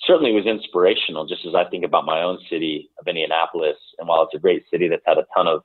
certainly 0.00 0.32
was 0.32 0.46
inspirational, 0.46 1.26
just 1.26 1.46
as 1.46 1.54
I 1.54 1.64
think 1.70 1.84
about 1.84 2.04
my 2.04 2.22
own 2.22 2.38
city 2.50 2.90
of 3.00 3.06
Indianapolis. 3.06 3.76
And 3.98 4.08
while 4.08 4.22
it's 4.22 4.34
a 4.34 4.38
great 4.38 4.64
city 4.70 4.88
that's 4.88 5.02
had 5.06 5.18
a 5.18 5.26
ton 5.34 5.46
of 5.46 5.62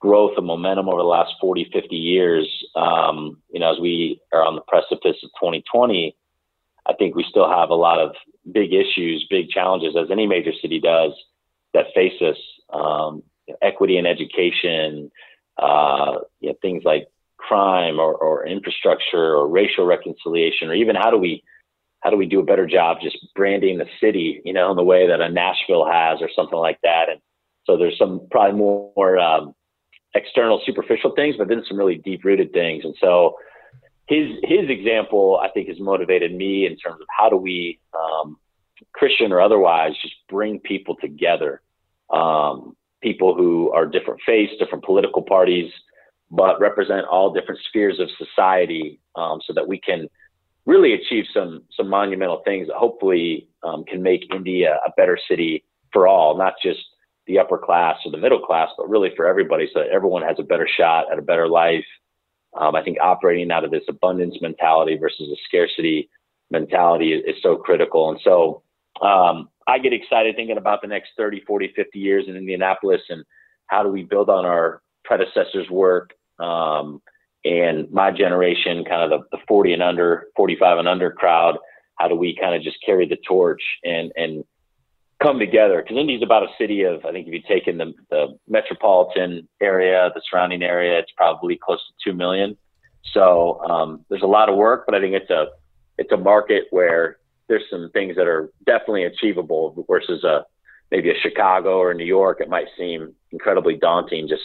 growth 0.00 0.32
and 0.36 0.46
momentum 0.46 0.88
over 0.88 0.98
the 0.98 1.08
last 1.08 1.32
40, 1.40 1.70
50 1.72 1.96
years, 1.96 2.48
um, 2.76 3.42
you 3.50 3.60
know, 3.60 3.72
as 3.72 3.80
we 3.80 4.20
are 4.32 4.42
on 4.42 4.54
the 4.54 4.62
precipice 4.62 5.16
of 5.22 5.30
2020, 5.40 6.16
I 6.86 6.94
think 6.94 7.14
we 7.14 7.26
still 7.28 7.48
have 7.50 7.70
a 7.70 7.74
lot 7.74 7.98
of 7.98 8.12
big 8.50 8.72
issues, 8.72 9.26
big 9.28 9.50
challenges, 9.50 9.94
as 9.96 10.10
any 10.10 10.26
major 10.26 10.52
city 10.62 10.80
does, 10.80 11.12
that 11.74 11.86
face 11.94 12.20
us. 12.22 12.36
Um, 12.72 13.22
equity 13.62 13.96
in 13.96 14.06
education, 14.06 15.10
uh, 15.58 16.18
you 16.40 16.50
know, 16.50 16.56
things 16.62 16.82
like 16.84 17.08
crime 17.36 17.98
or, 17.98 18.14
or 18.14 18.46
infrastructure 18.46 19.34
or 19.36 19.48
racial 19.48 19.84
reconciliation, 19.84 20.68
or 20.68 20.74
even 20.74 20.96
how 20.96 21.10
do 21.10 21.18
we 21.18 21.42
how 22.00 22.10
do 22.10 22.16
we 22.16 22.26
do 22.26 22.40
a 22.40 22.44
better 22.44 22.66
job 22.66 22.98
just 23.02 23.16
branding 23.34 23.78
the 23.78 23.86
city, 24.00 24.40
you 24.44 24.52
know, 24.52 24.70
in 24.70 24.76
the 24.76 24.84
way 24.84 25.08
that 25.08 25.20
a 25.20 25.28
Nashville 25.28 25.86
has 25.86 26.20
or 26.20 26.30
something 26.34 26.58
like 26.58 26.78
that. 26.82 27.08
And 27.08 27.20
so 27.64 27.76
there's 27.76 27.98
some 27.98 28.28
probably 28.30 28.56
more, 28.56 28.92
more 28.96 29.18
um, 29.18 29.54
external, 30.14 30.62
superficial 30.64 31.12
things, 31.16 31.36
but 31.36 31.48
then 31.48 31.64
some 31.66 31.76
really 31.76 31.96
deep 31.96 32.24
rooted 32.24 32.52
things. 32.52 32.84
And 32.84 32.94
so 33.00 33.36
his 34.06 34.30
his 34.44 34.70
example, 34.70 35.38
I 35.42 35.48
think, 35.50 35.68
has 35.68 35.80
motivated 35.80 36.32
me 36.34 36.66
in 36.66 36.76
terms 36.76 37.00
of 37.00 37.06
how 37.10 37.28
do 37.28 37.36
we, 37.36 37.80
um, 37.98 38.38
Christian 38.92 39.32
or 39.32 39.40
otherwise, 39.40 39.92
just 40.00 40.14
bring 40.28 40.60
people 40.60 40.96
together. 41.00 41.60
Um, 42.10 42.76
people 43.00 43.34
who 43.34 43.70
are 43.72 43.86
different 43.86 44.20
faiths, 44.26 44.52
different 44.58 44.84
political 44.84 45.22
parties, 45.22 45.70
but 46.30 46.60
represent 46.60 47.06
all 47.06 47.32
different 47.32 47.60
spheres 47.68 47.98
of 48.00 48.08
society, 48.18 49.00
um, 49.16 49.40
so 49.46 49.52
that 49.54 49.66
we 49.66 49.78
can 49.78 50.08
really 50.66 50.92
achieve 50.92 51.24
some 51.32 51.62
some 51.74 51.88
monumental 51.88 52.42
things 52.44 52.68
that 52.68 52.76
hopefully 52.76 53.48
um, 53.62 53.84
can 53.84 54.02
make 54.02 54.32
Indy 54.34 54.64
a 54.64 54.78
better 54.96 55.18
city 55.28 55.64
for 55.92 56.06
all, 56.06 56.36
not 56.36 56.54
just 56.62 56.80
the 57.26 57.38
upper 57.38 57.58
class 57.58 57.96
or 58.04 58.10
the 58.10 58.18
middle 58.18 58.40
class, 58.40 58.68
but 58.76 58.88
really 58.88 59.10
for 59.16 59.26
everybody, 59.26 59.68
so 59.72 59.80
that 59.80 59.88
everyone 59.88 60.22
has 60.22 60.36
a 60.38 60.42
better 60.42 60.68
shot 60.68 61.10
at 61.12 61.18
a 61.18 61.22
better 61.22 61.48
life. 61.48 61.84
Um, 62.58 62.74
I 62.74 62.82
think 62.82 62.98
operating 63.00 63.50
out 63.50 63.64
of 63.64 63.70
this 63.70 63.84
abundance 63.88 64.36
mentality 64.40 64.96
versus 64.96 65.28
a 65.30 65.36
scarcity 65.46 66.08
mentality 66.50 67.12
is, 67.12 67.36
is 67.36 67.42
so 67.42 67.56
critical. 67.56 68.10
And 68.10 68.20
so 68.24 68.62
um, 69.02 69.48
I 69.66 69.78
get 69.78 69.92
excited 69.92 70.36
thinking 70.36 70.56
about 70.56 70.80
the 70.82 70.88
next 70.88 71.10
30, 71.16 71.42
40, 71.46 71.72
50 71.76 71.98
years 71.98 72.24
in 72.26 72.36
Indianapolis 72.36 73.02
and 73.08 73.24
how 73.66 73.82
do 73.82 73.90
we 73.90 74.02
build 74.02 74.30
on 74.30 74.44
our 74.44 74.82
predecessors' 75.04 75.68
work 75.70 76.14
um, 76.38 77.00
and 77.44 77.90
my 77.90 78.10
generation, 78.10 78.84
kind 78.84 79.10
of 79.10 79.10
the, 79.10 79.36
the 79.36 79.42
40 79.46 79.74
and 79.74 79.82
under, 79.82 80.28
45 80.36 80.78
and 80.78 80.88
under 80.88 81.10
crowd. 81.10 81.56
How 81.96 82.08
do 82.08 82.14
we 82.14 82.36
kind 82.40 82.54
of 82.54 82.62
just 82.62 82.76
carry 82.84 83.08
the 83.08 83.18
torch 83.26 83.62
and 83.84 84.12
and 84.16 84.44
come 85.22 85.38
together? 85.38 85.82
Because 85.82 85.98
Indy's 85.98 86.22
about 86.22 86.44
a 86.44 86.48
city 86.58 86.82
of, 86.82 87.04
I 87.04 87.10
think, 87.10 87.26
if 87.26 87.34
you 87.34 87.42
take 87.48 87.66
in 87.66 87.78
the, 87.78 87.92
the 88.10 88.38
metropolitan 88.46 89.48
area, 89.60 90.10
the 90.14 90.22
surrounding 90.30 90.62
area, 90.62 90.98
it's 90.98 91.10
probably 91.16 91.58
close 91.60 91.80
to 91.80 92.10
two 92.10 92.16
million. 92.16 92.56
So 93.12 93.60
um, 93.68 94.04
there's 94.08 94.22
a 94.22 94.26
lot 94.26 94.48
of 94.48 94.56
work, 94.56 94.84
but 94.86 94.94
I 94.94 95.00
think 95.00 95.14
it's 95.14 95.30
a 95.30 95.46
it's 95.98 96.12
a 96.12 96.16
market 96.16 96.64
where 96.70 97.18
there's 97.48 97.64
some 97.70 97.90
things 97.92 98.16
that 98.16 98.26
are 98.26 98.50
definitely 98.66 99.04
achievable 99.04 99.84
versus 99.88 100.24
a 100.24 100.44
maybe 100.90 101.10
a 101.10 101.20
Chicago 101.20 101.78
or 101.78 101.94
New 101.94 102.04
York. 102.04 102.40
It 102.40 102.48
might 102.48 102.66
seem 102.76 103.14
incredibly 103.32 103.76
daunting 103.76 104.28
just 104.28 104.42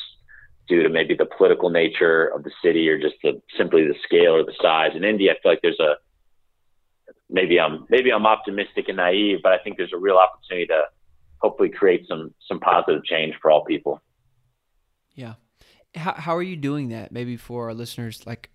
due 0.67 0.83
to 0.83 0.89
maybe 0.89 1.15
the 1.15 1.25
political 1.37 1.69
nature 1.69 2.27
of 2.27 2.43
the 2.43 2.51
city 2.63 2.87
or 2.89 2.99
just 2.99 3.15
the 3.23 3.41
simply 3.57 3.83
the 3.83 3.95
scale 4.03 4.35
or 4.35 4.43
the 4.43 4.55
size. 4.61 4.91
In 4.95 5.03
Indy, 5.03 5.29
I 5.29 5.33
feel 5.41 5.51
like 5.51 5.59
there's 5.61 5.79
a 5.79 5.95
maybe 7.29 7.59
I'm 7.59 7.85
maybe 7.89 8.11
I'm 8.11 8.25
optimistic 8.25 8.85
and 8.87 8.97
naive, 8.97 9.39
but 9.43 9.51
I 9.51 9.57
think 9.59 9.77
there's 9.77 9.93
a 9.93 9.97
real 9.97 10.17
opportunity 10.17 10.67
to 10.67 10.83
hopefully 11.39 11.69
create 11.69 12.05
some 12.07 12.33
some 12.47 12.59
positive 12.59 13.03
change 13.03 13.35
for 13.41 13.51
all 13.51 13.65
people. 13.65 14.01
Yeah. 15.15 15.33
How 15.95 16.13
how 16.13 16.35
are 16.35 16.43
you 16.43 16.55
doing 16.55 16.89
that? 16.89 17.11
Maybe 17.11 17.37
for 17.37 17.65
our 17.67 17.73
listeners, 17.73 18.25
like 18.25 18.49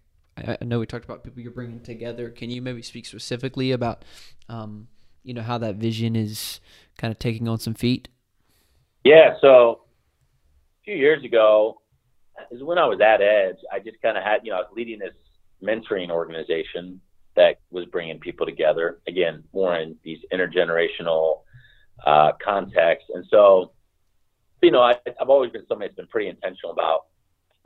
I 0.61 0.64
know 0.64 0.79
we 0.79 0.87
talked 0.87 1.05
about 1.05 1.24
people 1.24 1.42
you're 1.42 1.53
bringing 1.53 1.81
together. 1.81 2.31
Can 2.31 2.51
you 2.51 2.62
maybe 2.62 2.83
speak 2.83 3.07
specifically 3.07 3.72
about, 3.72 4.05
um, 4.48 4.88
you 5.22 5.35
know, 5.35 5.42
how 5.42 5.59
that 5.59 5.77
vision 5.77 6.16
is 6.16 6.61
kind 6.96 7.11
of 7.11 7.18
taking 7.18 7.48
on 7.48 7.59
some 7.59 7.74
feet? 7.74 8.09
Yeah. 9.05 9.37
So 9.40 9.83
a 10.83 10.85
few 10.85 10.96
years 10.96 11.24
ago 11.24 11.81
is 12.51 12.62
when 12.62 12.79
I 12.79 12.87
was 12.87 13.01
at 13.01 13.20
Edge. 13.20 13.57
I 13.72 13.79
just 13.79 14.01
kind 14.03 14.16
of 14.16 14.24
had, 14.24 14.40
you 14.44 14.51
know, 14.51 14.59
I 14.59 14.61
was 14.61 14.70
leading 14.74 14.98
this 14.98 15.14
mentoring 15.62 16.11
organization 16.11 17.01
that 17.37 17.61
was 17.70 17.85
bringing 17.87 18.18
people 18.18 18.46
together. 18.46 19.01
Again, 19.07 19.44
more 19.53 19.77
in 19.77 19.96
these 20.03 20.18
intergenerational 20.33 21.42
uh, 22.05 22.33
contexts. 22.42 23.11
And 23.14 23.24
so, 23.31 23.72
you 24.62 24.70
know, 24.70 24.83
I, 24.83 24.94
I've 25.20 25.31
always 25.31 25.51
been 25.53 25.66
somebody 25.68 25.88
that's 25.88 25.96
been 25.96 26.07
pretty 26.09 26.29
intentional 26.29 26.72
about 26.72 27.07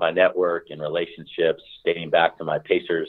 my 0.03 0.11
network 0.11 0.67
and 0.71 0.83
relationships 0.83 1.63
dating 1.85 2.11
back 2.11 2.37
to 2.37 2.45
my 2.45 2.59
Pacers, 2.59 3.09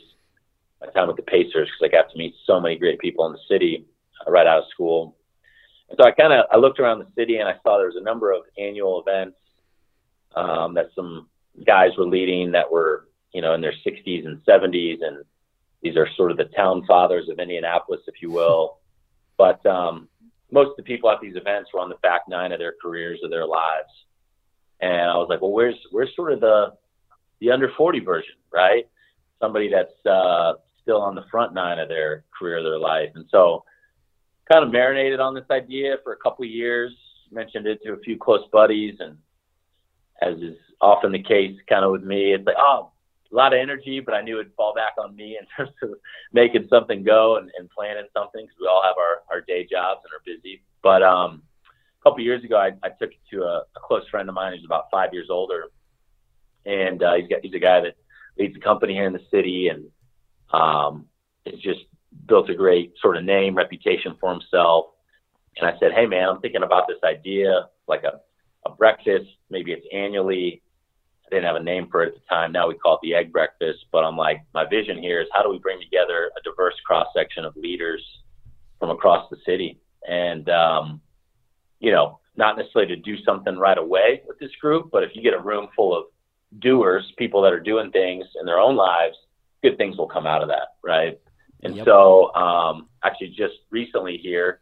my 0.80 0.88
time 0.92 1.08
with 1.08 1.18
the 1.18 1.24
Pacers, 1.24 1.68
because 1.68 1.82
I 1.84 1.88
got 1.88 2.12
to 2.12 2.18
meet 2.18 2.36
so 2.46 2.60
many 2.60 2.78
great 2.78 3.00
people 3.00 3.26
in 3.26 3.34
the 3.34 3.40
city 3.50 3.88
uh, 4.26 4.32
right 4.32 4.46
out 4.46 4.60
of 4.60 4.66
school. 4.72 5.18
And 5.90 5.98
so 6.00 6.08
I 6.08 6.12
kind 6.12 6.32
of 6.32 6.46
I 6.52 6.58
looked 6.58 6.80
around 6.80 7.00
the 7.00 7.08
city 7.16 7.38
and 7.38 7.50
I 7.50 7.56
saw 7.64 7.78
there 7.78 7.88
was 7.88 7.98
a 8.00 8.04
number 8.04 8.32
of 8.32 8.44
annual 8.60 9.04
events 9.06 9.38
um, 10.36 10.76
that 10.76 10.92
some 10.96 11.28
guys 11.66 11.98
were 11.98 12.06
leading 12.06 12.52
that 12.52 12.72
were 12.72 13.08
you 13.34 13.42
know 13.42 13.56
in 13.56 13.62
their 13.62 13.74
60s 13.86 14.26
and 14.28 14.40
70s, 14.46 15.00
and 15.02 15.26
these 15.82 15.98
are 15.98 16.08
sort 16.16 16.30
of 16.30 16.38
the 16.38 16.46
town 16.46 16.86
fathers 16.86 17.28
of 17.28 17.40
Indianapolis, 17.40 18.02
if 18.08 18.22
you 18.22 18.32
will. 18.32 18.78
But 19.36 19.66
um, 19.66 20.08
most 20.52 20.70
of 20.70 20.78
the 20.78 20.84
people 20.84 21.10
at 21.10 21.20
these 21.20 21.36
events 21.36 21.72
were 21.74 21.80
on 21.80 21.90
the 21.90 21.96
back 22.04 22.22
nine 22.30 22.52
of 22.52 22.60
their 22.60 22.76
careers 22.80 23.20
or 23.24 23.30
their 23.30 23.48
lives. 23.48 23.90
And 24.80 25.10
I 25.10 25.18
was 25.18 25.28
like, 25.28 25.42
well, 25.42 25.52
where's 25.52 25.76
where's 25.90 26.16
sort 26.16 26.34
of 26.34 26.40
the 26.40 26.74
the 27.40 27.52
under 27.52 27.72
40 27.76 28.00
version, 28.00 28.36
right? 28.52 28.88
Somebody 29.40 29.70
that's 29.70 30.06
uh, 30.06 30.54
still 30.82 31.02
on 31.02 31.16
the 31.16 31.26
front 31.32 31.54
nine 31.54 31.80
of 31.80 31.90
their 31.90 32.24
career, 32.38 32.62
their 32.62 32.78
life. 32.78 33.10
And 33.16 33.26
so 33.32 33.64
kind 34.52 34.64
of 34.64 34.72
marinated 34.72 35.20
on 35.20 35.34
this 35.34 35.46
idea 35.50 35.96
for 36.04 36.14
a 36.14 36.18
couple 36.18 36.46
of 36.46 36.52
years, 36.52 36.92
mentioned 37.32 37.66
it 37.66 37.82
to 37.84 37.94
a 37.94 38.00
few 38.00 38.18
close 38.18 38.44
buddies. 38.52 38.96
And 39.00 39.18
as 40.22 40.38
is 40.42 40.58
often 40.82 41.12
the 41.12 41.24
case 41.24 41.58
kind 41.68 41.84
of 41.84 41.92
with 41.92 42.04
me, 42.04 42.34
it's 42.34 42.46
like, 42.46 42.58
oh, 42.60 42.92
a 43.32 43.36
lot 43.36 43.54
of 43.54 43.60
energy, 43.60 44.00
but 44.00 44.14
I 44.14 44.22
knew 44.22 44.40
it'd 44.40 44.54
fall 44.56 44.76
back 44.76 44.94
on 45.04 45.16
me 45.16 45.38
in 45.40 45.48
terms 45.58 45.76
of 45.82 45.90
making 46.32 46.68
something 46.70 47.04
go 47.04 47.38
and, 47.38 47.50
and 47.58 47.70
planning 47.70 48.06
something 48.16 48.46
because 48.46 48.58
we 48.62 48.68
all 48.68 48.84
have 48.84 48.96
our, 48.98 49.24
our 49.32 49.42
day 49.42 49.68
jobs 49.70 50.02
and 50.06 50.14
are 50.14 50.24
busy. 50.24 50.62
But 50.84 51.02
um, 51.02 51.42
a 52.00 52.04
couple 52.04 52.20
of 52.20 52.26
years 52.26 52.44
ago, 52.44 52.58
I, 52.58 52.74
I 52.86 52.90
took 52.90 53.12
it 53.12 53.22
to 53.32 53.44
a, 53.44 53.64
a 53.76 53.80
close 53.82 54.08
friend 54.10 54.30
of 54.30 54.36
mine 54.36 54.54
who's 54.54 54.66
about 54.66 54.86
five 54.92 55.14
years 55.14 55.28
older 55.32 55.66
and 56.66 57.02
uh, 57.04 57.16
he's 57.16 57.28
got 57.28 57.40
he's 57.44 57.54
a 57.54 57.60
guy 57.60 57.82
that 57.82 57.96
leads 58.38 58.56
a 58.56 58.60
company 58.60 58.94
here 58.94 59.08
in 59.08 59.14
the 59.14 59.22
city, 59.32 59.70
and 59.70 59.86
um, 60.52 61.06
has 61.46 61.60
just 61.60 61.82
built 62.28 62.50
a 62.50 62.56
great 62.56 62.94
sort 63.02 63.18
of 63.18 63.24
name, 63.24 63.56
reputation 63.56 64.16
for 64.20 64.32
himself. 64.32 64.86
And 65.58 65.68
I 65.68 65.78
said, 65.80 65.92
hey, 65.94 66.06
man, 66.06 66.30
I'm 66.30 66.42
thinking 66.42 66.64
about 66.64 66.88
this 66.88 66.98
idea, 67.04 67.68
like 67.88 68.04
a, 68.04 68.20
a 68.68 68.74
breakfast. 68.74 69.30
Maybe 69.50 69.72
it's 69.72 69.86
annually. 69.94 70.62
I 71.26 71.36
didn't 71.36 71.46
have 71.46 71.56
a 71.56 71.64
name 71.64 71.88
for 71.90 72.04
it 72.04 72.08
at 72.10 72.14
the 72.16 72.22
time. 72.30 72.52
Now 72.52 72.68
we 72.68 72.76
call 72.76 72.96
it 72.96 73.00
the 73.04 73.16
egg 73.16 73.32
breakfast. 73.32 73.86
But 73.92 74.04
I'm 74.04 74.18
like, 74.18 74.42
my 74.54 74.66
vision 74.68 74.98
here 74.98 75.22
is 75.22 75.28
how 75.32 75.44
do 75.44 75.50
we 75.50 75.60
bring 75.60 75.80
together 75.80 76.32
a 76.38 76.42
diverse 76.44 76.76
cross 76.86 77.08
section 77.16 77.46
of 77.46 77.56
leaders 77.56 78.04
from 78.80 78.90
across 78.90 79.30
the 79.30 79.38
city? 79.46 79.80
And, 80.08 80.50
um, 80.50 81.02
you 81.80 81.92
know, 81.92 82.20
not 82.36 82.58
necessarily 82.58 82.96
to 82.96 83.02
do 83.02 83.16
something 83.24 83.58
right 83.58 83.78
away 83.78 84.24
with 84.28 84.40
this 84.40 84.52
group, 84.60 84.90
but 84.92 85.04
if 85.04 85.12
you 85.14 85.22
get 85.22 85.34
a 85.34 85.40
room 85.40 85.68
full 85.76 85.96
of 85.98 86.06
doers, 86.60 87.12
people 87.18 87.42
that 87.42 87.54
are 87.54 87.60
doing 87.60 87.92
things 87.92 88.26
in 88.40 88.46
their 88.46 88.60
own 88.60 88.76
lives, 88.76 89.16
good 89.62 89.78
things 89.78 89.98
will 89.98 90.08
come 90.08 90.28
out 90.28 90.42
of 90.42 90.50
that, 90.50 90.76
right? 90.84 91.20
And 91.64 91.76
yep. 91.76 91.86
so, 91.86 92.34
um, 92.36 92.90
actually, 93.04 93.30
just 93.30 93.56
recently 93.70 94.18
here, 94.18 94.60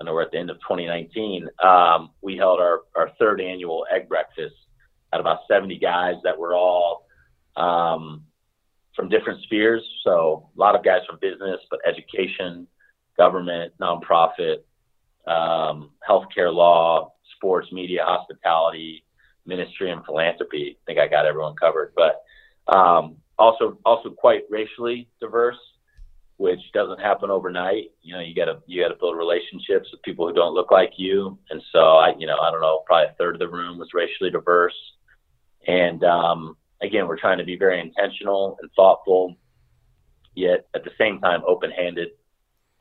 I 0.00 0.04
know 0.04 0.14
we're 0.14 0.22
at 0.22 0.30
the 0.30 0.38
end 0.38 0.50
of 0.50 0.56
2019, 0.58 1.48
um, 1.62 2.10
we 2.22 2.36
held 2.36 2.60
our, 2.60 2.82
our 2.96 3.10
third 3.18 3.40
annual 3.40 3.84
egg 3.92 4.08
breakfast 4.08 4.54
at 5.12 5.20
about 5.20 5.40
70 5.48 5.78
guys 5.78 6.14
that 6.24 6.38
were 6.38 6.54
all 6.54 7.06
um, 7.56 8.24
from 8.94 9.08
different 9.08 9.42
spheres. 9.42 9.82
So, 10.04 10.48
a 10.56 10.58
lot 10.58 10.74
of 10.74 10.84
guys 10.84 11.00
from 11.06 11.18
business, 11.20 11.60
but 11.70 11.80
education, 11.86 12.66
government, 13.16 13.74
nonprofit, 13.80 14.58
um, 15.26 15.90
healthcare 16.08 16.52
law, 16.52 17.12
sports, 17.36 17.70
media, 17.72 18.04
hospitality, 18.04 19.04
ministry, 19.48 19.90
and 19.90 20.04
philanthropy. 20.04 20.76
I 20.78 20.82
think 20.86 20.98
I 20.98 21.08
got 21.08 21.26
everyone 21.26 21.56
covered, 21.56 21.92
but 21.96 22.22
um, 22.72 23.16
also 23.38 23.78
also 23.84 24.10
quite 24.10 24.42
racially 24.50 25.08
diverse, 25.20 25.58
which 26.36 26.60
doesn't 26.72 27.00
happen 27.00 27.30
overnight. 27.30 27.90
You 28.02 28.14
know, 28.14 28.20
you 28.20 28.34
gotta 28.34 28.60
you 28.66 28.82
gotta 28.82 28.94
build 29.00 29.16
relationships 29.16 29.88
with 29.90 30.02
people 30.02 30.28
who 30.28 30.34
don't 30.34 30.54
look 30.54 30.70
like 30.70 30.92
you, 30.96 31.38
and 31.50 31.62
so 31.72 31.80
I 31.96 32.14
you 32.18 32.26
know 32.26 32.38
I 32.38 32.50
don't 32.50 32.60
know 32.60 32.82
probably 32.86 33.06
a 33.06 33.16
third 33.18 33.34
of 33.34 33.40
the 33.40 33.48
room 33.48 33.78
was 33.78 33.88
racially 33.94 34.30
diverse, 34.30 34.78
and 35.66 36.04
um, 36.04 36.56
again 36.82 37.08
we're 37.08 37.18
trying 37.18 37.38
to 37.38 37.44
be 37.44 37.56
very 37.56 37.80
intentional 37.80 38.58
and 38.60 38.70
thoughtful, 38.76 39.34
yet 40.34 40.68
at 40.74 40.84
the 40.84 40.92
same 40.98 41.20
time 41.20 41.40
open-handed 41.46 42.10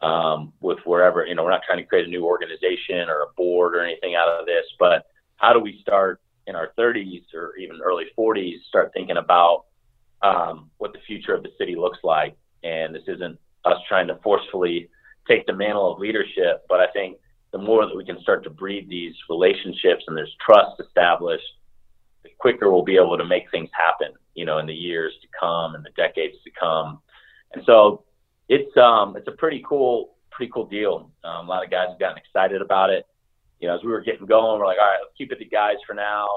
um, 0.01 0.53
with 0.59 0.77
wherever, 0.85 1.25
you 1.25 1.35
know, 1.35 1.43
we're 1.43 1.51
not 1.51 1.63
trying 1.65 1.79
to 1.79 1.83
create 1.85 2.05
a 2.05 2.09
new 2.09 2.25
organization 2.25 3.09
or 3.09 3.21
a 3.21 3.33
board 3.35 3.75
or 3.75 3.83
anything 3.83 4.15
out 4.15 4.27
of 4.27 4.45
this, 4.45 4.65
but 4.79 5.07
how 5.37 5.53
do 5.53 5.59
we 5.59 5.79
start 5.81 6.21
in 6.47 6.55
our 6.55 6.73
30s 6.77 7.23
or 7.33 7.55
even 7.57 7.79
early 7.83 8.05
40s, 8.17 8.63
start 8.67 8.91
thinking 8.93 9.17
about 9.17 9.65
um, 10.21 10.71
what 10.77 10.93
the 10.93 10.99
future 11.05 11.35
of 11.35 11.43
the 11.43 11.49
city 11.57 11.75
looks 11.75 11.99
like? 12.03 12.35
And 12.63 12.95
this 12.95 13.03
isn't 13.07 13.37
us 13.65 13.77
trying 13.87 14.07
to 14.07 14.15
forcefully 14.23 14.89
take 15.27 15.45
the 15.45 15.53
mantle 15.53 15.93
of 15.93 15.99
leadership, 15.99 16.65
but 16.69 16.79
I 16.79 16.87
think 16.93 17.17
the 17.51 17.57
more 17.57 17.85
that 17.85 17.95
we 17.95 18.05
can 18.05 18.19
start 18.21 18.43
to 18.43 18.49
breed 18.49 18.89
these 18.89 19.13
relationships 19.29 20.03
and 20.07 20.17
there's 20.17 20.35
trust 20.45 20.79
established, 20.79 21.45
the 22.23 22.29
quicker 22.39 22.71
we'll 22.71 22.83
be 22.83 22.97
able 22.97 23.17
to 23.17 23.25
make 23.25 23.49
things 23.51 23.69
happen, 23.73 24.15
you 24.35 24.45
know, 24.45 24.57
in 24.57 24.65
the 24.65 24.73
years 24.73 25.13
to 25.21 25.27
come 25.39 25.75
and 25.75 25.85
the 25.85 25.91
decades 25.95 26.35
to 26.43 26.51
come. 26.59 26.99
And 27.53 27.63
so 27.65 28.03
it's 28.49 28.75
um 28.77 29.15
it's 29.17 29.27
a 29.27 29.31
pretty 29.31 29.63
cool 29.67 30.15
pretty 30.31 30.51
cool 30.53 30.65
deal. 30.65 31.11
Um, 31.23 31.47
a 31.47 31.49
lot 31.49 31.63
of 31.63 31.71
guys 31.71 31.87
have 31.89 31.99
gotten 31.99 32.17
excited 32.17 32.61
about 32.61 32.89
it. 32.89 33.05
You 33.59 33.67
know, 33.67 33.75
as 33.75 33.83
we 33.83 33.91
were 33.91 34.01
getting 34.01 34.25
going, 34.25 34.59
we're 34.59 34.65
like, 34.65 34.77
all 34.79 34.87
right, 34.87 34.99
let's 35.01 35.15
keep 35.17 35.31
it 35.31 35.39
to 35.39 35.45
guys 35.45 35.77
for 35.85 35.93
now. 35.93 36.27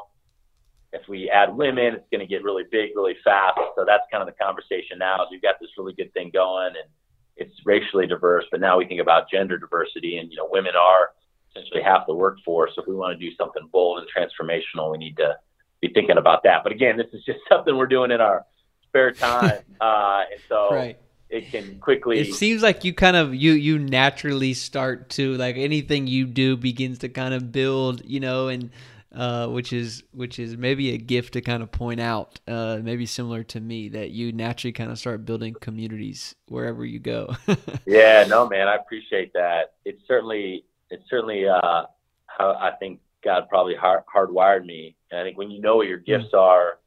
If 0.92 1.02
we 1.08 1.30
add 1.30 1.54
women, 1.54 1.94
it's 1.94 2.06
going 2.10 2.20
to 2.20 2.26
get 2.26 2.42
really 2.42 2.64
big, 2.70 2.90
really 2.96 3.14
fast. 3.22 3.60
So 3.76 3.84
that's 3.86 4.02
kind 4.10 4.26
of 4.26 4.26
the 4.26 4.42
conversation 4.42 4.98
now. 4.98 5.22
Is 5.22 5.28
we've 5.30 5.42
got 5.42 5.56
this 5.60 5.70
really 5.78 5.92
good 5.92 6.12
thing 6.12 6.30
going, 6.32 6.68
and 6.68 6.90
it's 7.36 7.54
racially 7.64 8.06
diverse, 8.06 8.44
but 8.50 8.60
now 8.60 8.78
we 8.78 8.86
think 8.86 9.00
about 9.00 9.30
gender 9.30 9.56
diversity, 9.58 10.18
and 10.18 10.30
you 10.30 10.36
know, 10.36 10.48
women 10.50 10.72
are 10.74 11.10
essentially 11.50 11.82
half 11.82 12.06
the 12.06 12.14
workforce. 12.14 12.72
So 12.74 12.82
if 12.82 12.88
we 12.88 12.94
want 12.94 13.18
to 13.18 13.24
do 13.24 13.34
something 13.36 13.68
bold 13.70 14.02
and 14.02 14.08
transformational, 14.08 14.90
we 14.90 14.98
need 14.98 15.16
to 15.18 15.36
be 15.80 15.88
thinking 15.88 16.18
about 16.18 16.42
that. 16.44 16.62
But 16.64 16.72
again, 16.72 16.96
this 16.96 17.08
is 17.12 17.24
just 17.24 17.38
something 17.48 17.76
we're 17.76 17.86
doing 17.86 18.10
in 18.10 18.20
our 18.20 18.44
spare 18.88 19.12
time, 19.12 19.60
uh, 19.80 20.24
and 20.32 20.40
so. 20.48 20.70
Right 20.72 20.98
it 21.30 21.50
can 21.50 21.78
quickly 21.78 22.18
it 22.18 22.34
seems 22.34 22.62
like 22.62 22.84
you 22.84 22.92
kind 22.92 23.16
of 23.16 23.34
you 23.34 23.52
you 23.52 23.78
naturally 23.78 24.52
start 24.52 25.08
to 25.08 25.36
like 25.36 25.56
anything 25.56 26.06
you 26.06 26.26
do 26.26 26.56
begins 26.56 26.98
to 26.98 27.08
kind 27.08 27.32
of 27.32 27.52
build 27.52 28.02
you 28.04 28.20
know 28.20 28.48
and 28.48 28.70
uh, 29.14 29.48
which 29.48 29.72
is 29.72 30.04
which 30.12 30.38
is 30.38 30.56
maybe 30.56 30.92
a 30.92 30.96
gift 30.96 31.32
to 31.32 31.40
kind 31.40 31.62
of 31.62 31.72
point 31.72 31.98
out 31.98 32.38
uh, 32.46 32.78
maybe 32.82 33.06
similar 33.06 33.42
to 33.42 33.60
me 33.60 33.88
that 33.88 34.10
you 34.10 34.30
naturally 34.30 34.72
kind 34.72 34.90
of 34.90 34.98
start 34.98 35.24
building 35.24 35.52
communities 35.60 36.36
wherever 36.46 36.84
you 36.84 37.00
go. 37.00 37.34
Yeah 37.86 38.24
no 38.28 38.48
man 38.48 38.68
i 38.68 38.76
appreciate 38.76 39.32
that. 39.32 39.74
It's 39.84 40.00
certainly 40.06 40.64
it's 40.90 41.02
certainly 41.10 41.48
uh, 41.48 41.86
how 42.26 42.52
i 42.52 42.72
think 42.78 43.00
god 43.24 43.48
probably 43.48 43.74
hard, 43.74 44.02
hardwired 44.14 44.64
me. 44.64 44.94
And 45.10 45.20
i 45.20 45.24
think 45.24 45.36
when 45.36 45.50
you 45.50 45.60
know 45.60 45.76
what 45.76 45.88
your 45.88 45.98
gifts 45.98 46.26
mm-hmm. 46.26 46.38
are 46.38 46.78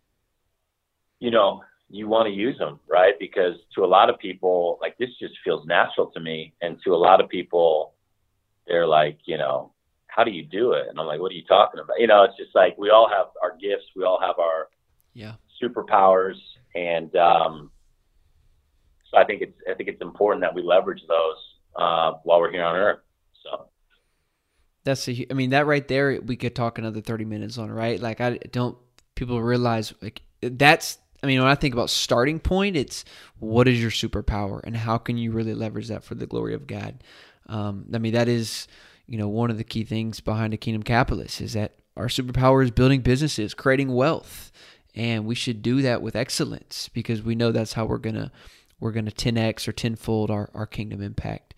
you 1.19 1.31
know 1.31 1.61
you 1.93 2.07
want 2.07 2.27
to 2.27 2.33
use 2.33 2.57
them, 2.57 2.79
right? 2.89 3.13
Because 3.19 3.53
to 3.75 3.85
a 3.85 3.85
lot 3.85 4.09
of 4.09 4.17
people, 4.17 4.79
like 4.81 4.97
this 4.97 5.09
just 5.19 5.35
feels 5.43 5.63
natural 5.67 6.07
to 6.07 6.19
me. 6.19 6.51
And 6.59 6.79
to 6.83 6.95
a 6.95 6.97
lot 6.97 7.21
of 7.21 7.29
people, 7.29 7.93
they're 8.67 8.87
like, 8.87 9.19
you 9.25 9.37
know, 9.37 9.73
how 10.07 10.23
do 10.23 10.31
you 10.31 10.43
do 10.43 10.71
it? 10.71 10.87
And 10.89 10.99
I'm 10.99 11.05
like, 11.05 11.19
what 11.19 11.31
are 11.31 11.35
you 11.35 11.45
talking 11.47 11.79
about? 11.79 11.99
You 11.99 12.07
know, 12.07 12.23
it's 12.23 12.35
just 12.35 12.55
like 12.55 12.75
we 12.79 12.89
all 12.89 13.07
have 13.07 13.27
our 13.43 13.55
gifts, 13.57 13.85
we 13.95 14.03
all 14.05 14.19
have 14.19 14.39
our 14.39 14.69
yeah 15.13 15.33
superpowers, 15.61 16.37
and 16.73 17.15
um, 17.15 17.69
so 19.11 19.17
I 19.17 19.23
think 19.23 19.43
it's 19.43 19.57
I 19.69 19.75
think 19.75 19.87
it's 19.87 20.01
important 20.01 20.41
that 20.41 20.55
we 20.55 20.63
leverage 20.63 21.01
those 21.07 21.37
uh, 21.75 22.13
while 22.23 22.39
we're 22.39 22.51
here 22.51 22.63
on 22.63 22.75
Earth. 22.75 22.99
So 23.43 23.67
that's 24.83 25.07
a, 25.07 25.27
I 25.29 25.33
mean 25.35 25.51
that 25.51 25.67
right 25.67 25.87
there 25.87 26.19
we 26.21 26.37
could 26.37 26.55
talk 26.55 26.79
another 26.79 27.01
30 27.01 27.25
minutes 27.25 27.59
on, 27.59 27.69
right? 27.69 27.99
Like 27.99 28.19
I 28.19 28.37
don't 28.51 28.77
people 29.13 29.39
realize 29.43 29.93
like 30.01 30.23
that's 30.41 30.97
I 31.23 31.27
mean, 31.27 31.39
when 31.39 31.49
I 31.49 31.55
think 31.55 31.73
about 31.73 31.89
starting 31.89 32.39
point, 32.39 32.75
it's 32.75 33.05
what 33.39 33.67
is 33.67 33.81
your 33.81 33.91
superpower 33.91 34.59
and 34.63 34.75
how 34.75 34.97
can 34.97 35.17
you 35.17 35.31
really 35.31 35.53
leverage 35.53 35.87
that 35.87 36.03
for 36.03 36.15
the 36.15 36.27
glory 36.27 36.53
of 36.53 36.67
God? 36.67 37.01
Um, 37.47 37.85
I 37.93 37.97
mean, 37.97 38.13
that 38.13 38.27
is, 38.27 38.67
you 39.07 39.17
know, 39.17 39.29
one 39.29 39.49
of 39.49 39.57
the 39.57 39.63
key 39.63 39.85
things 39.85 40.19
behind 40.19 40.53
a 40.53 40.57
kingdom 40.57 40.83
capitalist 40.83 41.39
is 41.39 41.53
that 41.53 41.75
our 41.95 42.07
superpower 42.07 42.63
is 42.63 42.71
building 42.71 43.01
businesses, 43.01 43.53
creating 43.53 43.93
wealth, 43.93 44.51
and 44.95 45.25
we 45.25 45.35
should 45.35 45.61
do 45.61 45.81
that 45.81 46.01
with 46.01 46.15
excellence 46.15 46.89
because 46.89 47.21
we 47.21 47.35
know 47.35 47.51
that's 47.51 47.73
how 47.73 47.85
we're 47.85 47.97
gonna 47.97 48.31
we're 48.79 48.91
gonna 48.91 49.11
10x 49.11 49.67
or 49.67 49.71
tenfold 49.71 50.29
our 50.29 50.49
our 50.53 50.65
kingdom 50.65 51.01
impact. 51.01 51.53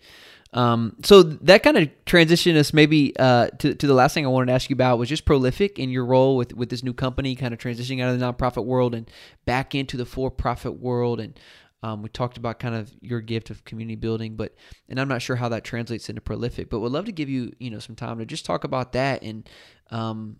Um, 0.56 0.96
so 1.04 1.22
that 1.22 1.62
kind 1.62 1.76
of 1.76 1.90
transitioned 2.06 2.56
us 2.56 2.72
maybe 2.72 3.14
uh, 3.18 3.48
to, 3.58 3.74
to 3.74 3.86
the 3.86 3.92
last 3.92 4.14
thing 4.14 4.24
I 4.24 4.30
wanted 4.30 4.46
to 4.46 4.52
ask 4.52 4.70
you 4.70 4.74
about 4.74 4.98
was 4.98 5.10
just 5.10 5.26
prolific 5.26 5.78
in 5.78 5.90
your 5.90 6.06
role 6.06 6.34
with, 6.34 6.54
with 6.54 6.70
this 6.70 6.82
new 6.82 6.94
company, 6.94 7.34
kind 7.36 7.52
of 7.52 7.60
transitioning 7.60 8.02
out 8.02 8.10
of 8.10 8.18
the 8.18 8.24
nonprofit 8.24 8.64
world 8.64 8.94
and 8.94 9.10
back 9.44 9.74
into 9.74 9.98
the 9.98 10.06
for 10.06 10.30
profit 10.30 10.80
world. 10.80 11.20
And 11.20 11.38
um, 11.82 12.02
we 12.02 12.08
talked 12.08 12.38
about 12.38 12.58
kind 12.58 12.74
of 12.74 12.90
your 13.02 13.20
gift 13.20 13.50
of 13.50 13.66
community 13.66 13.96
building, 13.96 14.34
but 14.34 14.54
and 14.88 14.98
I'm 14.98 15.08
not 15.08 15.20
sure 15.20 15.36
how 15.36 15.50
that 15.50 15.62
translates 15.62 16.08
into 16.08 16.22
prolific, 16.22 16.70
but 16.70 16.80
would 16.80 16.90
love 16.90 17.04
to 17.04 17.12
give 17.12 17.28
you 17.28 17.52
you 17.58 17.70
know 17.70 17.78
some 17.78 17.94
time 17.94 18.18
to 18.18 18.24
just 18.24 18.46
talk 18.46 18.64
about 18.64 18.92
that 18.92 19.22
and 19.22 19.46
um, 19.90 20.36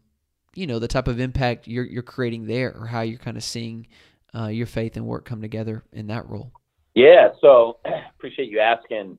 you 0.55 0.67
know 0.67 0.79
the 0.79 0.89
type 0.89 1.09
of 1.09 1.21
impact 1.21 1.69
you're 1.69 1.85
you're 1.85 2.03
creating 2.03 2.47
there, 2.47 2.75
or 2.75 2.87
how 2.87 3.03
you're 3.03 3.19
kind 3.19 3.37
of 3.37 3.45
seeing 3.45 3.87
uh, 4.35 4.47
your 4.47 4.67
faith 4.67 4.97
and 4.97 5.07
work 5.07 5.27
come 5.27 5.43
together 5.43 5.85
in 5.93 6.07
that 6.07 6.27
role. 6.27 6.53
Yeah, 6.95 7.29
so 7.43 7.79
appreciate 8.17 8.51
you 8.51 8.59
asking. 8.59 9.19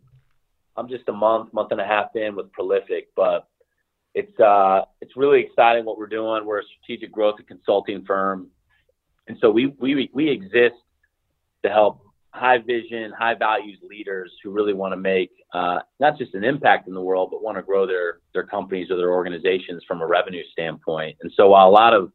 I'm 0.78 0.88
just 0.88 1.10
a 1.10 1.14
month, 1.14 1.54
month 1.54 1.72
and 1.72 1.82
a 1.82 1.86
half 1.86 2.16
in 2.16 2.36
with 2.36 2.52
Prolific, 2.52 3.10
but 3.16 3.48
it's 4.14 4.40
uh, 4.40 4.82
it's 5.02 5.16
really 5.16 5.42
exciting 5.42 5.86
what 5.86 5.98
we're 5.98 6.08
doing. 6.08 6.46
We're 6.46 6.60
a 6.60 6.64
strategic 6.64 7.12
growth 7.12 7.36
and 7.40 7.48
consulting 7.48 8.06
firm, 8.06 8.48
and 9.28 9.38
so 9.42 9.50
we 9.52 9.68
we 9.80 10.10
we 10.14 10.30
exist 10.30 10.76
to 11.64 11.70
help 11.70 12.02
high 12.32 12.60
vision, 12.60 13.12
high 13.18 13.34
values 13.34 13.80
leaders 13.88 14.32
who 14.44 14.52
really 14.52 14.74
want 14.74 14.92
to 14.92 14.98
make 14.98 15.32
uh, 15.54 15.80
not 16.00 16.18
just 16.18 16.34
an 16.36 16.44
impact 16.44 16.88
in 16.88 16.94
the 16.94 17.02
world, 17.02 17.30
but 17.32 17.44
want 17.44 17.58
to 17.58 17.64
grow 17.64 17.86
their 17.86 18.20
their 18.34 18.46
companies 18.46 18.90
or 18.92 18.98
their 18.98 19.12
organizations 19.12 19.84
from 19.88 20.02
a 20.02 20.08
revenue 20.08 20.44
standpoint. 20.52 21.18
And 21.22 21.32
so 21.36 21.50
while 21.50 21.68
a 21.68 21.72
lot 21.72 21.94
of 21.94 22.12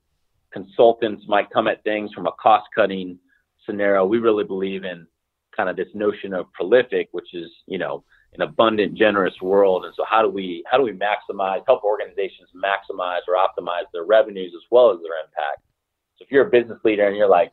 consultants 0.52 1.24
might 1.28 1.50
come 1.50 1.66
at 1.66 1.82
things 1.82 2.12
from 2.12 2.26
a 2.26 2.32
cost 2.40 2.66
cutting 2.74 3.18
scenario, 3.66 4.04
we 4.04 4.18
really 4.18 4.44
believe 4.44 4.84
in 4.84 5.06
kind 5.56 5.68
of 5.68 5.76
this 5.76 5.88
notion 5.94 6.32
of 6.32 6.52
prolific, 6.52 7.08
which 7.12 7.34
is 7.34 7.50
you 7.66 7.78
know 7.78 8.04
an 8.34 8.42
abundant, 8.42 8.94
generous 8.94 9.34
world. 9.42 9.84
And 9.84 9.94
so 9.94 10.04
how 10.08 10.22
do 10.22 10.28
we 10.28 10.64
how 10.70 10.78
do 10.78 10.84
we 10.84 10.92
maximize 10.92 11.62
help 11.66 11.84
organizations 11.84 12.48
maximize 12.56 13.20
or 13.28 13.34
optimize 13.36 13.84
their 13.92 14.04
revenues 14.04 14.52
as 14.56 14.62
well 14.70 14.90
as 14.90 14.98
their 15.02 15.18
impact? 15.20 15.62
So 16.16 16.24
if 16.24 16.30
you're 16.30 16.46
a 16.46 16.50
business 16.50 16.78
leader 16.84 17.06
and 17.06 17.16
you're 17.16 17.28
like, 17.28 17.52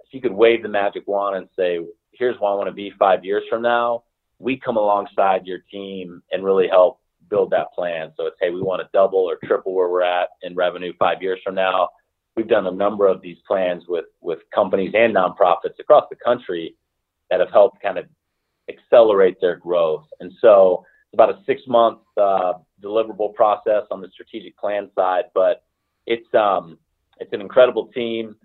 if 0.00 0.14
you 0.14 0.20
could 0.20 0.32
wave 0.32 0.62
the 0.62 0.68
magic 0.68 1.06
wand 1.06 1.36
and 1.36 1.48
say, 1.56 1.80
here's 2.12 2.38
where 2.40 2.52
I 2.52 2.54
want 2.54 2.68
to 2.68 2.74
be 2.74 2.92
five 2.98 3.24
years 3.24 3.42
from 3.50 3.62
now, 3.62 4.04
we 4.38 4.56
come 4.56 4.76
alongside 4.76 5.46
your 5.46 5.58
team 5.70 6.22
and 6.30 6.44
really 6.44 6.68
help 6.68 7.00
build 7.28 7.50
that 7.50 7.72
plan. 7.74 8.12
So 8.16 8.26
it's 8.26 8.36
hey, 8.40 8.50
we 8.50 8.62
want 8.62 8.80
to 8.80 8.88
double 8.92 9.18
or 9.18 9.38
triple 9.44 9.74
where 9.74 9.88
we're 9.88 10.02
at 10.02 10.30
in 10.42 10.54
revenue 10.54 10.92
five 10.98 11.20
years 11.20 11.40
from 11.44 11.56
now. 11.56 11.88
We've 12.36 12.48
done 12.48 12.68
a 12.68 12.72
number 12.72 13.08
of 13.08 13.20
these 13.20 13.38
plans 13.46 13.84
with 13.88 14.06
with 14.20 14.38
companies 14.54 14.94
and 14.96 15.14
nonprofits 15.16 15.80
across 15.80 16.04
the 16.10 16.16
country 16.24 16.76
that 17.30 17.40
have 17.40 17.50
helped 17.50 17.82
kind 17.82 17.98
of 17.98 18.06
accelerate 18.68 19.40
their 19.40 19.56
growth. 19.56 20.06
And 20.20 20.32
so 20.40 20.84
it's 21.06 21.14
about 21.14 21.30
a 21.30 21.42
six 21.46 21.62
month 21.66 22.00
uh, 22.16 22.54
deliverable 22.82 23.34
process 23.34 23.84
on 23.90 24.00
the 24.00 24.08
strategic 24.12 24.56
plan 24.58 24.90
side, 24.94 25.24
but 25.34 25.64
it's 26.06 26.32
um, 26.34 26.78
it's 27.18 27.32
an 27.32 27.40
incredible 27.40 27.88
team. 27.88 28.36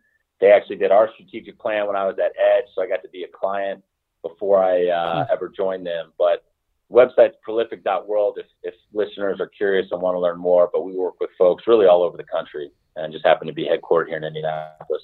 They 0.41 0.51
actually 0.51 0.78
did 0.78 0.91
our 0.91 1.09
strategic 1.13 1.59
plan 1.59 1.88
when 1.88 1.95
I 1.95 2.05
was 2.05 2.17
at 2.19 2.32
Edge, 2.38 2.65
so 2.76 2.82
I 2.82 2.88
got 2.88 3.01
to 3.03 3.09
be 3.09 3.24
a 3.24 3.28
client 3.28 3.84
before 4.21 4.63
I 4.63 4.88
uh, 4.88 5.26
hmm. 5.26 5.32
ever 5.32 5.49
joined 5.49 5.86
them. 5.86 6.11
But 6.17 6.43
website's 6.91 7.36
prolific.world 7.41 8.38
if, 8.39 8.45
if 8.63 8.74
listeners 8.93 9.39
are 9.39 9.47
curious 9.47 9.88
and 9.91 10.01
want 10.01 10.15
to 10.15 10.19
learn 10.19 10.39
more. 10.39 10.69
But 10.71 10.84
we 10.84 10.93
work 10.93 11.19
with 11.19 11.30
folks 11.38 11.63
really 11.67 11.86
all 11.86 12.03
over 12.03 12.17
the 12.17 12.24
country 12.24 12.71
and 12.95 13.11
just 13.11 13.26
happen 13.26 13.47
to 13.47 13.53
be 13.53 13.65
headquartered 13.65 14.07
here 14.07 14.17
in 14.17 14.24
Indianapolis. 14.24 15.01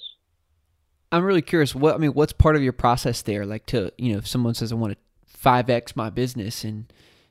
I'm 1.12 1.24
really 1.24 1.42
curious. 1.42 1.74
What 1.74 1.94
I 1.94 1.98
mean, 1.98 2.12
what's 2.12 2.32
part 2.32 2.56
of 2.56 2.62
your 2.62 2.72
process 2.72 3.22
there? 3.22 3.44
Like 3.44 3.66
to 3.66 3.92
you 3.98 4.12
know, 4.12 4.18
if 4.18 4.28
someone 4.28 4.54
says 4.54 4.72
I 4.72 4.76
want 4.76 4.92
to 4.92 4.98
five 5.40 5.70
x 5.70 5.96
my 5.96 6.10
business 6.10 6.64
in 6.64 6.86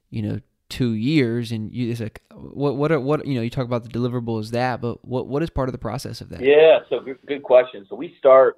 you 0.10 0.22
know 0.22 0.40
two 0.68 0.94
years, 0.94 1.52
and 1.52 1.74
you 1.74 1.92
it's 1.92 2.02
like 2.02 2.22
what 2.34 2.76
what 2.76 2.92
are 2.92 3.00
what 3.00 3.26
you 3.26 3.36
know 3.36 3.42
you 3.42 3.50
talk 3.50 3.66
about 3.66 3.84
the 3.84 3.90
deliverable 3.90 4.40
is 4.40 4.52
that, 4.52 4.82
but 4.82 5.06
what 5.06 5.28
what 5.28 5.44
is 5.44 5.50
part 5.50 5.70
of 5.70 5.74
the 5.74 5.80
process 5.80 6.22
of 6.22 6.30
that? 6.30 6.42
Yeah, 6.42 6.80
so 6.90 7.00
good, 7.00 7.20
good 7.26 7.44
question. 7.44 7.86
So 7.90 7.96
we 7.96 8.16
start 8.18 8.58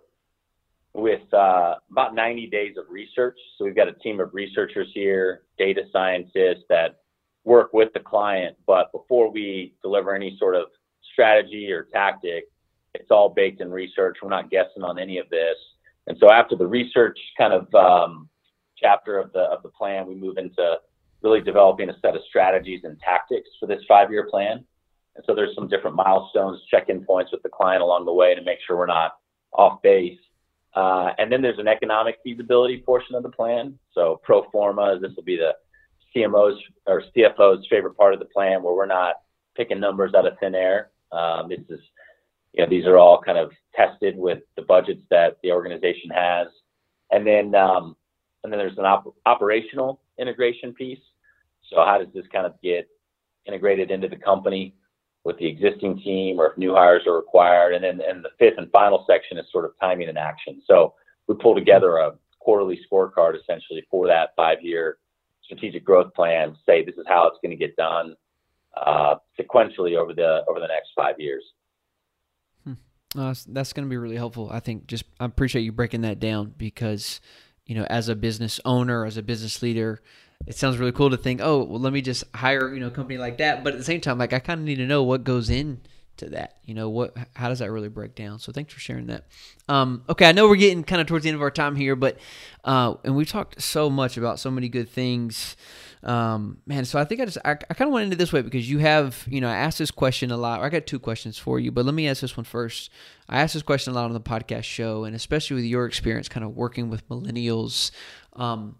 with 0.93 1.21
uh, 1.33 1.75
about 1.89 2.13
90 2.13 2.47
days 2.47 2.75
of 2.77 2.85
research. 2.89 3.37
So 3.57 3.65
we've 3.65 3.75
got 3.75 3.87
a 3.87 3.93
team 3.93 4.19
of 4.19 4.33
researchers 4.33 4.89
here, 4.93 5.43
data 5.57 5.83
scientists 5.91 6.65
that 6.67 6.99
work 7.45 7.71
with 7.71 7.93
the 7.93 8.01
client. 8.01 8.57
But 8.67 8.91
before 8.91 9.31
we 9.31 9.73
deliver 9.81 10.13
any 10.13 10.35
sort 10.37 10.55
of 10.55 10.65
strategy 11.13 11.71
or 11.71 11.87
tactic, 11.93 12.45
it's 12.93 13.09
all 13.09 13.29
baked 13.29 13.61
in 13.61 13.71
research. 13.71 14.17
We're 14.21 14.29
not 14.29 14.49
guessing 14.49 14.83
on 14.83 14.99
any 14.99 15.17
of 15.17 15.29
this. 15.29 15.55
And 16.07 16.17
so 16.19 16.29
after 16.29 16.57
the 16.57 16.67
research 16.67 17.17
kind 17.37 17.53
of 17.53 17.73
um, 17.73 18.27
chapter 18.81 19.17
of 19.19 19.31
the 19.33 19.41
of 19.41 19.63
the 19.63 19.69
plan, 19.69 20.07
we 20.07 20.15
move 20.15 20.37
into 20.37 20.75
really 21.21 21.41
developing 21.41 21.89
a 21.89 21.99
set 22.01 22.15
of 22.15 22.21
strategies 22.27 22.81
and 22.83 22.99
tactics 22.99 23.49
for 23.59 23.67
this 23.67 23.81
five-year 23.87 24.27
plan. 24.29 24.65
And 25.15 25.23
so 25.25 25.35
there's 25.35 25.53
some 25.55 25.67
different 25.67 25.95
milestones, 25.95 26.61
check-in 26.69 27.05
points 27.05 27.31
with 27.31 27.43
the 27.43 27.49
client 27.49 27.83
along 27.83 28.05
the 28.05 28.13
way 28.13 28.33
to 28.33 28.41
make 28.41 28.59
sure 28.65 28.77
we're 28.77 28.85
not 28.85 29.17
off 29.53 29.81
base. 29.81 30.17
Uh, 30.73 31.11
and 31.17 31.31
then 31.31 31.41
there's 31.41 31.59
an 31.59 31.67
economic 31.67 32.17
feasibility 32.23 32.81
portion 32.83 33.15
of 33.15 33.23
the 33.23 33.29
plan. 33.29 33.77
So 33.93 34.19
pro 34.23 34.49
forma, 34.51 34.97
this 34.99 35.11
will 35.15 35.23
be 35.23 35.37
the 35.37 35.53
CMO's 36.15 36.61
or 36.87 37.03
CFO's 37.15 37.67
favorite 37.69 37.97
part 37.97 38.13
of 38.13 38.19
the 38.19 38.25
plan 38.25 38.63
where 38.63 38.73
we're 38.73 38.85
not 38.85 39.15
picking 39.55 39.79
numbers 39.79 40.13
out 40.15 40.25
of 40.25 40.37
thin 40.39 40.55
air. 40.55 40.91
Um, 41.11 41.49
this 41.49 41.59
is, 41.69 41.81
you 42.53 42.63
know, 42.63 42.69
these 42.69 42.85
are 42.85 42.97
all 42.97 43.21
kind 43.21 43.37
of 43.37 43.51
tested 43.75 44.17
with 44.17 44.39
the 44.55 44.61
budgets 44.61 45.01
that 45.09 45.37
the 45.43 45.51
organization 45.51 46.09
has. 46.09 46.47
And 47.11 47.27
then, 47.27 47.53
um, 47.53 47.95
and 48.43 48.51
then 48.51 48.59
there's 48.59 48.77
an 48.77 48.85
op- 48.85 49.15
operational 49.25 50.01
integration 50.19 50.73
piece. 50.73 50.99
So 51.69 51.77
how 51.85 51.97
does 51.97 52.13
this 52.13 52.25
kind 52.31 52.45
of 52.45 52.53
get 52.61 52.87
integrated 53.45 53.91
into 53.91 54.07
the 54.07 54.17
company? 54.17 54.75
with 55.23 55.37
the 55.37 55.47
existing 55.47 55.99
team 55.99 56.39
or 56.39 56.51
if 56.51 56.57
new 56.57 56.73
hires 56.73 57.03
are 57.05 57.15
required. 57.15 57.73
And 57.73 57.83
then 57.83 58.01
and 58.07 58.23
the 58.23 58.29
fifth 58.39 58.57
and 58.57 58.71
final 58.71 59.05
section 59.07 59.37
is 59.37 59.45
sort 59.51 59.65
of 59.65 59.71
timing 59.79 60.09
and 60.09 60.17
action. 60.17 60.61
So 60.67 60.95
we 61.27 61.35
pull 61.35 61.55
together 61.55 61.97
a 61.97 62.13
quarterly 62.39 62.79
scorecard 62.91 63.39
essentially 63.39 63.85
for 63.89 64.07
that 64.07 64.29
five 64.35 64.57
year 64.61 64.97
strategic 65.43 65.83
growth 65.83 66.13
plan, 66.13 66.55
say 66.65 66.83
this 66.83 66.95
is 66.95 67.05
how 67.07 67.27
it's 67.27 67.37
going 67.43 67.51
to 67.51 67.57
get 67.57 67.75
done 67.75 68.15
uh, 68.75 69.15
sequentially 69.39 69.97
over 69.97 70.13
the 70.13 70.43
over 70.49 70.59
the 70.59 70.67
next 70.67 70.89
five 70.95 71.15
years. 71.19 71.43
Hmm. 72.63 72.73
Uh, 73.15 73.35
that's 73.49 73.73
going 73.73 73.85
to 73.85 73.89
be 73.89 73.97
really 73.97 74.15
helpful. 74.15 74.49
I 74.51 74.59
think 74.59 74.87
just 74.87 75.03
I 75.19 75.25
appreciate 75.25 75.61
you 75.61 75.71
breaking 75.71 76.01
that 76.01 76.19
down 76.19 76.53
because 76.57 77.21
you 77.65 77.75
know 77.75 77.83
as 77.85 78.09
a 78.09 78.15
business 78.15 78.59
owner, 78.65 79.05
as 79.05 79.17
a 79.17 79.23
business 79.23 79.61
leader, 79.61 80.01
it 80.47 80.55
sounds 80.55 80.77
really 80.77 80.91
cool 80.91 81.09
to 81.09 81.17
think, 81.17 81.41
oh, 81.41 81.63
well, 81.63 81.79
let 81.79 81.93
me 81.93 82.01
just 82.01 82.23
hire, 82.35 82.73
you 82.73 82.79
know, 82.79 82.87
a 82.87 82.91
company 82.91 83.17
like 83.17 83.37
that. 83.37 83.63
But 83.63 83.73
at 83.73 83.79
the 83.79 83.85
same 83.85 84.01
time, 84.01 84.17
like 84.17 84.33
I 84.33 84.39
kind 84.39 84.59
of 84.59 84.65
need 84.65 84.77
to 84.77 84.85
know 84.85 85.03
what 85.03 85.23
goes 85.23 85.49
in 85.49 85.81
to 86.17 86.29
that. 86.29 86.57
You 86.65 86.73
know, 86.73 86.89
what 86.89 87.15
how 87.35 87.49
does 87.49 87.59
that 87.59 87.71
really 87.71 87.89
break 87.89 88.15
down? 88.15 88.39
So 88.39 88.51
thanks 88.51 88.73
for 88.73 88.79
sharing 88.79 89.07
that. 89.07 89.25
Um, 89.67 90.03
okay, 90.09 90.27
I 90.27 90.31
know 90.31 90.47
we're 90.47 90.55
getting 90.55 90.83
kind 90.83 91.01
of 91.01 91.07
towards 91.07 91.23
the 91.23 91.29
end 91.29 91.35
of 91.35 91.41
our 91.41 91.51
time 91.51 91.75
here, 91.75 91.95
but 91.95 92.17
uh, 92.63 92.95
and 93.03 93.15
we've 93.15 93.29
talked 93.29 93.61
so 93.61 93.89
much 93.89 94.17
about 94.17 94.39
so 94.39 94.49
many 94.49 94.69
good 94.69 94.89
things. 94.89 95.55
Um, 96.03 96.57
man, 96.65 96.85
so 96.85 96.99
I 96.99 97.05
think 97.05 97.21
I 97.21 97.25
just 97.25 97.37
I, 97.45 97.51
I 97.51 97.73
kind 97.73 97.87
of 97.87 97.93
went 97.93 98.05
into 98.05 98.17
this 98.17 98.33
way 98.33 98.41
because 98.41 98.69
you 98.69 98.79
have, 98.79 99.23
you 99.29 99.39
know, 99.39 99.47
I 99.47 99.55
asked 99.55 99.77
this 99.77 99.91
question 99.91 100.31
a 100.31 100.37
lot. 100.37 100.61
I 100.61 100.69
got 100.69 100.87
two 100.87 100.99
questions 100.99 101.37
for 101.37 101.59
you, 101.59 101.71
but 101.71 101.85
let 101.85 101.93
me 101.93 102.07
ask 102.07 102.21
this 102.21 102.35
one 102.35 102.43
first. 102.43 102.89
I 103.29 103.41
asked 103.41 103.53
this 103.53 103.63
question 103.63 103.93
a 103.93 103.95
lot 103.95 104.05
on 104.05 104.13
the 104.13 104.21
podcast 104.21 104.63
show, 104.63 105.03
and 105.03 105.15
especially 105.15 105.55
with 105.55 105.65
your 105.65 105.85
experience, 105.85 106.27
kind 106.27 106.43
of 106.43 106.55
working 106.55 106.89
with 106.89 107.07
millennials. 107.07 107.91
Um, 108.33 108.77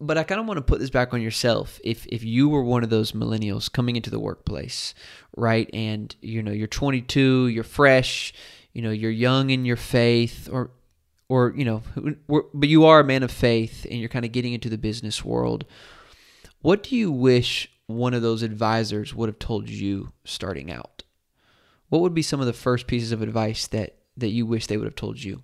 but 0.00 0.16
I 0.16 0.22
kind 0.22 0.40
of 0.40 0.46
want 0.46 0.58
to 0.58 0.62
put 0.62 0.78
this 0.80 0.90
back 0.90 1.12
on 1.12 1.20
yourself. 1.20 1.80
If 1.84 2.06
if 2.06 2.22
you 2.22 2.48
were 2.48 2.62
one 2.62 2.84
of 2.84 2.90
those 2.90 3.12
millennials 3.12 3.70
coming 3.70 3.96
into 3.96 4.10
the 4.10 4.20
workplace, 4.20 4.94
right, 5.36 5.68
and 5.74 6.14
you 6.20 6.42
know 6.42 6.52
you're 6.52 6.68
22, 6.68 7.48
you're 7.48 7.64
fresh, 7.64 8.32
you 8.72 8.82
know 8.82 8.90
you're 8.90 9.10
young 9.10 9.50
in 9.50 9.64
your 9.64 9.76
faith, 9.76 10.48
or 10.50 10.70
or 11.28 11.52
you 11.56 11.64
know, 11.64 11.82
but 12.54 12.68
you 12.68 12.84
are 12.86 13.00
a 13.00 13.04
man 13.04 13.22
of 13.22 13.30
faith, 13.30 13.84
and 13.90 13.98
you're 13.98 14.08
kind 14.08 14.24
of 14.24 14.32
getting 14.32 14.52
into 14.52 14.68
the 14.68 14.78
business 14.78 15.24
world. 15.24 15.64
What 16.62 16.82
do 16.82 16.94
you 16.94 17.10
wish 17.10 17.70
one 17.86 18.12
of 18.12 18.20
those 18.20 18.42
advisors 18.42 19.14
would 19.14 19.30
have 19.30 19.38
told 19.38 19.70
you 19.70 20.12
starting 20.24 20.70
out? 20.70 21.04
What 21.88 22.02
would 22.02 22.12
be 22.12 22.20
some 22.20 22.40
of 22.40 22.46
the 22.46 22.52
first 22.52 22.86
pieces 22.86 23.12
of 23.12 23.22
advice 23.22 23.66
that 23.68 23.96
that 24.18 24.28
you 24.28 24.44
wish 24.44 24.66
they 24.66 24.76
would 24.76 24.84
have 24.84 24.94
told 24.94 25.22
you? 25.22 25.42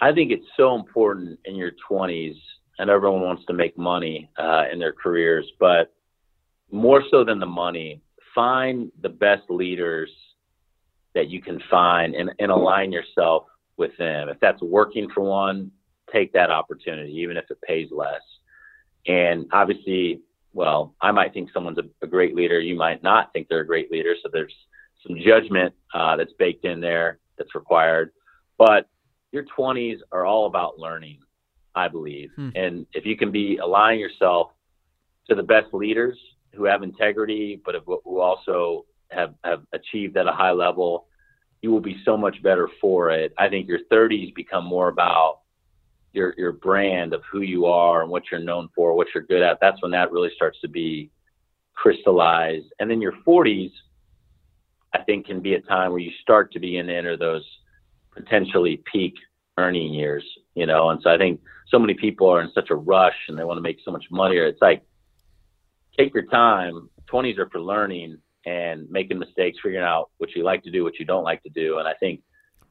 I 0.00 0.12
think 0.12 0.30
it's 0.30 0.46
so 0.54 0.74
important 0.74 1.38
in 1.46 1.56
your 1.56 1.70
20s 1.90 2.36
and 2.78 2.90
everyone 2.90 3.22
wants 3.22 3.46
to 3.46 3.54
make 3.54 3.78
money 3.78 4.28
uh, 4.38 4.64
in 4.70 4.78
their 4.78 4.92
careers, 4.92 5.50
but 5.58 5.94
more 6.70 7.02
so 7.10 7.24
than 7.24 7.38
the 7.38 7.46
money, 7.46 8.02
find 8.34 8.92
the 9.00 9.08
best 9.08 9.44
leaders 9.48 10.10
that 11.14 11.28
you 11.28 11.40
can 11.40 11.58
find 11.70 12.14
and, 12.14 12.30
and 12.38 12.50
align 12.50 12.92
yourself 12.92 13.44
with 13.78 13.96
them. 13.96 14.28
If 14.28 14.38
that's 14.40 14.60
working 14.60 15.08
for 15.14 15.22
one, 15.22 15.70
take 16.12 16.34
that 16.34 16.50
opportunity, 16.50 17.12
even 17.12 17.38
if 17.38 17.46
it 17.50 17.58
pays 17.62 17.88
less. 17.90 18.20
And 19.06 19.46
obviously, 19.52 20.20
well, 20.54 20.94
I 21.02 21.12
might 21.12 21.34
think 21.34 21.50
someone's 21.52 21.78
a, 21.78 21.84
a 22.02 22.06
great 22.06 22.34
leader. 22.34 22.58
You 22.60 22.76
might 22.76 23.02
not 23.02 23.32
think 23.32 23.48
they're 23.48 23.60
a 23.60 23.66
great 23.66 23.92
leader. 23.92 24.14
So 24.22 24.30
there's 24.32 24.54
some 25.06 25.16
judgment 25.24 25.74
uh, 25.92 26.16
that's 26.16 26.32
baked 26.38 26.64
in 26.64 26.80
there 26.80 27.18
that's 27.36 27.54
required. 27.54 28.12
But 28.56 28.88
your 29.32 29.44
20s 29.58 29.98
are 30.12 30.24
all 30.24 30.46
about 30.46 30.78
learning. 30.78 31.18
I 31.74 31.88
believe. 31.88 32.30
Hmm. 32.36 32.50
And 32.54 32.86
if 32.92 33.04
you 33.04 33.16
can 33.16 33.30
be 33.30 33.58
aligning 33.58 34.00
yourself 34.00 34.52
to 35.28 35.34
the 35.34 35.42
best 35.42 35.72
leaders 35.72 36.18
who 36.54 36.64
have 36.64 36.82
integrity, 36.82 37.60
but 37.64 37.74
who 37.84 38.20
also 38.20 38.86
have, 39.10 39.34
have 39.42 39.62
achieved 39.72 40.16
at 40.16 40.26
a 40.26 40.32
high 40.32 40.52
level, 40.52 41.06
you 41.62 41.72
will 41.72 41.80
be 41.80 42.00
so 42.04 42.16
much 42.16 42.42
better 42.42 42.68
for 42.80 43.10
it. 43.10 43.32
I 43.38 43.48
think 43.48 43.66
your 43.66 43.80
30s 43.90 44.34
become 44.34 44.64
more 44.64 44.88
about 44.88 45.40
your 46.14 46.34
your 46.36 46.52
brand 46.52 47.12
of 47.12 47.22
who 47.30 47.40
you 47.40 47.66
are 47.66 48.02
and 48.02 48.10
what 48.10 48.24
you're 48.30 48.40
known 48.40 48.68
for, 48.74 48.94
what 48.94 49.08
you're 49.14 49.24
good 49.24 49.42
at. 49.42 49.58
That's 49.60 49.80
when 49.82 49.90
that 49.92 50.12
really 50.12 50.30
starts 50.34 50.60
to 50.60 50.68
be 50.68 51.10
crystallized. 51.74 52.66
And 52.78 52.90
then 52.90 53.00
your 53.00 53.14
40s, 53.26 53.72
I 54.94 55.02
think, 55.02 55.26
can 55.26 55.40
be 55.40 55.54
a 55.54 55.60
time 55.60 55.90
where 55.90 56.00
you 56.00 56.12
start 56.22 56.52
to 56.52 56.60
begin 56.60 56.86
to 56.86 56.94
enter 56.94 57.16
those 57.16 57.44
potentially 58.12 58.82
peak 58.90 59.14
earning 59.58 59.92
years, 59.92 60.24
you 60.54 60.66
know. 60.66 60.90
And 60.90 61.00
so 61.02 61.10
I 61.10 61.18
think 61.18 61.40
so 61.68 61.78
many 61.78 61.94
people 61.94 62.28
are 62.28 62.40
in 62.40 62.50
such 62.54 62.70
a 62.70 62.76
rush 62.76 63.16
and 63.28 63.38
they 63.38 63.44
want 63.44 63.58
to 63.58 63.62
make 63.62 63.78
so 63.84 63.90
much 63.90 64.04
money. 64.10 64.36
Or 64.36 64.46
it's 64.46 64.62
like 64.62 64.82
take 65.98 66.14
your 66.14 66.26
time. 66.26 66.88
Twenties 67.06 67.38
are 67.38 67.48
for 67.50 67.60
learning 67.60 68.18
and 68.46 68.88
making 68.90 69.18
mistakes, 69.18 69.58
figuring 69.62 69.84
out 69.84 70.10
what 70.18 70.34
you 70.34 70.44
like 70.44 70.62
to 70.64 70.70
do, 70.70 70.84
what 70.84 70.98
you 70.98 71.04
don't 71.04 71.24
like 71.24 71.42
to 71.42 71.50
do. 71.50 71.78
And 71.78 71.88
I 71.88 71.94
think 71.94 72.20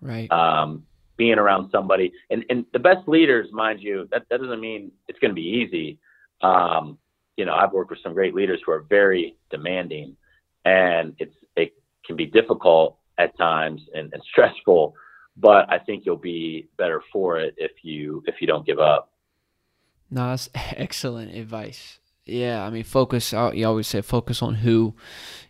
right. 0.01 0.31
Um, 0.31 0.83
being 1.17 1.37
around 1.37 1.69
somebody 1.71 2.11
and, 2.29 2.43
and 2.49 2.65
the 2.73 2.79
best 2.79 3.07
leaders, 3.07 3.47
mind 3.51 3.81
you, 3.81 4.07
that, 4.11 4.23
that 4.29 4.41
doesn't 4.41 4.59
mean 4.59 4.91
it's 5.07 5.19
going 5.19 5.31
to 5.31 5.35
be 5.35 5.41
easy. 5.41 5.99
Um, 6.41 6.97
you 7.37 7.45
know, 7.45 7.53
I've 7.53 7.71
worked 7.71 7.91
with 7.91 7.99
some 8.03 8.13
great 8.13 8.33
leaders 8.33 8.61
who 8.65 8.71
are 8.71 8.81
very 8.81 9.35
demanding 9.49 10.15
and 10.65 11.15
it's, 11.19 11.35
it 11.55 11.73
can 12.05 12.15
be 12.15 12.25
difficult 12.25 12.97
at 13.17 13.37
times 13.37 13.81
and, 13.93 14.11
and 14.13 14.23
stressful 14.31 14.95
but 15.37 15.71
I 15.71 15.79
think 15.79 16.05
you'll 16.05 16.17
be 16.17 16.67
better 16.77 17.01
for 17.11 17.39
it 17.39 17.55
if 17.57 17.71
you 17.83 18.23
if 18.27 18.35
you 18.39 18.47
don't 18.47 18.65
give 18.65 18.79
up. 18.79 19.11
No, 20.09 20.29
that's 20.29 20.49
excellent 20.55 21.35
advice. 21.35 21.99
Yeah, 22.25 22.63
I 22.63 22.69
mean, 22.69 22.83
focus. 22.83 23.33
You 23.33 23.65
always 23.65 23.87
say 23.87 24.01
focus 24.01 24.41
on 24.41 24.55
who, 24.55 24.95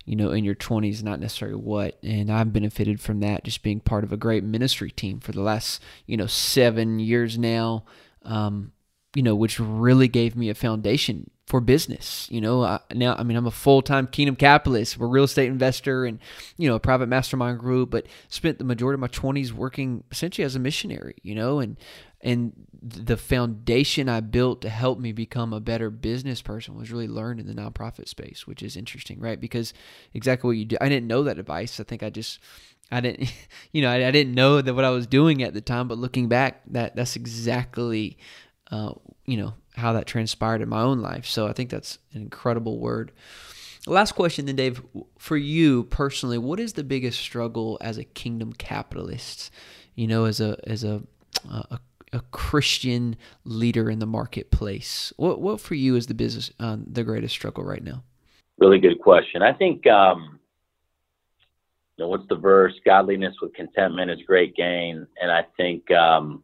you 0.05 0.15
know, 0.15 0.31
in 0.31 0.43
your 0.43 0.55
twenties, 0.55 1.03
not 1.03 1.19
necessarily 1.19 1.57
what. 1.57 1.99
And 2.03 2.31
I've 2.31 2.51
benefited 2.51 2.99
from 2.99 3.19
that, 3.19 3.43
just 3.43 3.61
being 3.61 3.79
part 3.79 4.03
of 4.03 4.11
a 4.11 4.17
great 4.17 4.43
ministry 4.43 4.89
team 4.89 5.19
for 5.19 5.31
the 5.31 5.41
last, 5.41 5.81
you 6.07 6.17
know, 6.17 6.25
seven 6.27 6.99
years 6.99 7.37
now. 7.37 7.85
Um, 8.23 8.71
you 9.15 9.21
know, 9.21 9.35
which 9.35 9.59
really 9.59 10.07
gave 10.07 10.35
me 10.35 10.49
a 10.49 10.55
foundation 10.55 11.29
for 11.45 11.59
business. 11.61 12.27
You 12.31 12.41
know, 12.41 12.63
I, 12.63 12.79
now 12.93 13.15
I 13.15 13.23
mean 13.23 13.37
I'm 13.37 13.45
a 13.45 13.51
full 13.51 13.83
time 13.83 14.07
Kingdom 14.07 14.35
capitalist, 14.35 14.95
a 14.95 15.05
real 15.05 15.25
estate 15.25 15.49
investor, 15.49 16.05
and 16.05 16.17
you 16.57 16.67
know 16.67 16.75
a 16.75 16.79
private 16.79 17.07
mastermind 17.07 17.59
group. 17.59 17.91
But 17.91 18.07
spent 18.29 18.57
the 18.57 18.63
majority 18.63 18.95
of 18.95 19.01
my 19.01 19.07
20s 19.07 19.51
working 19.51 20.03
essentially 20.11 20.45
as 20.45 20.55
a 20.55 20.59
missionary. 20.59 21.15
You 21.21 21.35
know, 21.35 21.59
and 21.59 21.77
and 22.23 22.53
the 22.81 23.17
foundation 23.17 24.07
I 24.07 24.21
built 24.21 24.61
to 24.61 24.69
help 24.69 24.97
me 24.97 25.11
become 25.11 25.51
a 25.51 25.59
better 25.59 25.89
business 25.89 26.41
person 26.41 26.75
was 26.75 26.91
really 26.91 27.07
learned 27.07 27.41
in 27.41 27.47
the 27.47 27.53
nonprofit 27.53 28.07
space, 28.07 28.47
which 28.47 28.63
is 28.63 28.77
interesting, 28.77 29.19
right? 29.19 29.39
Because 29.39 29.73
exactly 30.13 30.47
what 30.47 30.57
you 30.57 30.65
do, 30.65 30.77
I 30.79 30.87
didn't 30.87 31.07
know 31.07 31.23
that 31.23 31.37
advice. 31.37 31.79
I 31.79 31.83
think 31.83 32.01
I 32.01 32.09
just 32.09 32.39
I 32.91 33.01
didn't, 33.01 33.33
you 33.73 33.81
know, 33.81 33.89
I, 33.89 34.07
I, 34.07 34.11
didn't 34.11 34.35
know 34.35 34.61
that 34.61 34.73
what 34.73 34.85
I 34.85 34.89
was 34.89 35.05
doing 35.05 35.43
at 35.43 35.53
the 35.53 35.61
time, 35.61 35.87
but 35.89 35.97
looking 35.97 36.29
back, 36.29 36.61
that 36.67 36.95
that's 36.95 37.17
exactly, 37.17 38.17
uh, 38.71 38.93
you 39.25 39.37
know, 39.37 39.53
how 39.75 39.93
that 39.93 40.07
transpired 40.07 40.61
in 40.61 40.69
my 40.69 40.81
own 40.81 41.01
life. 41.01 41.25
So 41.25 41.47
I 41.47 41.53
think 41.53 41.69
that's 41.69 41.99
an 42.13 42.21
incredible 42.21 42.79
word. 42.79 43.11
Last 43.85 44.13
question, 44.13 44.45
then, 44.45 44.55
Dave, 44.55 44.81
for 45.17 45.35
you 45.35 45.83
personally, 45.83 46.37
what 46.37 46.59
is 46.61 46.73
the 46.73 46.85
biggest 46.85 47.19
struggle 47.19 47.77
as 47.81 47.97
a 47.97 48.05
kingdom 48.05 48.53
capitalist? 48.53 49.51
You 49.95 50.07
know, 50.07 50.23
as 50.23 50.39
a 50.39 50.57
as 50.65 50.85
a 50.85 51.03
a, 51.49 51.79
a 52.13 52.21
Christian 52.31 53.15
leader 53.43 53.89
in 53.89 53.99
the 53.99 54.05
marketplace, 54.05 55.11
what 55.17 55.41
what 55.41 55.59
for 55.59 55.75
you 55.75 55.95
is 55.95 56.07
the 56.07 56.13
business 56.13 56.51
um, 56.59 56.85
the 56.87 57.03
greatest 57.03 57.33
struggle 57.33 57.63
right 57.63 57.83
now? 57.83 58.03
Really 58.59 58.79
good 58.79 58.99
question. 58.99 59.41
I 59.41 59.53
think 59.53 59.85
um, 59.87 60.39
you 61.97 62.05
know 62.05 62.09
what's 62.09 62.27
the 62.29 62.35
verse? 62.35 62.73
Godliness 62.85 63.35
with 63.41 63.53
contentment 63.53 64.11
is 64.11 64.19
great 64.25 64.55
gain, 64.55 65.05
and 65.21 65.31
I 65.31 65.45
think 65.57 65.89
um, 65.91 66.43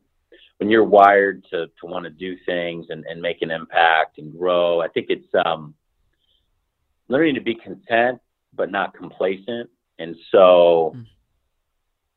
when 0.58 0.70
you're 0.70 0.84
wired 0.84 1.46
to 1.52 1.68
to 1.68 1.86
want 1.86 2.06
to 2.06 2.10
do 2.10 2.36
things 2.46 2.88
and, 2.90 3.06
and 3.10 3.22
make 3.22 3.42
an 3.42 3.52
impact 3.52 4.18
and 4.18 4.38
grow, 4.38 4.82
I 4.82 4.88
think 4.88 5.08
it's 5.10 5.34
um, 5.46 5.74
learning 7.08 7.36
to 7.36 7.42
be 7.42 7.56
content 7.56 8.20
but 8.54 8.72
not 8.72 8.94
complacent. 8.94 9.70
And 10.00 10.16
so, 10.32 10.94
mm. 10.96 11.06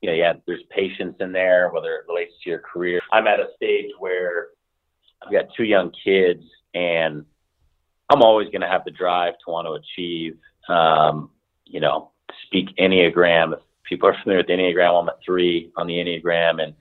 You 0.03 0.11
know, 0.11 0.16
yeah, 0.16 0.34
there's 0.46 0.62
patience 0.68 1.16
in 1.20 1.32
there, 1.32 1.70
whether 1.70 1.94
it 1.94 2.05
relates 2.09 2.32
to 2.42 2.50
your 2.50 2.59
career. 2.59 3.00
I'm 3.12 3.28
at 3.28 3.38
a 3.38 3.46
stage 3.57 3.90
where 4.00 4.48
I've 5.22 5.32
got 5.32 5.44
two 5.57 5.62
young 5.62 5.92
kids, 6.05 6.42
and 6.74 7.24
I'm 8.11 8.20
always 8.20 8.48
going 8.48 8.62
to 8.62 8.68
have 8.68 8.84
the 8.84 8.90
drive 8.90 9.34
to 9.44 9.50
want 9.50 9.68
to 9.68 9.74
achieve. 9.74 10.36
Um, 10.68 11.30
you 11.64 11.78
know, 11.78 12.11
speak 12.46 12.76
Enneagram. 12.78 13.53
If 13.53 13.61
people 13.84 14.09
are 14.09 14.16
familiar 14.22 14.42
with 14.42 14.48
Enneagram, 14.48 15.03
I'm 15.03 15.09
a 15.09 15.14
three 15.24 15.70
on 15.76 15.86
the 15.86 15.94
Enneagram, 15.94 16.61
and 16.61 16.74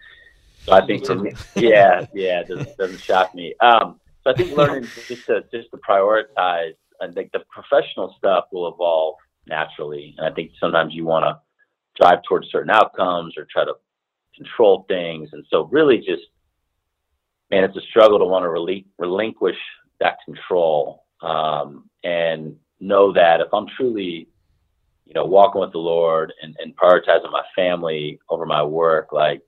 so 0.66 0.74
I 0.74 0.86
think 0.86 1.08
me, 1.08 1.34
yeah, 1.56 2.08
yeah, 2.14 2.42
it 2.42 2.48
doesn't, 2.48 2.78
doesn't 2.78 3.02
shock 3.02 3.36
me. 3.36 3.54
Um, 3.62 4.00
so 4.24 4.32
I 4.32 4.34
think 4.34 4.58
learning 4.58 4.90
just 5.08 5.28
to 5.28 5.44
just 5.54 5.70
to 5.72 5.78
prioritize. 5.78 6.74
I 7.00 7.12
think 7.12 7.32
the 7.32 7.42
professional 7.50 8.16
stuff 8.18 8.46
will 8.52 8.72
evolve 8.72 9.16
naturally, 9.48 10.16
and 10.18 10.28
I 10.28 10.32
think 10.32 10.52
sometimes 10.60 10.94
you 10.94 11.06
want 11.06 11.26
to 11.26 11.40
drive 12.02 12.24
towards 12.28 12.50
certain 12.50 12.72
outcomes 12.72 13.36
or 13.38 13.48
try 13.52 13.64
to 13.64 13.74
control 14.36 14.86
things, 14.88 15.30
and 15.34 15.46
so 15.50 15.66
really 15.72 15.98
just 15.98 16.24
man, 17.52 17.66
it's 17.66 17.76
a 17.76 17.82
struggle 17.90 18.18
to 18.18 18.26
want 18.26 18.44
to 18.44 18.48
relin- 18.48 18.86
relinquish 18.98 19.58
that 20.00 20.18
control 20.26 21.04
um, 21.22 21.90
and 22.04 22.56
know 22.80 23.12
that 23.12 23.42
if 23.42 23.54
I'm 23.54 23.68
truly 23.76 24.30
you 25.12 25.16
know, 25.16 25.26
walking 25.26 25.60
with 25.60 25.74
the 25.74 25.78
Lord 25.78 26.32
and, 26.42 26.56
and 26.60 26.74
prioritizing 26.78 27.30
my 27.34 27.44
family 27.54 28.18
over 28.30 28.46
my 28.46 28.64
work, 28.64 29.12
like 29.12 29.42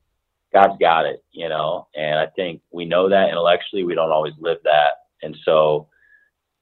God's 0.51 0.77
got 0.77 1.05
it, 1.05 1.23
you 1.31 1.47
know, 1.47 1.87
and 1.95 2.19
I 2.19 2.27
think 2.35 2.61
we 2.71 2.83
know 2.83 3.07
that 3.07 3.29
intellectually, 3.29 3.85
we 3.85 3.95
don't 3.95 4.11
always 4.11 4.33
live 4.39 4.57
that. 4.65 4.91
And 5.21 5.37
so 5.45 5.87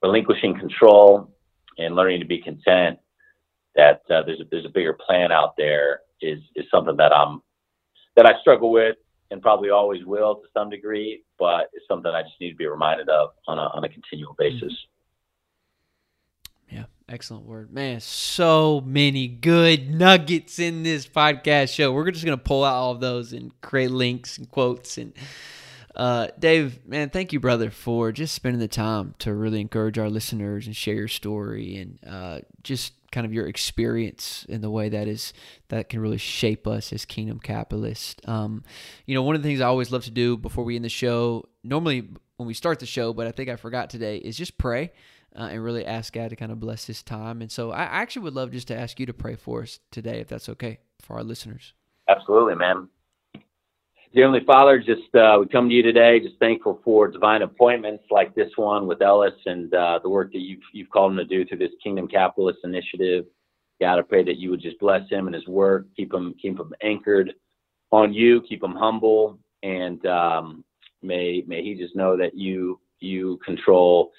relinquishing 0.03 0.59
control 0.59 1.33
and 1.79 1.95
learning 1.95 2.19
to 2.19 2.27
be 2.27 2.43
content 2.43 2.99
that 3.75 4.01
uh, 4.09 4.21
there's 4.23 4.41
a, 4.41 4.43
there's 4.51 4.65
a 4.65 4.69
bigger 4.69 4.93
plan 4.93 5.31
out 5.31 5.55
there 5.57 6.01
is, 6.21 6.39
is 6.55 6.65
something 6.71 6.97
that 6.97 7.13
I'm, 7.13 7.41
that 8.15 8.25
I 8.25 8.39
struggle 8.41 8.71
with 8.71 8.97
and 9.31 9.41
probably 9.41 9.69
always 9.69 10.05
will 10.05 10.35
to 10.35 10.47
some 10.53 10.69
degree, 10.69 11.23
but 11.39 11.69
it's 11.73 11.87
something 11.87 12.11
I 12.11 12.21
just 12.21 12.35
need 12.41 12.51
to 12.51 12.57
be 12.57 12.67
reminded 12.67 13.09
of 13.09 13.29
on 13.47 13.57
a, 13.57 13.61
on 13.61 13.83
a 13.83 13.89
continual 13.89 14.35
basis. 14.37 14.73
Yeah, 16.69 16.85
excellent 17.09 17.45
word. 17.45 17.71
Man, 17.71 17.99
so 18.01 18.81
many 18.85 19.27
good 19.27 19.93
nuggets 19.93 20.59
in 20.59 20.83
this 20.83 21.07
podcast 21.07 21.73
show. 21.73 21.91
We're 21.91 22.11
just 22.11 22.25
going 22.25 22.37
to 22.37 22.43
pull 22.43 22.63
out 22.63 22.75
all 22.75 22.91
of 22.91 22.99
those 22.99 23.33
and 23.33 23.59
create 23.61 23.91
links 23.91 24.37
and 24.37 24.49
quotes. 24.49 24.97
And 24.97 25.13
uh, 25.95 26.27
Dave, 26.39 26.85
man, 26.85 27.09
thank 27.09 27.33
you, 27.33 27.39
brother, 27.39 27.69
for 27.69 28.11
just 28.11 28.35
spending 28.35 28.59
the 28.59 28.67
time 28.67 29.15
to 29.19 29.33
really 29.33 29.59
encourage 29.59 29.97
our 29.97 30.09
listeners 30.09 30.65
and 30.65 30.75
share 30.75 30.95
your 30.95 31.07
story 31.09 31.77
and 31.77 31.99
uh, 32.07 32.39
just 32.63 32.93
kind 33.11 33.25
of 33.25 33.33
your 33.33 33.47
experience 33.47 34.45
in 34.47 34.61
the 34.61 34.69
way 34.69 34.89
that 34.89 35.07
is 35.07 35.33
that 35.69 35.89
can 35.89 35.99
really 35.99 36.17
shape 36.17 36.67
us 36.67 36.93
as 36.93 37.05
kingdom 37.05 37.39
capitalists. 37.39 38.15
Um, 38.27 38.63
you 39.05 39.15
know, 39.15 39.21
one 39.21 39.35
of 39.35 39.43
the 39.43 39.47
things 39.49 39.61
I 39.61 39.67
always 39.67 39.91
love 39.91 40.05
to 40.05 40.11
do 40.11 40.37
before 40.37 40.63
we 40.63 40.75
end 40.75 40.85
the 40.85 40.89
show, 40.89 41.49
normally 41.63 42.09
when 42.37 42.47
we 42.47 42.53
start 42.53 42.79
the 42.79 42.85
show, 42.85 43.13
but 43.13 43.27
I 43.27 43.31
think 43.31 43.49
I 43.49 43.55
forgot 43.55 43.89
today, 43.89 44.17
is 44.17 44.37
just 44.37 44.57
pray 44.57 44.91
uh, 45.35 45.49
and 45.51 45.63
really 45.63 45.85
ask 45.85 46.13
God 46.13 46.29
to 46.29 46.35
kind 46.35 46.51
of 46.51 46.59
bless 46.59 46.85
His 46.85 47.03
time. 47.03 47.41
And 47.41 47.51
so 47.51 47.71
I 47.71 47.83
actually 47.83 48.23
would 48.23 48.33
love 48.33 48.51
just 48.51 48.67
to 48.69 48.77
ask 48.77 48.99
you 48.99 49.05
to 49.05 49.13
pray 49.13 49.35
for 49.35 49.61
us 49.61 49.79
today, 49.91 50.19
if 50.19 50.27
that's 50.27 50.49
okay 50.49 50.79
for 51.01 51.17
our 51.17 51.23
listeners. 51.23 51.73
Absolutely, 52.09 52.55
man. 52.55 52.89
Heavenly 54.13 54.43
Father, 54.45 54.77
just 54.79 55.15
uh, 55.15 55.37
we 55.39 55.47
come 55.47 55.69
to 55.69 55.75
you 55.75 55.81
today, 55.81 56.19
just 56.19 56.37
thankful 56.37 56.81
for 56.83 57.07
divine 57.07 57.43
appointments 57.43 58.03
like 58.11 58.35
this 58.35 58.49
one 58.57 58.85
with 58.85 59.01
Ellis 59.01 59.33
and 59.45 59.73
uh, 59.73 59.99
the 60.03 60.09
work 60.09 60.33
that 60.33 60.41
you've 60.41 60.59
you've 60.73 60.89
called 60.89 61.13
him 61.13 61.17
to 61.17 61.23
do 61.23 61.45
through 61.45 61.59
this 61.59 61.71
Kingdom 61.81 62.09
Capitalist 62.09 62.59
Initiative. 62.65 63.25
God, 63.79 63.99
I 63.99 64.01
pray 64.01 64.21
that 64.25 64.37
you 64.37 64.49
would 64.49 64.61
just 64.61 64.77
bless 64.79 65.09
him 65.09 65.27
and 65.27 65.35
his 65.35 65.47
work, 65.47 65.85
keep 65.95 66.13
him 66.13 66.35
keep 66.41 66.59
him 66.59 66.73
anchored 66.83 67.33
on 67.91 68.13
you, 68.13 68.41
keep 68.41 68.61
him 68.61 68.75
humble, 68.75 69.39
and 69.63 70.05
um, 70.05 70.65
may 71.01 71.45
may 71.47 71.63
he 71.63 71.75
just 71.75 71.95
know 71.95 72.17
that 72.17 72.35
you 72.35 72.81
you 72.99 73.39
control 73.45 74.11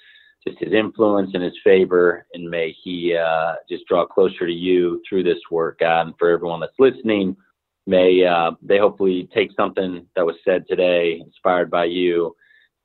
just 0.45 0.57
his 0.59 0.73
influence 0.73 1.29
and 1.35 1.43
his 1.43 1.57
favor, 1.63 2.25
and 2.33 2.49
may 2.49 2.75
he 2.83 3.15
uh, 3.15 3.53
just 3.69 3.85
draw 3.85 4.07
closer 4.07 4.47
to 4.47 4.53
you 4.53 5.03
through 5.07 5.21
this 5.21 5.39
work, 5.51 5.81
God. 5.81 6.07
And 6.07 6.15
for 6.17 6.31
everyone 6.31 6.61
that's 6.61 6.73
listening, 6.79 7.37
may 7.85 8.25
uh, 8.25 8.51
they 8.61 8.77
hopefully 8.77 9.29
take 9.33 9.51
something 9.55 10.05
that 10.15 10.25
was 10.25 10.35
said 10.45 10.65
today, 10.67 11.19
inspired 11.23 11.69
by 11.69 11.85
you, 11.85 12.35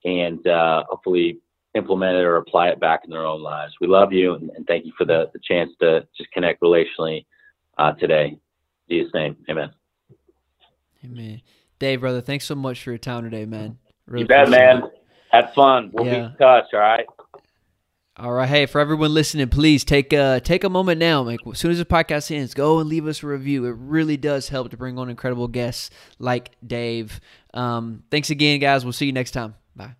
and 0.04 0.46
uh, 0.46 0.84
hopefully 0.88 1.38
implement 1.74 2.16
it 2.16 2.24
or 2.24 2.36
apply 2.36 2.68
it 2.68 2.80
back 2.80 3.02
in 3.04 3.10
their 3.10 3.26
own 3.26 3.42
lives. 3.42 3.74
We 3.80 3.86
love 3.86 4.12
you, 4.12 4.34
and, 4.34 4.50
and 4.50 4.66
thank 4.66 4.84
you 4.84 4.92
for 4.96 5.04
the, 5.04 5.30
the 5.32 5.40
chance 5.42 5.70
to 5.80 6.06
just 6.16 6.30
connect 6.32 6.62
relationally 6.62 7.26
uh, 7.76 7.92
today. 7.92 8.38
In 8.88 8.96
Jesus' 8.96 9.14
name, 9.14 9.36
amen. 9.48 9.70
Amen. 11.04 11.42
Dave, 11.78 12.00
brother, 12.00 12.20
thanks 12.20 12.44
so 12.44 12.54
much 12.54 12.82
for 12.82 12.90
your 12.90 12.98
time 12.98 13.24
today, 13.24 13.44
man. 13.44 13.78
Really 14.06 14.22
you 14.22 14.28
bet, 14.28 14.48
man. 14.48 14.78
It. 14.78 14.84
Have 15.30 15.52
fun. 15.54 15.90
We'll 15.92 16.06
yeah. 16.06 16.12
be 16.12 16.18
in 16.18 16.36
touch, 16.38 16.64
all 16.72 16.80
right? 16.80 17.06
All 18.20 18.32
right, 18.32 18.48
hey, 18.48 18.66
for 18.66 18.80
everyone 18.80 19.14
listening, 19.14 19.48
please 19.48 19.84
take 19.84 20.12
a 20.12 20.40
take 20.40 20.64
a 20.64 20.68
moment 20.68 20.98
now. 20.98 21.22
Like 21.22 21.38
as 21.46 21.56
soon 21.60 21.70
as 21.70 21.78
the 21.78 21.84
podcast 21.84 22.34
ends, 22.34 22.52
go 22.52 22.80
and 22.80 22.88
leave 22.88 23.06
us 23.06 23.22
a 23.22 23.28
review. 23.28 23.64
It 23.66 23.76
really 23.78 24.16
does 24.16 24.48
help 24.48 24.72
to 24.72 24.76
bring 24.76 24.98
on 24.98 25.08
incredible 25.08 25.46
guests 25.46 25.90
like 26.18 26.50
Dave. 26.66 27.20
Um, 27.54 28.02
thanks 28.10 28.30
again, 28.30 28.58
guys. 28.58 28.82
We'll 28.84 28.92
see 28.92 29.06
you 29.06 29.12
next 29.12 29.30
time. 29.30 29.54
Bye. 29.76 29.94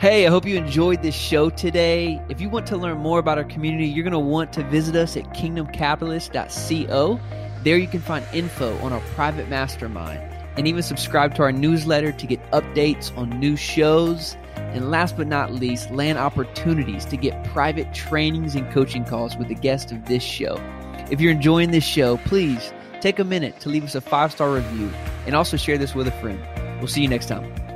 Hey, 0.00 0.26
I 0.26 0.30
hope 0.30 0.44
you 0.44 0.56
enjoyed 0.56 1.02
this 1.02 1.14
show 1.14 1.50
today. 1.50 2.20
If 2.28 2.40
you 2.40 2.48
want 2.48 2.66
to 2.66 2.76
learn 2.76 2.98
more 2.98 3.20
about 3.20 3.38
our 3.38 3.44
community, 3.44 3.86
you're 3.86 4.02
going 4.02 4.12
to 4.12 4.18
want 4.18 4.52
to 4.54 4.64
visit 4.64 4.96
us 4.96 5.16
at 5.16 5.32
kingdomcapitalist.co. 5.32 7.20
There 7.62 7.78
you 7.78 7.86
can 7.86 8.00
find 8.00 8.24
info 8.34 8.76
on 8.78 8.92
our 8.92 9.00
private 9.14 9.48
mastermind 9.48 10.20
and 10.56 10.66
even 10.66 10.82
subscribe 10.82 11.36
to 11.36 11.42
our 11.42 11.52
newsletter 11.52 12.10
to 12.10 12.26
get 12.26 12.44
updates 12.50 13.16
on 13.16 13.30
new 13.38 13.54
shows 13.56 14.36
and 14.72 14.90
last 14.90 15.16
but 15.16 15.26
not 15.26 15.52
least, 15.52 15.90
land 15.90 16.18
opportunities 16.18 17.04
to 17.06 17.16
get 17.16 17.44
private 17.44 17.92
trainings 17.94 18.54
and 18.54 18.70
coaching 18.72 19.04
calls 19.04 19.36
with 19.36 19.48
the 19.48 19.54
guest 19.54 19.92
of 19.92 20.06
this 20.06 20.22
show. 20.22 20.56
If 21.10 21.20
you're 21.20 21.32
enjoying 21.32 21.70
this 21.70 21.84
show, 21.84 22.18
please 22.18 22.72
take 23.00 23.18
a 23.18 23.24
minute 23.24 23.58
to 23.60 23.68
leave 23.68 23.84
us 23.84 23.94
a 23.94 24.00
five 24.00 24.32
star 24.32 24.52
review 24.52 24.90
and 25.26 25.34
also 25.34 25.56
share 25.56 25.78
this 25.78 25.94
with 25.94 26.06
a 26.06 26.12
friend. 26.12 26.40
We'll 26.78 26.88
see 26.88 27.02
you 27.02 27.08
next 27.08 27.26
time. 27.26 27.69